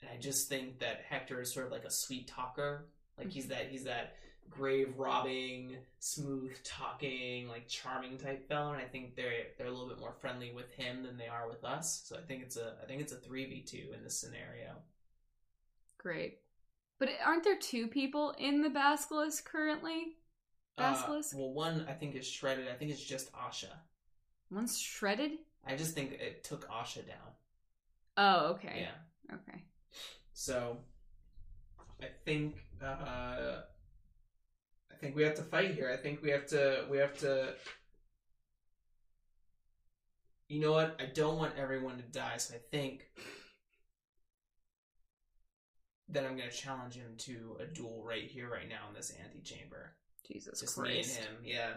and 0.00 0.10
I 0.12 0.20
just 0.20 0.48
think 0.48 0.80
that 0.80 1.02
Hector 1.08 1.40
is 1.40 1.52
sort 1.52 1.66
of 1.66 1.72
like 1.72 1.84
a 1.84 1.90
sweet 1.90 2.28
talker. 2.28 2.86
Like 3.18 3.30
he's 3.30 3.48
that 3.48 3.68
he's 3.70 3.84
that 3.84 4.14
grave 4.48 4.94
robbing, 4.96 5.76
smooth 5.98 6.52
talking, 6.64 7.48
like 7.48 7.68
charming 7.68 8.18
type 8.18 8.48
fellow. 8.48 8.72
And 8.72 8.80
I 8.80 8.86
think 8.86 9.16
they're 9.16 9.32
they're 9.58 9.66
a 9.66 9.70
little 9.70 9.88
bit 9.88 9.98
more 9.98 10.14
friendly 10.20 10.52
with 10.52 10.70
him 10.72 11.02
than 11.02 11.16
they 11.16 11.28
are 11.28 11.48
with 11.48 11.64
us. 11.64 12.02
So 12.04 12.16
I 12.16 12.22
think 12.22 12.42
it's 12.42 12.56
a 12.56 12.74
I 12.82 12.86
think 12.86 13.00
it's 13.00 13.12
a 13.12 13.16
three 13.16 13.46
v 13.46 13.62
two 13.62 13.92
in 13.94 14.04
this 14.04 14.20
scenario. 14.20 14.76
Great. 15.98 16.38
But 16.98 17.10
aren't 17.24 17.44
there 17.44 17.58
two 17.58 17.88
people 17.88 18.34
in 18.38 18.62
the 18.62 18.70
basilisk 18.70 19.44
currently? 19.44 20.16
Uh, 20.78 21.20
well, 21.34 21.52
one 21.52 21.86
I 21.88 21.92
think 21.92 22.14
is 22.14 22.26
shredded. 22.26 22.68
I 22.68 22.74
think 22.74 22.90
it's 22.90 23.02
just 23.02 23.32
Asha. 23.32 23.72
One's 24.50 24.78
shredded? 24.78 25.32
I 25.66 25.74
just 25.74 25.94
think 25.94 26.12
it 26.12 26.44
took 26.44 26.68
Asha 26.68 27.06
down. 27.06 27.32
Oh, 28.16 28.52
okay. 28.52 28.86
Yeah. 28.86 29.34
Okay. 29.34 29.62
So 30.32 30.78
I 32.00 32.06
think 32.24 32.56
uh 32.82 33.62
I 34.90 34.94
think 35.00 35.16
we 35.16 35.22
have 35.22 35.34
to 35.36 35.42
fight 35.42 35.74
here. 35.74 35.90
I 35.92 35.96
think 35.96 36.22
we 36.22 36.30
have 36.30 36.46
to 36.48 36.84
we 36.90 36.98
have 36.98 37.18
to 37.18 37.54
You 40.48 40.60
know 40.60 40.72
what? 40.72 40.96
I 41.00 41.06
don't 41.06 41.38
want 41.38 41.54
everyone 41.58 41.96
to 41.96 42.04
die, 42.04 42.36
so 42.36 42.54
I 42.54 42.58
think 42.70 43.08
that 46.08 46.24
I'm 46.24 46.36
gonna 46.36 46.50
challenge 46.50 46.94
him 46.94 47.14
to 47.18 47.56
a 47.60 47.66
duel 47.66 48.02
right 48.04 48.24
here, 48.24 48.50
right 48.50 48.68
now 48.68 48.88
in 48.88 48.94
this 48.94 49.12
antechamber. 49.24 49.92
Jesus 50.26 50.60
Just 50.60 50.78
me 50.78 50.98
and 50.98 51.06
him, 51.06 51.36
yeah. 51.44 51.72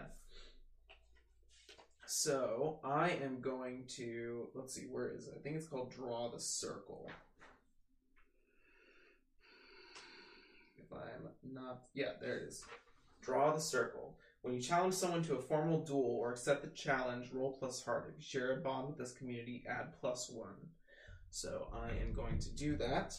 So 2.06 2.80
I 2.84 3.10
am 3.22 3.40
going 3.40 3.84
to 3.96 4.48
let's 4.54 4.74
see, 4.74 4.86
where 4.90 5.08
is 5.08 5.28
it? 5.28 5.34
I 5.38 5.42
think 5.42 5.56
it's 5.56 5.68
called 5.68 5.92
Draw 5.92 6.30
the 6.30 6.40
Circle. 6.40 7.10
If 10.76 10.92
I'm 10.92 11.54
not 11.54 11.82
yeah, 11.94 12.12
there 12.20 12.38
it 12.38 12.48
is. 12.48 12.64
Draw 13.22 13.54
the 13.54 13.60
circle. 13.60 14.16
When 14.42 14.54
you 14.54 14.60
challenge 14.60 14.94
someone 14.94 15.22
to 15.24 15.34
a 15.34 15.40
formal 15.40 15.84
duel 15.84 16.18
or 16.18 16.32
accept 16.32 16.62
the 16.62 16.70
challenge, 16.70 17.30
roll 17.32 17.52
plus 17.52 17.84
heart. 17.84 18.06
If 18.08 18.16
you 18.16 18.22
share 18.24 18.58
a 18.58 18.60
bond 18.60 18.88
with 18.88 18.96
this 18.96 19.12
community, 19.12 19.64
add 19.68 19.92
plus 20.00 20.30
one. 20.30 20.56
So 21.30 21.68
I 21.74 21.90
am 22.02 22.12
going 22.14 22.38
to 22.38 22.50
do 22.54 22.76
that. 22.78 23.14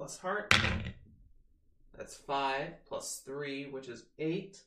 Plus 0.00 0.18
heart. 0.18 0.54
That's 1.94 2.16
five 2.16 2.68
plus 2.88 3.20
three, 3.26 3.66
which 3.66 3.86
is 3.86 4.06
eight. 4.18 4.62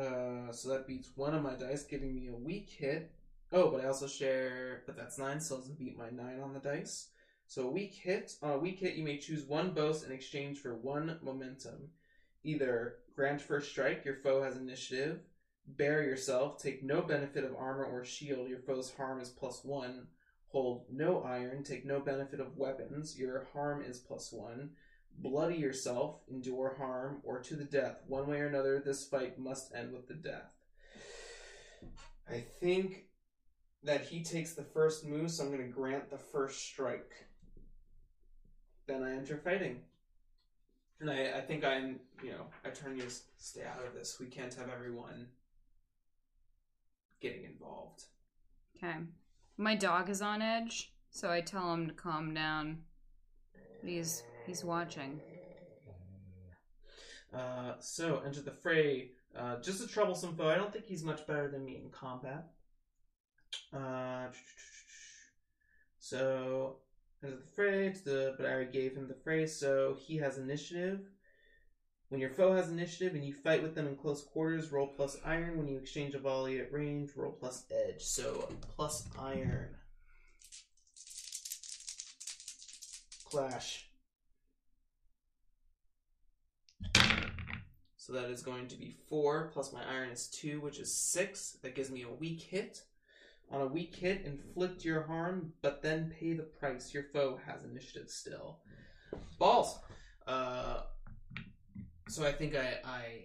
Uh, 0.00 0.50
so 0.50 0.70
that 0.70 0.86
beats 0.86 1.10
one 1.14 1.34
of 1.34 1.42
my 1.42 1.52
dice, 1.56 1.84
giving 1.84 2.14
me 2.14 2.28
a 2.28 2.34
weak 2.34 2.70
hit. 2.70 3.12
Oh, 3.52 3.70
but 3.70 3.82
I 3.82 3.88
also 3.88 4.06
share, 4.06 4.82
but 4.86 4.96
that's 4.96 5.18
nine, 5.18 5.40
so 5.40 5.56
it 5.56 5.58
doesn't 5.58 5.78
beat 5.78 5.98
my 5.98 6.08
nine 6.08 6.40
on 6.40 6.54
the 6.54 6.58
dice. 6.58 7.10
So 7.48 7.68
a 7.68 7.70
weak 7.70 7.92
hit. 7.92 8.32
On 8.42 8.52
a 8.52 8.58
weak 8.58 8.78
hit, 8.78 8.94
you 8.94 9.04
may 9.04 9.18
choose 9.18 9.44
one 9.44 9.72
boast 9.72 10.06
in 10.06 10.10
exchange 10.10 10.60
for 10.60 10.74
one 10.74 11.18
momentum. 11.22 11.90
Either 12.42 12.94
grant 13.14 13.42
first 13.42 13.68
strike, 13.68 14.06
your 14.06 14.16
foe 14.24 14.42
has 14.42 14.56
initiative. 14.56 15.20
Bear 15.66 16.02
yourself, 16.02 16.62
take 16.62 16.82
no 16.82 17.02
benefit 17.02 17.44
of 17.44 17.54
armor 17.56 17.84
or 17.84 18.06
shield, 18.06 18.48
your 18.48 18.60
foe's 18.60 18.90
harm 18.94 19.20
is 19.20 19.28
plus 19.28 19.62
one. 19.64 20.06
Hold 20.52 20.84
no 20.90 21.22
iron, 21.22 21.64
take 21.64 21.86
no 21.86 21.98
benefit 21.98 22.38
of 22.38 22.58
weapons, 22.58 23.18
your 23.18 23.46
harm 23.54 23.82
is 23.82 23.98
plus 23.98 24.30
one. 24.32 24.70
Bloody 25.18 25.56
yourself, 25.56 26.20
endure 26.30 26.74
harm, 26.78 27.20
or 27.22 27.40
to 27.40 27.56
the 27.56 27.64
death. 27.64 28.02
One 28.06 28.26
way 28.26 28.40
or 28.40 28.46
another, 28.46 28.78
this 28.78 29.04
fight 29.04 29.38
must 29.38 29.74
end 29.74 29.92
with 29.92 30.08
the 30.08 30.14
death. 30.14 30.52
I 32.30 32.44
think 32.60 33.04
that 33.82 34.02
he 34.06 34.22
takes 34.22 34.52
the 34.52 34.62
first 34.62 35.06
move, 35.06 35.30
so 35.30 35.44
I'm 35.44 35.50
going 35.50 35.62
to 35.62 35.68
grant 35.68 36.10
the 36.10 36.18
first 36.18 36.64
strike. 36.66 37.12
Then 38.86 39.02
I 39.02 39.12
enter 39.12 39.38
fighting. 39.38 39.80
And 41.00 41.10
I, 41.10 41.38
I 41.38 41.40
think 41.40 41.64
I'm, 41.64 41.98
you 42.22 42.30
know, 42.30 42.46
I 42.64 42.70
turn 42.70 42.96
you 42.96 43.06
stay 43.38 43.64
out 43.64 43.84
of 43.86 43.94
this. 43.94 44.18
We 44.20 44.26
can't 44.26 44.54
have 44.54 44.70
everyone 44.70 45.28
getting 47.20 47.44
involved. 47.44 48.04
Okay. 48.76 48.94
My 49.56 49.74
dog 49.74 50.08
is 50.08 50.22
on 50.22 50.40
edge, 50.42 50.92
so 51.10 51.30
I 51.30 51.40
tell 51.40 51.72
him 51.72 51.88
to 51.88 51.94
calm 51.94 52.32
down. 52.34 52.78
He's 53.84 54.22
he's 54.46 54.64
watching. 54.64 55.20
Uh, 57.34 57.74
so 57.80 58.22
enter 58.24 58.40
the 58.40 58.52
fray. 58.52 59.10
Uh, 59.36 59.60
just 59.60 59.82
a 59.82 59.86
troublesome 59.86 60.36
foe. 60.36 60.48
I 60.48 60.56
don't 60.56 60.72
think 60.72 60.86
he's 60.86 61.04
much 61.04 61.26
better 61.26 61.50
than 61.50 61.64
me 61.64 61.80
in 61.82 61.90
combat. 61.90 62.48
Uh, 63.72 64.26
so 65.98 66.76
enter 67.22 67.36
the 67.36 67.50
fray. 67.54 67.90
The 67.90 68.34
but 68.36 68.46
I 68.46 68.50
already 68.50 68.72
gave 68.72 68.96
him 68.96 69.08
the 69.08 69.14
fray, 69.22 69.46
so 69.46 69.96
he 69.98 70.16
has 70.18 70.38
initiative. 70.38 71.00
When 72.12 72.20
your 72.20 72.28
foe 72.28 72.52
has 72.52 72.68
initiative 72.68 73.14
and 73.14 73.24
you 73.24 73.32
fight 73.32 73.62
with 73.62 73.74
them 73.74 73.88
in 73.88 73.96
close 73.96 74.22
quarters, 74.22 74.70
roll 74.70 74.86
plus 74.86 75.16
iron. 75.24 75.56
When 75.56 75.66
you 75.66 75.78
exchange 75.78 76.14
a 76.14 76.18
volley 76.18 76.60
at 76.60 76.70
range, 76.70 77.12
roll 77.16 77.32
plus 77.32 77.64
edge. 77.70 78.02
So 78.02 78.50
plus 78.76 79.08
iron. 79.18 79.70
Clash. 83.24 83.88
So 87.96 88.12
that 88.12 88.28
is 88.28 88.42
going 88.42 88.68
to 88.68 88.76
be 88.76 88.94
four 89.08 89.50
plus 89.54 89.72
my 89.72 89.82
iron 89.82 90.10
is 90.10 90.28
two, 90.28 90.60
which 90.60 90.80
is 90.80 90.94
six. 90.94 91.56
That 91.62 91.74
gives 91.74 91.90
me 91.90 92.02
a 92.02 92.12
weak 92.12 92.42
hit. 92.42 92.82
On 93.50 93.62
a 93.62 93.66
weak 93.66 93.96
hit, 93.96 94.26
inflict 94.26 94.84
your 94.84 95.04
harm, 95.04 95.54
but 95.62 95.80
then 95.80 96.12
pay 96.20 96.34
the 96.34 96.42
price. 96.42 96.92
Your 96.92 97.04
foe 97.04 97.40
has 97.46 97.64
initiative 97.64 98.10
still. 98.10 98.58
Balls. 99.38 99.78
Uh, 100.26 100.82
so 102.12 102.26
I 102.26 102.32
think 102.32 102.54
I, 102.54 102.78
I 102.84 103.24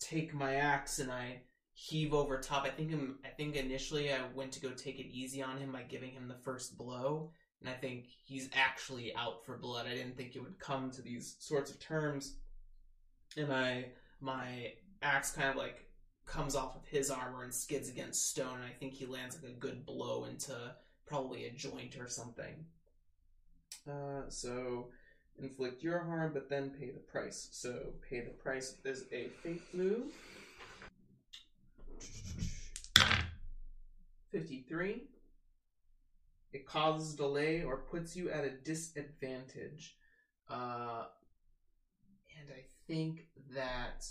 take 0.00 0.34
my 0.34 0.56
axe 0.56 0.98
and 0.98 1.10
I 1.10 1.40
heave 1.72 2.14
over 2.14 2.38
top. 2.38 2.64
I 2.64 2.70
think 2.70 2.92
I'm, 2.92 3.18
I 3.24 3.28
think 3.28 3.56
initially 3.56 4.12
I 4.12 4.20
went 4.34 4.52
to 4.52 4.60
go 4.60 4.70
take 4.70 4.98
it 4.98 5.06
easy 5.06 5.42
on 5.42 5.58
him 5.58 5.72
by 5.72 5.82
giving 5.82 6.10
him 6.10 6.28
the 6.28 6.42
first 6.42 6.76
blow, 6.76 7.30
and 7.60 7.68
I 7.68 7.74
think 7.74 8.06
he's 8.24 8.48
actually 8.54 9.14
out 9.14 9.44
for 9.44 9.56
blood. 9.58 9.86
I 9.86 9.94
didn't 9.94 10.16
think 10.16 10.36
it 10.36 10.42
would 10.42 10.58
come 10.58 10.90
to 10.92 11.02
these 11.02 11.36
sorts 11.38 11.70
of 11.70 11.78
terms, 11.80 12.36
and 13.36 13.52
I 13.52 13.86
my 14.20 14.72
axe 15.02 15.32
kind 15.32 15.50
of 15.50 15.56
like 15.56 15.86
comes 16.26 16.56
off 16.56 16.76
of 16.76 16.86
his 16.86 17.10
armor 17.10 17.44
and 17.44 17.54
skids 17.54 17.88
against 17.88 18.30
stone, 18.30 18.56
and 18.56 18.64
I 18.64 18.74
think 18.78 18.94
he 18.94 19.06
lands 19.06 19.38
like 19.42 19.52
a 19.52 19.56
good 19.56 19.86
blow 19.86 20.24
into 20.24 20.54
probably 21.06 21.44
a 21.44 21.52
joint 21.52 21.96
or 21.98 22.08
something. 22.08 22.66
Uh, 23.88 24.28
so 24.28 24.88
inflict 25.40 25.82
your 25.82 26.00
harm, 26.00 26.32
but 26.32 26.48
then 26.48 26.70
pay 26.70 26.90
the 26.90 27.00
price. 27.00 27.48
So 27.52 27.92
pay 28.08 28.20
the 28.20 28.30
price 28.30 28.76
is 28.84 29.04
a 29.12 29.28
fate 29.42 29.62
move. 29.72 30.12
53. 34.32 35.02
It 36.52 36.66
causes 36.66 37.14
delay 37.14 37.62
or 37.62 37.78
puts 37.78 38.16
you 38.16 38.30
at 38.30 38.44
a 38.44 38.50
disadvantage. 38.50 39.96
Uh, 40.48 41.04
and 42.40 42.50
I 42.50 42.64
think 42.86 43.26
that. 43.54 44.06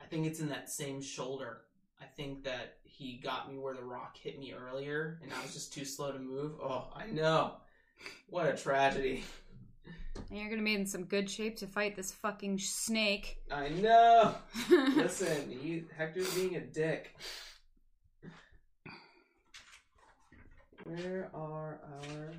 I 0.00 0.04
think 0.04 0.26
it's 0.26 0.40
in 0.40 0.48
that 0.48 0.70
same 0.70 1.02
shoulder. 1.02 1.62
I 2.00 2.04
think 2.04 2.44
that 2.44 2.76
he 2.84 3.20
got 3.22 3.50
me 3.50 3.58
where 3.58 3.74
the 3.74 3.82
rock 3.82 4.16
hit 4.16 4.38
me 4.38 4.54
earlier, 4.54 5.18
and 5.22 5.32
I 5.32 5.42
was 5.42 5.52
just 5.52 5.72
too 5.72 5.84
slow 5.84 6.12
to 6.12 6.18
move. 6.18 6.52
Oh, 6.62 6.92
I 6.94 7.06
know. 7.06 7.54
What 8.30 8.46
a 8.46 8.56
tragedy. 8.56 9.24
And 10.30 10.38
you're 10.38 10.50
gonna 10.50 10.62
be 10.62 10.74
in 10.74 10.86
some 10.86 11.04
good 11.04 11.30
shape 11.30 11.56
to 11.58 11.66
fight 11.66 11.96
this 11.96 12.12
fucking 12.12 12.58
snake. 12.58 13.38
I 13.50 13.70
know. 13.70 14.34
Listen, 14.96 15.50
he, 15.50 15.84
Hector's 15.96 16.34
being 16.34 16.56
a 16.56 16.60
dick. 16.60 17.16
Where 20.84 21.30
are 21.34 21.80
our 21.84 22.32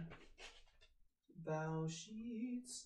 bow 1.45 1.87
sheets? 1.87 2.85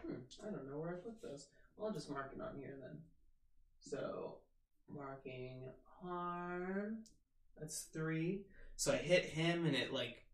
Hmm, 0.00 0.14
I 0.46 0.50
don't 0.50 0.70
know 0.70 0.78
where 0.78 0.90
I 0.90 0.94
put 0.94 1.20
those. 1.22 1.46
Well, 1.76 1.88
I'll 1.88 1.94
just 1.94 2.10
mark 2.10 2.32
it 2.34 2.40
on 2.40 2.56
here 2.56 2.74
then. 2.80 2.98
So, 3.80 4.36
marking 4.88 5.62
harm. 6.06 6.98
That's 7.58 7.82
three. 7.92 8.42
So 8.76 8.92
I 8.92 8.96
hit 8.96 9.24
him 9.24 9.66
and 9.66 9.76
it 9.76 9.92
like 9.92 10.24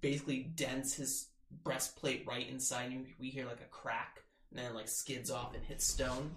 basically 0.00 0.50
dents 0.54 0.94
his 0.94 1.28
breastplate 1.64 2.24
right 2.26 2.48
inside. 2.48 2.90
And 2.92 3.06
we 3.20 3.28
hear 3.28 3.46
like 3.46 3.60
a 3.60 3.70
crack 3.70 4.22
and 4.50 4.58
then 4.58 4.70
it 4.70 4.74
like 4.74 4.88
skids 4.88 5.30
off 5.30 5.54
and 5.54 5.64
hits 5.64 5.86
stone. 5.86 6.30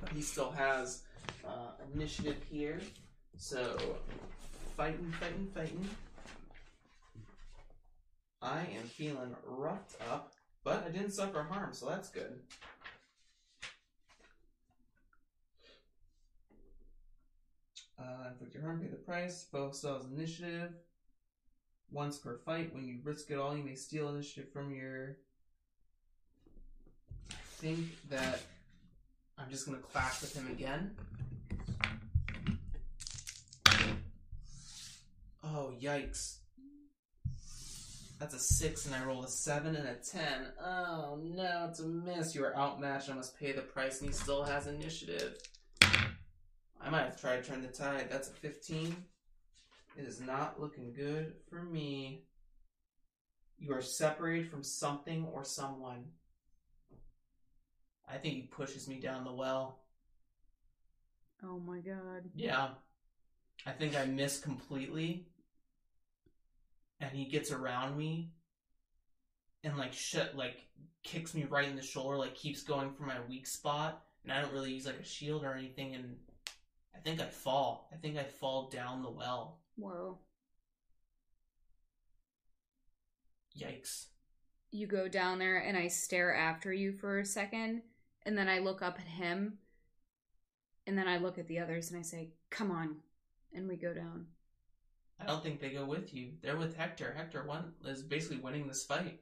But 0.00 0.10
he 0.12 0.22
still 0.22 0.50
has 0.52 1.02
uh, 1.44 1.72
initiative 1.94 2.42
here. 2.48 2.80
So 3.36 3.76
fighting, 4.76 5.12
fighting, 5.18 5.48
fighting. 5.54 5.88
I 8.40 8.60
am 8.76 8.84
feeling 8.88 9.36
roughed 9.46 9.96
up, 10.10 10.32
but 10.64 10.84
I 10.86 10.90
didn't 10.90 11.12
suffer 11.12 11.44
harm, 11.44 11.72
so 11.72 11.86
that's 11.88 12.08
good. 12.08 12.40
Uh, 17.98 18.28
inflict 18.30 18.54
your 18.54 18.62
harm, 18.62 18.80
pay 18.80 18.88
the 18.88 18.96
price. 18.96 19.42
Still 19.42 19.68
has 19.68 20.04
initiative. 20.06 20.72
Once 21.90 22.18
per 22.18 22.38
fight, 22.38 22.74
when 22.74 22.86
you 22.86 22.98
risk 23.04 23.30
it 23.30 23.38
all, 23.38 23.56
you 23.56 23.62
may 23.62 23.74
steal 23.74 24.08
initiative 24.08 24.50
from 24.52 24.72
your. 24.72 25.18
I 27.30 27.34
think 27.58 27.78
that 28.08 28.40
I'm 29.38 29.50
just 29.50 29.66
gonna 29.66 29.78
clash 29.78 30.20
with 30.20 30.34
him 30.34 30.48
again. 30.50 30.96
Oh 35.44 35.72
yikes! 35.80 36.38
That's 38.18 38.34
a 38.34 38.38
six, 38.38 38.86
and 38.86 38.94
I 38.94 39.04
roll 39.04 39.24
a 39.24 39.28
seven 39.28 39.76
and 39.76 39.88
a 39.88 39.94
ten. 39.96 40.46
Oh 40.64 41.18
no, 41.22 41.66
it's 41.68 41.80
a 41.80 41.86
miss. 41.86 42.34
You 42.34 42.44
are 42.44 42.56
outmatched. 42.56 43.10
I 43.10 43.14
must 43.14 43.38
pay 43.38 43.52
the 43.52 43.62
price, 43.62 44.00
and 44.00 44.08
he 44.08 44.14
still 44.14 44.44
has 44.44 44.66
initiative. 44.66 45.36
I 46.84 46.90
might 46.90 47.04
have 47.04 47.20
tried 47.20 47.42
to 47.42 47.48
turn 47.48 47.62
the 47.62 47.68
tide. 47.68 48.08
That's 48.10 48.28
a 48.28 48.32
15. 48.32 48.96
It 49.96 50.04
is 50.04 50.20
not 50.20 50.60
looking 50.60 50.92
good 50.92 51.34
for 51.48 51.62
me. 51.62 52.24
You 53.58 53.72
are 53.74 53.82
separated 53.82 54.50
from 54.50 54.64
something 54.64 55.26
or 55.32 55.44
someone. 55.44 56.04
I 58.08 58.16
think 58.16 58.34
he 58.34 58.42
pushes 58.42 58.88
me 58.88 59.00
down 59.00 59.24
the 59.24 59.32
well. 59.32 59.78
oh 61.44 61.60
my 61.60 61.78
god. 61.78 62.24
Yeah. 62.34 62.70
I 63.64 63.70
think 63.70 63.96
I 63.96 64.06
miss 64.06 64.40
completely. 64.40 65.28
And 67.00 67.10
he 67.12 67.26
gets 67.26 67.52
around 67.52 67.96
me 67.96 68.32
and 69.62 69.76
like 69.76 69.92
shit 69.92 70.36
like 70.36 70.66
kicks 71.04 71.34
me 71.34 71.44
right 71.44 71.68
in 71.68 71.76
the 71.76 71.82
shoulder, 71.82 72.16
like 72.16 72.34
keeps 72.34 72.62
going 72.62 72.92
for 72.92 73.04
my 73.04 73.16
weak 73.28 73.46
spot. 73.46 74.02
And 74.24 74.32
I 74.32 74.40
don't 74.40 74.52
really 74.52 74.72
use 74.72 74.86
like 74.86 75.00
a 75.00 75.04
shield 75.04 75.44
or 75.44 75.54
anything 75.54 75.94
and 75.94 76.16
think 77.04 77.20
I 77.20 77.26
fall. 77.26 77.88
I 77.92 77.96
think 77.96 78.16
I 78.16 78.24
fall 78.24 78.68
down 78.68 79.02
the 79.02 79.10
well. 79.10 79.58
Whoa. 79.76 80.18
Yikes. 83.58 84.06
You 84.70 84.86
go 84.86 85.08
down 85.08 85.38
there 85.38 85.58
and 85.58 85.76
I 85.76 85.88
stare 85.88 86.34
after 86.34 86.72
you 86.72 86.92
for 86.92 87.18
a 87.18 87.26
second, 87.26 87.82
and 88.24 88.36
then 88.36 88.48
I 88.48 88.58
look 88.58 88.80
up 88.80 88.98
at 88.98 89.06
him, 89.06 89.58
and 90.86 90.96
then 90.96 91.06
I 91.06 91.18
look 91.18 91.38
at 91.38 91.48
the 91.48 91.58
others 91.58 91.90
and 91.90 91.98
I 91.98 92.02
say, 92.02 92.30
Come 92.50 92.70
on. 92.70 92.96
And 93.54 93.68
we 93.68 93.76
go 93.76 93.92
down. 93.92 94.26
I 95.20 95.26
don't 95.26 95.42
think 95.42 95.60
they 95.60 95.70
go 95.70 95.84
with 95.84 96.14
you. 96.14 96.32
They're 96.42 96.56
with 96.56 96.74
Hector. 96.74 97.14
Hector 97.16 97.44
won 97.46 97.72
is 97.84 98.02
basically 98.02 98.38
winning 98.38 98.66
this 98.66 98.84
fight. 98.84 99.20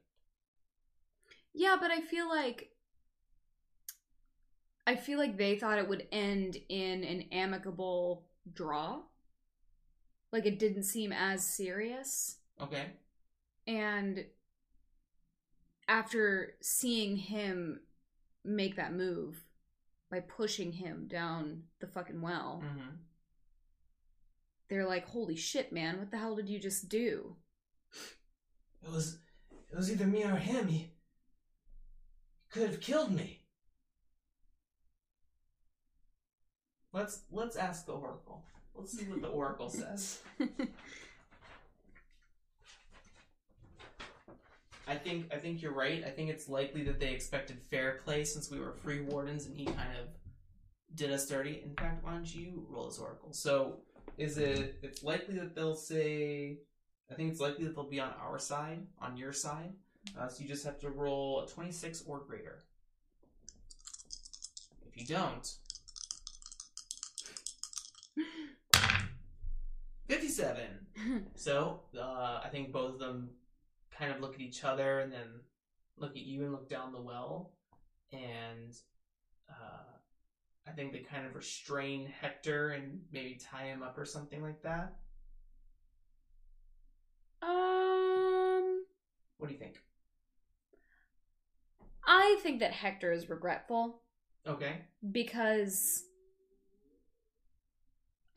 Yeah, 1.52 1.76
but 1.80 1.90
I 1.90 2.00
feel 2.00 2.28
like 2.28 2.70
I 4.90 4.96
feel 4.96 5.20
like 5.20 5.36
they 5.36 5.56
thought 5.56 5.78
it 5.78 5.88
would 5.88 6.08
end 6.10 6.56
in 6.68 7.04
an 7.04 7.26
amicable 7.30 8.26
draw. 8.52 9.02
Like 10.32 10.46
it 10.46 10.58
didn't 10.58 10.82
seem 10.82 11.12
as 11.12 11.54
serious. 11.56 12.38
Okay. 12.60 12.86
And 13.68 14.24
after 15.86 16.54
seeing 16.60 17.14
him 17.16 17.82
make 18.44 18.74
that 18.74 18.92
move 18.92 19.44
by 20.10 20.18
pushing 20.18 20.72
him 20.72 21.06
down 21.06 21.62
the 21.78 21.86
fucking 21.86 22.20
well, 22.20 22.60
Mm-hmm. 22.64 22.96
they're 24.68 24.88
like, 24.88 25.06
"Holy 25.06 25.36
shit, 25.36 25.72
man! 25.72 25.98
What 26.00 26.10
the 26.10 26.18
hell 26.18 26.34
did 26.34 26.48
you 26.48 26.58
just 26.58 26.88
do?" 26.88 27.36
It 28.82 28.90
was 28.90 29.18
it 29.70 29.76
was 29.76 29.88
either 29.88 30.06
me 30.06 30.24
or 30.24 30.34
him. 30.34 30.66
He 30.66 30.90
could 32.50 32.68
have 32.68 32.80
killed 32.80 33.12
me. 33.12 33.39
Let's 36.92 37.22
let's 37.30 37.56
ask 37.56 37.86
the 37.86 37.92
Oracle. 37.92 38.42
Let's 38.74 38.96
see 38.98 39.04
what 39.04 39.22
the 39.22 39.28
Oracle 39.28 39.68
says. 39.68 40.20
I 44.88 44.96
think 44.96 45.32
I 45.32 45.36
think 45.36 45.62
you're 45.62 45.72
right. 45.72 46.02
I 46.04 46.10
think 46.10 46.30
it's 46.30 46.48
likely 46.48 46.82
that 46.84 46.98
they 46.98 47.10
expected 47.12 47.60
fair 47.70 48.00
play 48.04 48.24
since 48.24 48.50
we 48.50 48.58
were 48.58 48.72
free 48.72 49.02
wardens 49.02 49.46
and 49.46 49.56
he 49.56 49.66
kind 49.66 49.96
of 50.00 50.08
did 50.96 51.12
us 51.12 51.28
dirty. 51.28 51.62
In 51.64 51.74
fact, 51.76 52.04
why 52.04 52.12
don't 52.12 52.34
you 52.34 52.66
roll 52.68 52.86
this 52.88 52.98
oracle? 52.98 53.32
So 53.32 53.82
is 54.18 54.38
it 54.38 54.80
it's 54.82 55.04
likely 55.04 55.38
that 55.38 55.54
they'll 55.54 55.76
say 55.76 56.58
I 57.10 57.14
think 57.14 57.30
it's 57.30 57.40
likely 57.40 57.64
that 57.64 57.76
they'll 57.76 57.88
be 57.88 58.00
on 58.00 58.12
our 58.20 58.38
side, 58.38 58.86
on 59.00 59.16
your 59.16 59.32
side. 59.32 59.72
Uh, 60.18 60.28
so 60.28 60.42
you 60.42 60.48
just 60.48 60.64
have 60.64 60.80
to 60.80 60.90
roll 60.90 61.42
a 61.42 61.46
26 61.46 62.04
or 62.06 62.20
greater. 62.20 62.64
If 64.86 64.96
you 64.96 65.06
don't, 65.06 65.48
57. 70.30 71.26
So, 71.34 71.80
uh, 71.98 72.40
I 72.44 72.48
think 72.50 72.72
both 72.72 72.94
of 72.94 72.98
them 72.98 73.30
kind 73.96 74.12
of 74.12 74.20
look 74.20 74.34
at 74.34 74.40
each 74.40 74.64
other 74.64 75.00
and 75.00 75.10
then 75.12 75.28
look 75.96 76.10
at 76.10 76.22
you 76.22 76.42
and 76.42 76.52
look 76.52 76.68
down 76.68 76.92
the 76.92 77.00
well. 77.00 77.52
And 78.12 78.74
uh, 79.48 79.96
I 80.68 80.70
think 80.72 80.92
they 80.92 80.98
kind 80.98 81.26
of 81.26 81.34
restrain 81.34 82.06
Hector 82.20 82.70
and 82.70 83.00
maybe 83.12 83.38
tie 83.42 83.64
him 83.66 83.82
up 83.82 83.96
or 83.96 84.04
something 84.04 84.42
like 84.42 84.62
that. 84.62 84.94
um, 87.42 88.82
What 89.38 89.46
do 89.48 89.54
you 89.54 89.58
think? 89.60 89.80
I 92.06 92.38
think 92.42 92.60
that 92.60 92.72
Hector 92.72 93.12
is 93.12 93.30
regretful 93.30 94.02
Okay. 94.46 94.82
because 95.12 96.04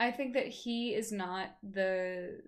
I 0.04 0.10
think 0.10 0.34
that 0.34 0.48
he 0.48 0.94
is 0.94 1.10
not 1.10 1.56
the. 1.62 2.40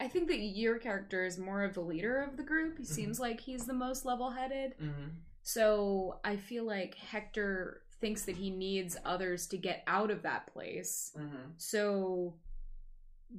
I 0.00 0.08
think 0.08 0.28
that 0.28 0.38
your 0.38 0.78
character 0.78 1.24
is 1.24 1.38
more 1.38 1.64
of 1.64 1.74
the 1.74 1.80
leader 1.80 2.22
of 2.22 2.36
the 2.36 2.44
group. 2.44 2.78
He 2.78 2.84
seems 2.84 3.18
like 3.18 3.40
he's 3.40 3.66
the 3.66 3.74
most 3.74 4.04
level 4.04 4.30
headed. 4.30 4.74
Mm-hmm. 4.80 5.08
So 5.42 6.20
I 6.24 6.36
feel 6.36 6.64
like 6.64 6.94
Hector 6.94 7.82
thinks 8.00 8.24
that 8.26 8.36
he 8.36 8.50
needs 8.50 8.96
others 9.04 9.48
to 9.48 9.56
get 9.56 9.82
out 9.88 10.10
of 10.10 10.22
that 10.22 10.46
place. 10.52 11.12
Mm-hmm. 11.18 11.50
So 11.56 12.36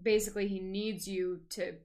basically 0.03 0.47
he 0.47 0.59
needs 0.59 1.07
you 1.07 1.41
to 1.51 1.75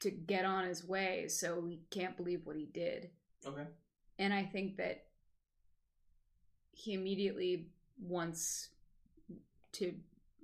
to 0.00 0.10
get 0.10 0.44
on 0.44 0.64
his 0.64 0.84
way 0.84 1.28
so 1.28 1.64
he 1.64 1.80
can't 1.90 2.16
believe 2.16 2.40
what 2.44 2.56
he 2.56 2.66
did. 2.66 3.10
Okay. 3.46 3.66
And 4.18 4.34
I 4.34 4.44
think 4.44 4.76
that 4.76 5.04
he 6.72 6.94
immediately 6.94 7.68
wants 8.00 8.68
to, 9.74 9.94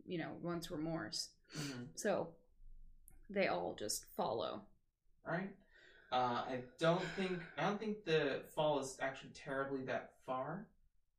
you 0.09 0.18
know, 0.18 0.30
wants 0.43 0.70
remorse. 0.70 1.28
Mm-hmm. 1.56 1.82
So 1.94 2.28
they 3.30 3.47
all 3.48 3.76
just 3.78 4.05
follow. 4.16 4.62
Right. 5.26 5.51
Uh, 6.10 6.43
I 6.48 6.60
don't 6.80 7.05
think 7.16 7.39
I 7.59 7.64
don't 7.64 7.78
think 7.78 8.05
the 8.05 8.40
fall 8.55 8.80
is 8.80 8.97
actually 9.01 9.30
terribly 9.35 9.82
that 9.85 10.12
far. 10.26 10.66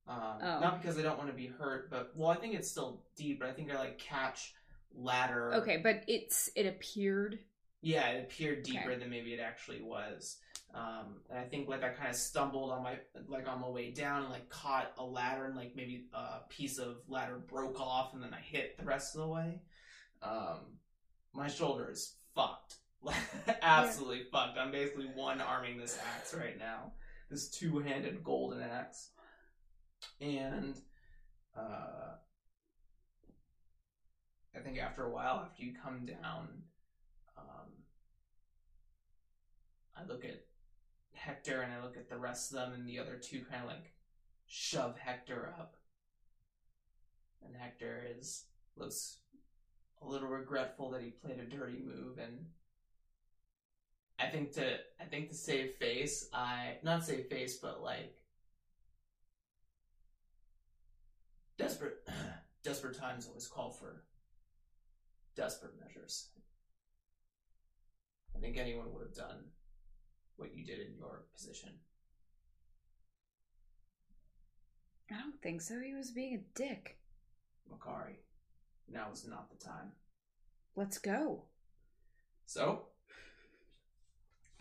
Um, 0.07 0.17
Oh. 0.41 0.59
Not 0.59 0.81
because 0.81 0.97
I 0.97 1.03
don't 1.03 1.17
want 1.19 1.29
to 1.29 1.35
be 1.35 1.45
hurt, 1.45 1.91
but 1.91 2.11
well, 2.15 2.29
I 2.31 2.35
think 2.35 2.55
it's 2.55 2.69
still 2.69 3.03
deep. 3.15 3.39
But 3.39 3.49
I 3.49 3.53
think 3.53 3.71
I 3.71 3.77
like 3.77 3.99
catch 3.99 4.55
ladder. 4.95 5.53
Okay, 5.55 5.77
but 5.77 6.03
it's 6.07 6.49
it 6.55 6.65
appeared. 6.65 7.37
Yeah, 7.81 8.07
it 8.09 8.23
appeared 8.23 8.63
deeper 8.63 8.89
Okay. 8.91 8.99
than 8.99 9.09
maybe 9.09 9.33
it 9.33 9.39
actually 9.39 9.81
was. 9.81 10.37
Um, 10.73 11.21
and 11.29 11.39
I 11.39 11.43
think 11.43 11.67
like 11.67 11.83
I 11.83 11.89
kind 11.89 12.09
of 12.09 12.15
stumbled 12.15 12.71
on 12.71 12.83
my 12.83 12.99
like 13.27 13.47
on 13.47 13.61
my 13.61 13.69
way 13.69 13.91
down 13.91 14.23
and 14.23 14.31
like 14.31 14.49
caught 14.49 14.91
a 14.99 15.03
ladder 15.03 15.45
and 15.45 15.55
like 15.55 15.75
maybe 15.75 16.05
a 16.13 16.47
piece 16.47 16.77
of 16.77 16.97
ladder 17.07 17.39
broke 17.39 17.79
off 17.79 18.13
and 18.13 18.21
then 18.21 18.33
I 18.33 18.39
hit 18.39 18.77
the 18.77 18.85
rest 18.85 19.15
of 19.15 19.21
the 19.21 19.27
way. 19.27 19.61
Um, 20.21 20.77
my 21.33 21.47
shoulder 21.47 21.89
is 21.91 22.15
fucked, 22.35 22.75
Like 23.01 23.15
absolutely 23.61 24.23
fucked. 24.31 24.57
I'm 24.57 24.71
basically 24.71 25.07
one 25.15 25.41
arming 25.41 25.77
this 25.77 25.97
axe 26.15 26.35
right 26.35 26.57
now, 26.57 26.93
this 27.31 27.49
two 27.49 27.79
handed 27.79 28.23
golden 28.23 28.61
axe, 28.61 29.09
and 30.21 30.75
uh, 31.57 32.13
I 34.55 34.59
think 34.59 34.77
after 34.79 35.05
a 35.05 35.11
while, 35.11 35.43
after 35.45 35.63
you 35.63 35.73
come 35.81 36.05
down, 36.05 36.47
um, 37.37 37.69
I 39.97 40.05
look 40.05 40.25
at 40.25 40.45
Hector 41.29 41.61
and 41.61 41.71
I 41.71 41.83
look 41.83 41.95
at 41.95 42.09
the 42.09 42.17
rest 42.17 42.51
of 42.51 42.57
them, 42.57 42.73
and 42.73 42.87
the 42.87 42.97
other 42.97 43.15
two 43.15 43.41
kind 43.41 43.61
of 43.61 43.69
like 43.69 43.93
shove 44.47 44.97
Hector 44.97 45.53
up, 45.59 45.75
and 47.45 47.55
Hector 47.55 48.03
is 48.17 48.45
looks 48.75 49.17
a 50.01 50.07
little 50.07 50.27
regretful 50.27 50.89
that 50.89 51.03
he 51.03 51.11
played 51.11 51.39
a 51.39 51.45
dirty 51.45 51.77
move, 51.85 52.17
and 52.17 52.47
I 54.17 54.25
think 54.25 54.53
to 54.53 54.77
I 54.99 55.05
think 55.05 55.29
to 55.29 55.35
save 55.35 55.75
face, 55.75 56.29
I 56.33 56.77
not 56.81 57.05
save 57.05 57.27
face, 57.27 57.57
but 57.57 57.83
like 57.83 58.17
desperate 61.59 61.97
desperate 62.63 62.97
times 62.97 63.27
always 63.27 63.45
call 63.45 63.69
for 63.69 64.01
desperate 65.35 65.79
measures. 65.79 66.29
I 68.35 68.39
think 68.39 68.57
anyone 68.57 68.91
would 68.93 69.03
have 69.03 69.15
done 69.15 69.43
what 70.39 70.55
you 70.55 70.65
did 70.65 70.79
in 70.79 70.95
your 70.97 71.23
position. 71.33 71.69
I 75.11 75.15
don't 75.15 75.41
think 75.41 75.61
so. 75.61 75.79
He 75.79 75.93
was 75.93 76.11
being 76.11 76.35
a 76.35 76.57
dick. 76.57 76.97
Makari, 77.71 78.15
now 78.91 79.07
is 79.11 79.27
not 79.27 79.49
the 79.49 79.63
time. 79.63 79.91
Let's 80.75 80.97
go. 80.97 81.43
So, 82.45 82.83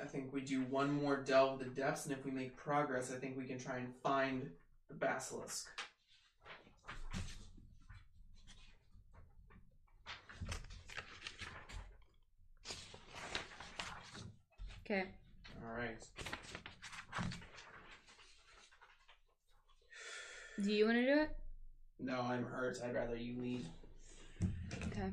I 0.01 0.07
think 0.07 0.33
we 0.33 0.41
do 0.41 0.63
one 0.63 1.03
more 1.03 1.17
delve 1.17 1.59
the 1.59 1.67
depths, 1.67 2.07
and 2.07 2.15
if 2.15 2.25
we 2.25 2.31
make 2.31 2.57
progress, 2.57 3.13
I 3.13 3.19
think 3.19 3.37
we 3.37 3.45
can 3.45 3.59
try 3.59 3.79
and 3.79 3.95
find 4.03 4.49
the 4.89 4.95
basilisk. 4.95 5.69
Okay. 14.85 15.05
All 15.69 15.77
right. 15.77 15.99
Do 20.63 20.73
you 20.73 20.87
want 20.87 20.97
to 20.97 21.05
do 21.07 21.21
it? 21.21 21.31
No, 22.01 22.21
I'm 22.21 22.45
hurt. 22.45 22.79
I'd 22.85 22.95
rather 22.95 23.17
you 23.17 23.41
lead. 23.41 23.67
Okay. 24.87 25.11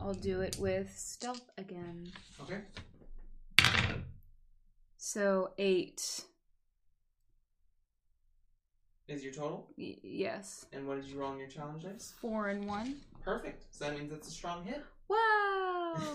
I'll 0.00 0.14
do 0.14 0.40
it 0.40 0.56
with 0.58 0.90
stealth 0.96 1.50
again. 1.58 2.10
Okay. 2.40 2.60
So 4.96 5.52
eight. 5.58 6.22
Is 9.08 9.24
your 9.24 9.32
total? 9.32 9.68
Y- 9.76 9.96
yes. 10.02 10.66
And 10.72 10.86
what 10.86 11.00
did 11.00 11.10
you 11.10 11.18
roll 11.18 11.32
on 11.32 11.38
your 11.38 11.48
challenge 11.48 11.82
dice? 11.84 12.14
Four 12.20 12.48
and 12.48 12.66
one. 12.66 12.96
Perfect. 13.24 13.64
So 13.74 13.84
that 13.84 13.98
means 13.98 14.12
it's 14.12 14.28
a 14.28 14.30
strong 14.30 14.64
hit. 14.64 14.84
Wow! 15.08 15.94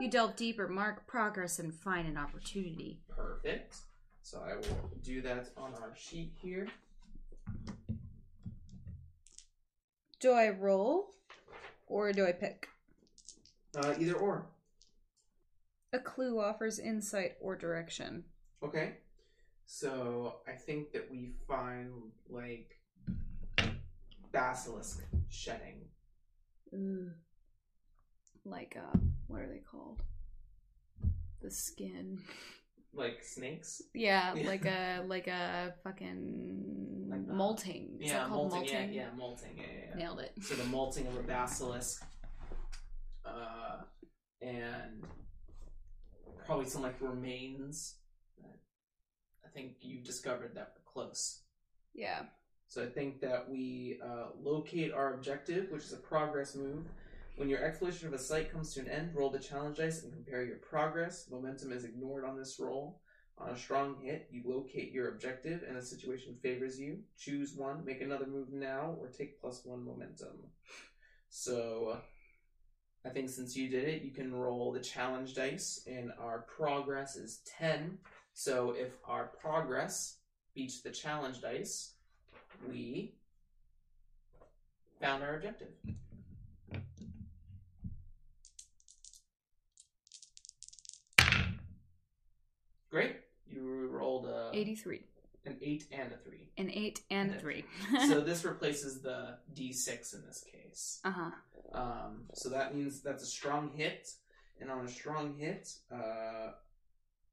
you 0.00 0.10
delve 0.10 0.36
deeper, 0.36 0.68
mark 0.68 1.06
progress, 1.06 1.58
and 1.58 1.74
find 1.74 2.06
an 2.08 2.16
opportunity. 2.16 3.00
Perfect. 3.08 3.76
So 4.22 4.40
I 4.40 4.56
will 4.56 4.90
do 5.02 5.22
that 5.22 5.50
on 5.56 5.74
our 5.74 5.94
sheet 5.96 6.32
here. 6.40 6.68
Do 10.20 10.32
I 10.32 10.50
roll, 10.50 11.14
or 11.86 12.12
do 12.12 12.26
I 12.26 12.32
pick? 12.32 12.68
Uh, 13.76 13.94
either 13.98 14.14
or. 14.14 14.46
A 15.92 15.98
clue 15.98 16.40
offers 16.40 16.78
insight 16.78 17.36
or 17.40 17.56
direction. 17.56 18.24
Okay. 18.62 18.94
So 19.64 20.36
I 20.46 20.52
think 20.52 20.92
that 20.92 21.10
we 21.10 21.32
find 21.46 21.90
like 22.28 22.78
basilisk 24.32 25.02
shedding. 25.28 25.84
Ooh. 26.74 27.10
Like 28.50 28.76
uh, 28.78 28.98
what 29.26 29.42
are 29.42 29.48
they 29.48 29.60
called? 29.70 30.02
The 31.42 31.50
skin. 31.50 32.18
Like 32.94 33.22
snakes? 33.22 33.82
Yeah, 33.94 34.34
Yeah. 34.34 34.46
like 34.48 34.64
a 34.64 35.02
like 35.06 35.26
a 35.26 35.74
fucking 35.84 37.06
Like 37.10 37.26
molting. 37.28 37.98
Is 38.00 38.10
yeah, 38.10 38.26
molting. 38.26 38.58
molting? 38.60 38.92
Yeah, 38.92 39.02
yeah, 39.02 39.08
molting. 39.16 39.50
Yeah, 39.56 39.62
yeah, 39.64 39.84
yeah. 39.90 39.96
Nailed 39.96 40.20
it. 40.20 40.32
So 40.40 40.54
the 40.54 40.64
molting 40.64 41.06
of 41.06 41.16
a 41.16 41.22
basilisk. 41.22 42.02
Uh, 43.24 43.82
and 44.40 45.04
probably 46.46 46.66
some 46.66 46.82
like 46.82 46.96
remains. 47.00 47.96
that 48.38 48.56
I 49.44 49.48
think 49.50 49.76
you 49.80 50.02
discovered 50.02 50.52
that 50.54 50.72
were 50.74 50.90
close. 50.92 51.42
Yeah. 51.94 52.22
So 52.68 52.82
I 52.82 52.86
think 52.86 53.20
that 53.20 53.48
we 53.48 53.98
uh, 54.04 54.28
locate 54.40 54.92
our 54.92 55.14
objective, 55.14 55.70
which 55.70 55.84
is 55.84 55.92
a 55.92 55.96
progress 55.96 56.54
move. 56.54 56.84
When 57.38 57.48
your 57.48 57.64
exploration 57.64 58.08
of 58.08 58.14
a 58.14 58.18
site 58.18 58.52
comes 58.52 58.74
to 58.74 58.80
an 58.80 58.88
end, 58.88 59.14
roll 59.14 59.30
the 59.30 59.38
challenge 59.38 59.76
dice 59.76 60.02
and 60.02 60.12
compare 60.12 60.44
your 60.44 60.56
progress. 60.56 61.28
Momentum 61.30 61.70
is 61.70 61.84
ignored 61.84 62.24
on 62.24 62.36
this 62.36 62.58
roll. 62.58 63.00
On 63.38 63.50
a 63.50 63.56
strong 63.56 63.94
hit, 64.02 64.28
you 64.32 64.42
locate 64.44 64.90
your 64.90 65.10
objective 65.10 65.62
and 65.62 65.76
the 65.76 65.82
situation 65.82 66.34
favors 66.42 66.80
you. 66.80 66.98
Choose 67.16 67.54
one, 67.54 67.84
make 67.84 68.00
another 68.00 68.26
move 68.26 68.52
now, 68.52 68.96
or 68.98 69.06
take 69.06 69.40
plus 69.40 69.60
one 69.64 69.84
momentum. 69.84 70.36
So 71.28 71.92
uh, 71.94 73.08
I 73.08 73.10
think 73.10 73.30
since 73.30 73.56
you 73.56 73.68
did 73.68 73.86
it, 73.86 74.02
you 74.02 74.10
can 74.10 74.34
roll 74.34 74.72
the 74.72 74.80
challenge 74.80 75.34
dice, 75.34 75.84
and 75.86 76.10
our 76.20 76.40
progress 76.40 77.14
is 77.14 77.42
10. 77.56 77.98
So 78.34 78.74
if 78.76 78.94
our 79.04 79.26
progress 79.40 80.16
beats 80.56 80.80
the 80.80 80.90
challenge 80.90 81.40
dice, 81.40 81.92
we 82.68 83.14
found 85.00 85.22
our 85.22 85.36
objective. 85.36 85.68
Great. 92.90 93.16
You 93.50 93.88
rolled 93.90 94.26
a, 94.26 94.50
83. 94.52 95.00
an 95.46 95.56
8 95.62 95.86
and 95.92 96.12
a 96.12 96.16
3. 96.16 96.48
An 96.58 96.70
8 96.70 97.00
and 97.10 97.30
Okay. 97.32 97.64
3. 97.90 98.08
so 98.08 98.20
this 98.30 98.44
replaces 98.44 99.00
the 99.00 99.36
d6 99.54 100.14
in 100.14 100.22
this 100.26 100.44
case. 100.50 101.00
uh 101.04 101.10
huh. 101.10 101.30
Um, 101.72 102.22
so 102.34 102.48
that 102.48 102.74
means 102.74 103.00
that's 103.02 103.22
a 103.22 103.26
strong 103.26 103.70
hit, 103.74 104.10
and 104.60 104.70
on 104.70 104.86
a 104.86 104.88
strong 104.88 105.34
hit, 105.36 105.68
uh, 105.92 106.52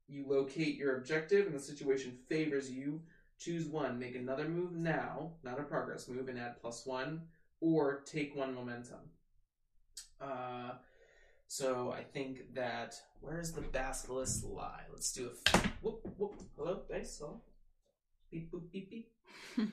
you 0.08 0.26
locate 0.28 0.76
your 0.76 0.98
objective, 0.98 1.46
and 1.46 1.54
the 1.54 1.60
situation 1.60 2.18
favors 2.28 2.70
you. 2.70 3.00
Choose 3.38 3.66
one. 3.66 3.98
Make 3.98 4.14
another 4.14 4.48
move 4.48 4.72
now, 4.72 5.32
not 5.42 5.58
a 5.60 5.62
progress 5.62 6.08
move, 6.08 6.28
and 6.28 6.38
add 6.38 6.60
plus 6.60 6.86
one, 6.86 7.22
or 7.60 8.02
take 8.06 8.34
one 8.36 8.54
momentum. 8.54 9.00
Uh, 10.20 10.72
so 11.48 11.92
I 11.96 12.02
think 12.02 12.54
that 12.54 12.94
where's 13.20 13.52
the 13.52 13.60
basilisk 13.62 14.44
lie? 14.48 14.82
Let's 14.92 15.12
do 15.12 15.28
a 15.28 15.54
f- 15.54 15.72
whoop 15.82 16.00
whoop. 16.16 16.42
Hello, 16.56 16.82
dice. 16.88 17.18
Hello. 17.18 17.40
Beep 18.30 18.52
boop 18.52 18.70
beep 18.72 18.90
beep. 18.90 19.12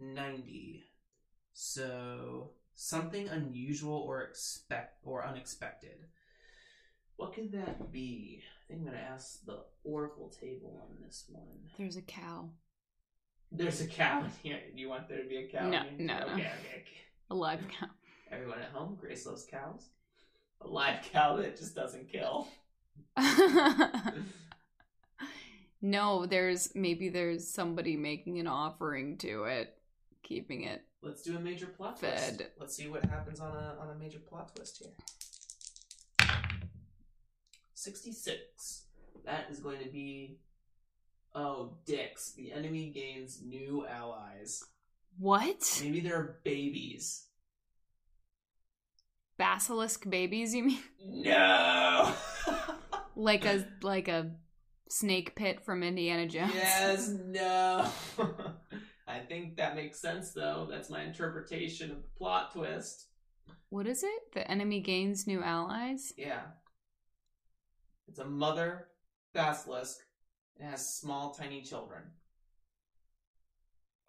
Ninety. 0.00 0.84
So 1.52 2.50
something 2.74 3.28
unusual 3.28 3.98
or 3.98 4.22
expect 4.22 5.00
or 5.04 5.26
unexpected. 5.26 5.96
What 7.16 7.34
could 7.34 7.50
that 7.52 7.90
be? 7.90 8.42
I 8.42 8.68
think 8.68 8.80
I'm 8.80 8.86
gonna 8.86 8.98
ask 8.98 9.44
the 9.46 9.60
oracle 9.84 10.28
table 10.40 10.82
on 10.82 10.96
this 11.02 11.24
one. 11.28 11.70
There's 11.78 11.96
a 11.96 12.02
cow. 12.02 12.50
There's 13.50 13.80
a 13.80 13.86
cow 13.86 14.24
in 14.24 14.30
here. 14.42 14.58
Do 14.74 14.80
you 14.80 14.88
want 14.88 15.08
there 15.08 15.22
to 15.22 15.28
be 15.28 15.36
a 15.38 15.48
cow? 15.48 15.68
No, 15.68 15.82
no, 15.98 16.18
no. 16.18 16.24
Okay, 16.24 16.32
okay, 16.34 16.42
okay. 16.42 17.00
A 17.30 17.34
live 17.34 17.60
cow. 17.68 17.86
Everyone 18.30 18.58
at 18.58 18.70
home, 18.70 18.96
Grace 19.00 19.26
loves 19.26 19.46
cows. 19.50 19.88
A 20.60 20.68
live 20.68 21.04
cow 21.12 21.36
that 21.36 21.56
just 21.56 21.74
doesn't 21.74 22.10
kill. 22.10 22.48
no, 25.82 26.26
there's 26.26 26.74
maybe 26.74 27.08
there's 27.08 27.48
somebody 27.48 27.96
making 27.96 28.38
an 28.38 28.46
offering 28.46 29.16
to 29.18 29.44
it, 29.44 29.76
keeping 30.22 30.64
it. 30.64 30.82
Let's 31.02 31.22
do 31.22 31.36
a 31.36 31.40
major 31.40 31.66
plot 31.66 32.00
Fed. 32.00 32.36
twist. 32.36 32.50
Let's 32.58 32.76
see 32.76 32.88
what 32.88 33.04
happens 33.04 33.40
on 33.40 33.52
a 33.52 33.76
on 33.80 33.90
a 33.90 33.98
major 33.98 34.18
plot 34.18 34.54
twist 34.54 34.82
here. 34.82 36.28
Sixty 37.74 38.12
six. 38.12 38.86
That 39.24 39.46
is 39.50 39.60
going 39.60 39.80
to 39.80 39.88
be. 39.88 40.38
Oh, 41.34 41.74
dicks! 41.84 42.32
The 42.32 42.52
enemy 42.52 42.90
gains 42.90 43.40
new 43.44 43.86
allies. 43.86 44.64
What? 45.18 45.80
Maybe 45.82 46.00
they're 46.00 46.38
babies. 46.44 47.26
Basilisk 49.38 50.08
babies, 50.08 50.54
you 50.54 50.64
mean? 50.64 50.78
No. 51.04 52.12
Like 53.18 53.46
a 53.46 53.66
like 53.80 54.08
a 54.08 54.32
snake 54.90 55.34
pit 55.36 55.64
from 55.64 55.82
Indiana 55.82 56.26
Jones? 56.26 56.52
yes. 56.54 57.08
No. 57.24 57.88
I 59.08 59.20
think 59.20 59.56
that 59.56 59.74
makes 59.74 59.98
sense, 60.00 60.32
though. 60.32 60.66
That's 60.70 60.90
my 60.90 61.02
interpretation 61.02 61.90
of 61.90 61.96
the 62.02 62.08
plot 62.18 62.52
twist. 62.52 63.06
What 63.70 63.86
is 63.86 64.02
it? 64.02 64.32
The 64.34 64.48
enemy 64.50 64.80
gains 64.80 65.26
new 65.26 65.42
allies? 65.42 66.12
Yeah. 66.18 66.42
It's 68.08 68.18
a 68.18 68.24
mother 68.26 68.88
basilisk. 69.32 69.98
It 70.60 70.64
has 70.64 70.94
small, 70.94 71.32
tiny 71.32 71.62
children. 71.62 72.02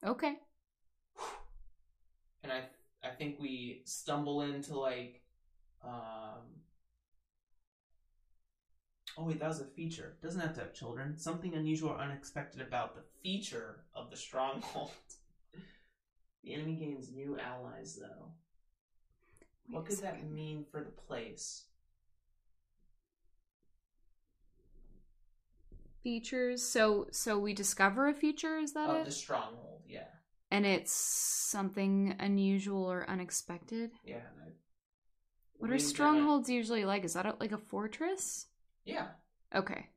Okay. 0.06 0.34
And 2.44 2.52
I 2.52 2.64
I 3.08 3.16
think 3.16 3.40
we 3.40 3.82
stumble 3.86 4.42
into 4.42 4.78
like 4.80 5.22
um 5.84 6.62
Oh 9.18 9.24
wait, 9.24 9.40
that 9.40 9.48
was 9.48 9.60
a 9.60 9.66
feature. 9.66 10.18
Doesn't 10.22 10.40
have 10.40 10.54
to 10.56 10.62
have 10.62 10.74
children. 10.74 11.18
Something 11.18 11.56
unusual 11.56 11.90
or 11.92 11.98
unexpected 11.98 12.62
about 12.62 12.96
the 12.96 13.04
feature 13.24 13.84
of 13.96 14.10
the 14.12 14.18
stronghold. 14.18 14.92
the 16.44 16.54
enemy 16.54 16.76
gains 16.76 17.12
new 17.12 17.38
allies 17.40 17.96
though. 18.00 18.32
Wait 19.68 19.76
What 19.76 19.86
could 19.86 20.00
that 20.00 20.24
mean 20.32 20.66
for 20.72 20.82
the 20.84 20.92
place? 20.92 21.66
Features. 26.04 26.64
So 26.64 27.08
so 27.12 27.38
we 27.38 27.54
discover 27.54 28.08
a 28.08 28.14
feature, 28.14 28.58
is 28.58 28.74
that 28.74 28.90
Of 28.90 28.96
it? 28.96 29.02
Oh, 29.02 29.06
the 29.06 29.12
stronghold, 29.12 29.82
yeah. 29.88 30.08
And 30.50 30.66
it's 30.66 30.94
something 30.94 32.16
unusual 32.20 32.84
or 32.84 33.10
unexpected? 33.10 33.92
Yeah. 34.06 34.22
What 35.58 35.72
are 35.72 35.80
strongholds 35.80 36.50
usually 36.50 36.86
like? 36.86 37.04
Is 37.04 37.14
that 37.14 37.26
a, 37.26 37.36
like 37.40 37.52
a 37.52 37.58
fortress? 37.58 38.48
Yeah. 38.86 39.08
Okay. 39.54 39.88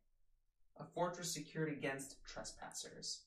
A 0.79 0.85
fortress 0.85 1.33
secured 1.33 1.71
against 1.71 2.17
trespassers. 2.25 3.21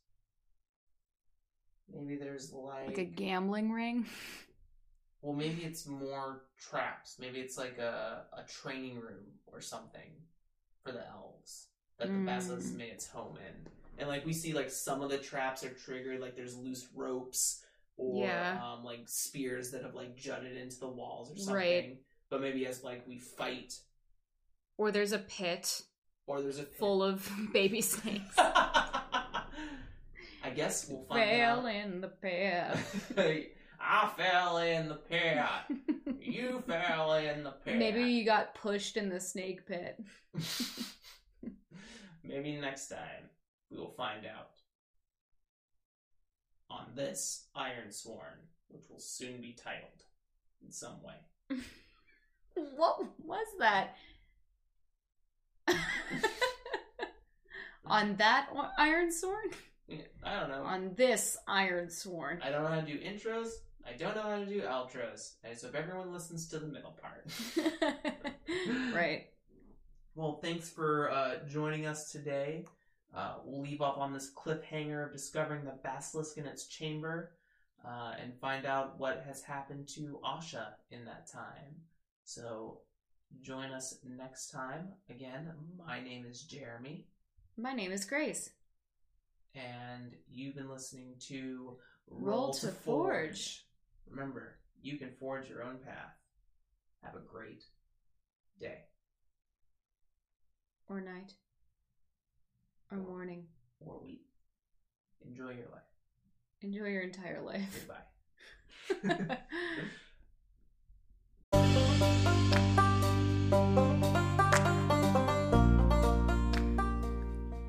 Maybe 1.93 2.17
there's 2.17 2.51
like, 2.51 2.87
Like 2.87 2.97
a 2.97 3.05
gambling 3.05 3.71
ring? 3.71 4.05
well, 5.21 5.33
maybe 5.33 5.63
it's 5.63 5.87
more 5.87 6.43
traps. 6.59 7.17
Maybe 7.19 7.39
it's 7.39 7.57
like 7.57 7.77
a, 7.77 8.23
a 8.33 8.43
training 8.43 8.99
room 8.99 9.25
or 9.47 9.61
something 9.61 10.11
for 10.83 10.91
the 10.91 11.07
elves 11.07 11.67
that 11.97 12.07
the 12.07 12.13
basilisk 12.13 12.71
hmm. 12.71 12.77
made 12.77 12.89
its 12.89 13.07
home 13.07 13.37
in. 13.37 13.67
And 13.99 14.07
like 14.09 14.25
we 14.25 14.33
see, 14.33 14.53
like 14.53 14.69
some 14.71 15.01
of 15.01 15.09
the 15.09 15.17
traps 15.17 15.63
are 15.63 15.69
triggered, 15.69 16.19
like 16.19 16.35
there's 16.35 16.57
loose 16.57 16.87
ropes 16.95 17.63
or 17.97 18.25
Yeah. 18.25 18.59
um, 18.63 18.83
like 18.83 19.01
spears 19.07 19.71
that 19.71 19.83
have 19.83 19.93
like 19.93 20.15
jutted 20.15 20.57
into 20.57 20.79
the 20.79 20.87
walls 20.87 21.31
or 21.31 21.37
something. 21.37 21.55
Right. 21.55 21.97
But 22.29 22.41
maybe 22.41 22.65
as 22.65 22.83
like 22.83 23.07
we 23.07 23.19
fight, 23.19 23.73
Or 24.77 24.91
there's 24.91 25.11
a 25.11 25.19
pit 25.19 25.81
or 26.25 26.41
there's 26.41 26.57
a 26.59 26.63
pit. 26.63 26.75
full 26.79 27.03
of 27.03 27.29
baby 27.53 27.81
snakes. 27.81 28.35
I 30.45 30.49
guess 30.55 30.87
we'll 30.89 31.03
find 31.05 31.29
Fell 31.29 31.67
out. 31.67 31.75
in 31.75 32.01
the 32.01 32.07
pit. 32.09 32.65
I 33.85 34.07
fell 34.17 34.57
in 34.57 34.89
the 34.89 34.95
pit. 34.95 35.37
You 36.19 36.63
fell 36.65 37.13
in 37.13 37.43
the 37.43 37.51
pit. 37.51 37.77
Maybe 37.77 38.03
you 38.03 38.25
got 38.25 38.55
pushed 38.55 38.97
in 38.97 39.09
the 39.09 39.19
snake 39.19 39.67
pit. 39.67 39.99
Maybe 42.23 42.55
next 42.55 42.87
time 42.87 43.29
we 43.73 43.79
will 43.79 43.93
find 43.97 44.25
out. 44.25 44.51
On 46.69 46.85
this 46.95 47.47
Ironsworn, 47.55 48.47
which 48.69 48.83
will 48.89 48.99
soon 48.99 49.41
be 49.41 49.53
titled 49.53 50.03
in 50.63 50.71
some 50.71 51.01
way. 51.03 51.59
What 52.75 52.99
was 53.23 53.47
that? 53.57 53.95
On 57.85 58.15
that 58.17 58.49
iron? 58.77 59.09
Yeah, 59.87 59.97
I 60.23 60.39
don't 60.39 60.49
know. 60.49 60.63
On 60.63 60.93
this 60.95 61.35
iron 61.47 61.89
sword. 61.89 62.41
I 62.43 62.51
don't 62.51 62.63
know 62.63 62.69
how 62.69 62.81
to 62.81 62.85
do 62.85 62.99
intros. 62.99 63.49
I 63.85 63.93
don't 63.93 64.15
know 64.15 64.21
how 64.21 64.37
to 64.37 64.45
do 64.45 64.61
outros. 64.61 65.33
And 65.43 65.57
so 65.57 65.67
if 65.67 65.75
everyone 65.75 66.13
listens 66.13 66.47
to 66.49 66.59
the 66.59 66.67
middle 66.67 66.95
part. 67.01 67.25
right. 68.93 69.27
Well, 70.15 70.39
thanks 70.43 70.69
for 70.69 71.11
uh, 71.11 71.37
joining 71.49 71.85
us 71.85 72.11
today. 72.11 72.65
Uh, 73.15 73.35
we'll 73.45 73.61
leave 73.61 73.81
off 73.81 73.97
on 73.97 74.11
this 74.13 74.31
cliffhanger 74.33 75.05
of 75.05 75.11
discovering 75.11 75.63
the 75.65 75.77
basilisk 75.83 76.37
in 76.37 76.45
its 76.45 76.67
chamber 76.67 77.31
uh, 77.85 78.13
and 78.21 78.33
find 78.39 78.65
out 78.65 78.99
what 78.99 79.23
has 79.27 79.43
happened 79.43 79.87
to 79.87 80.19
Asha 80.23 80.67
in 80.91 81.05
that 81.05 81.31
time. 81.31 81.75
So 82.23 82.79
join 83.41 83.71
us 83.71 83.99
next 84.03 84.49
time. 84.49 84.89
Again, 85.09 85.51
my 85.77 86.01
name 86.01 86.25
is 86.29 86.41
Jeremy, 86.43 87.05
My 87.57 87.73
name 87.73 87.91
is 87.91 88.05
Grace. 88.05 88.49
and 89.53 90.13
you've 90.31 90.55
been 90.55 90.69
listening 90.69 91.13
to 91.27 91.77
Roll 92.09 92.51
to 92.55 92.67
Forge. 92.69 93.65
Remember, 94.09 94.55
you 94.81 94.97
can 94.97 95.11
forge 95.19 95.47
your 95.49 95.63
own 95.63 95.77
path. 95.85 96.15
Have 97.03 97.15
a 97.15 97.19
great 97.19 97.63
day. 98.59 98.79
Or 100.89 100.99
night. 101.01 101.33
Or 102.93 102.97
morning. 102.97 103.45
or 103.79 103.99
week. 104.03 104.27
Enjoy 105.25 105.49
your 105.49 105.67
life. 105.71 105.81
Enjoy 106.61 106.85
your 106.85 107.01
entire 107.01 107.41
life. 107.41 107.87
Goodbye. 109.01 109.37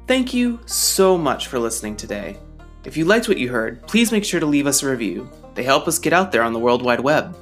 Thank 0.07 0.35
you 0.35 0.61
so 0.67 1.17
much 1.17 1.47
for 1.47 1.59
listening 1.59 1.97
today. 1.97 2.37
If 2.85 2.99
you 2.99 3.07
liked 3.07 3.27
what 3.27 3.39
you 3.39 3.49
heard, 3.49 3.87
please 3.87 4.13
make 4.13 4.27
sure 4.27 4.41
to 4.41 4.47
leave 4.47 4.67
us 4.67 4.83
a 4.83 4.91
review. 4.91 5.31
They 5.55 5.63
help 5.63 5.89
us 5.89 5.99
get 5.99 6.13
out 6.13 6.33
there 6.33 6.43
on 6.43 6.53
the 6.53 6.59
World 6.59 6.85
Wide 6.85 7.01
Web. 7.01 7.35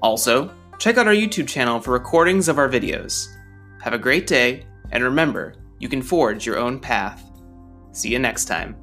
Also, 0.00 0.52
check 0.78 0.96
out 0.96 1.08
our 1.08 1.12
YouTube 1.12 1.48
channel 1.48 1.80
for 1.80 1.90
recordings 1.90 2.46
of 2.46 2.58
our 2.58 2.68
videos. 2.68 3.34
Have 3.82 3.94
a 3.94 3.98
great 3.98 4.28
day, 4.28 4.64
and 4.92 5.02
remember, 5.02 5.54
you 5.78 5.88
can 5.88 6.02
forge 6.02 6.46
your 6.46 6.58
own 6.58 6.78
path. 6.78 7.30
See 7.92 8.10
you 8.10 8.18
next 8.18 8.46
time. 8.46 8.76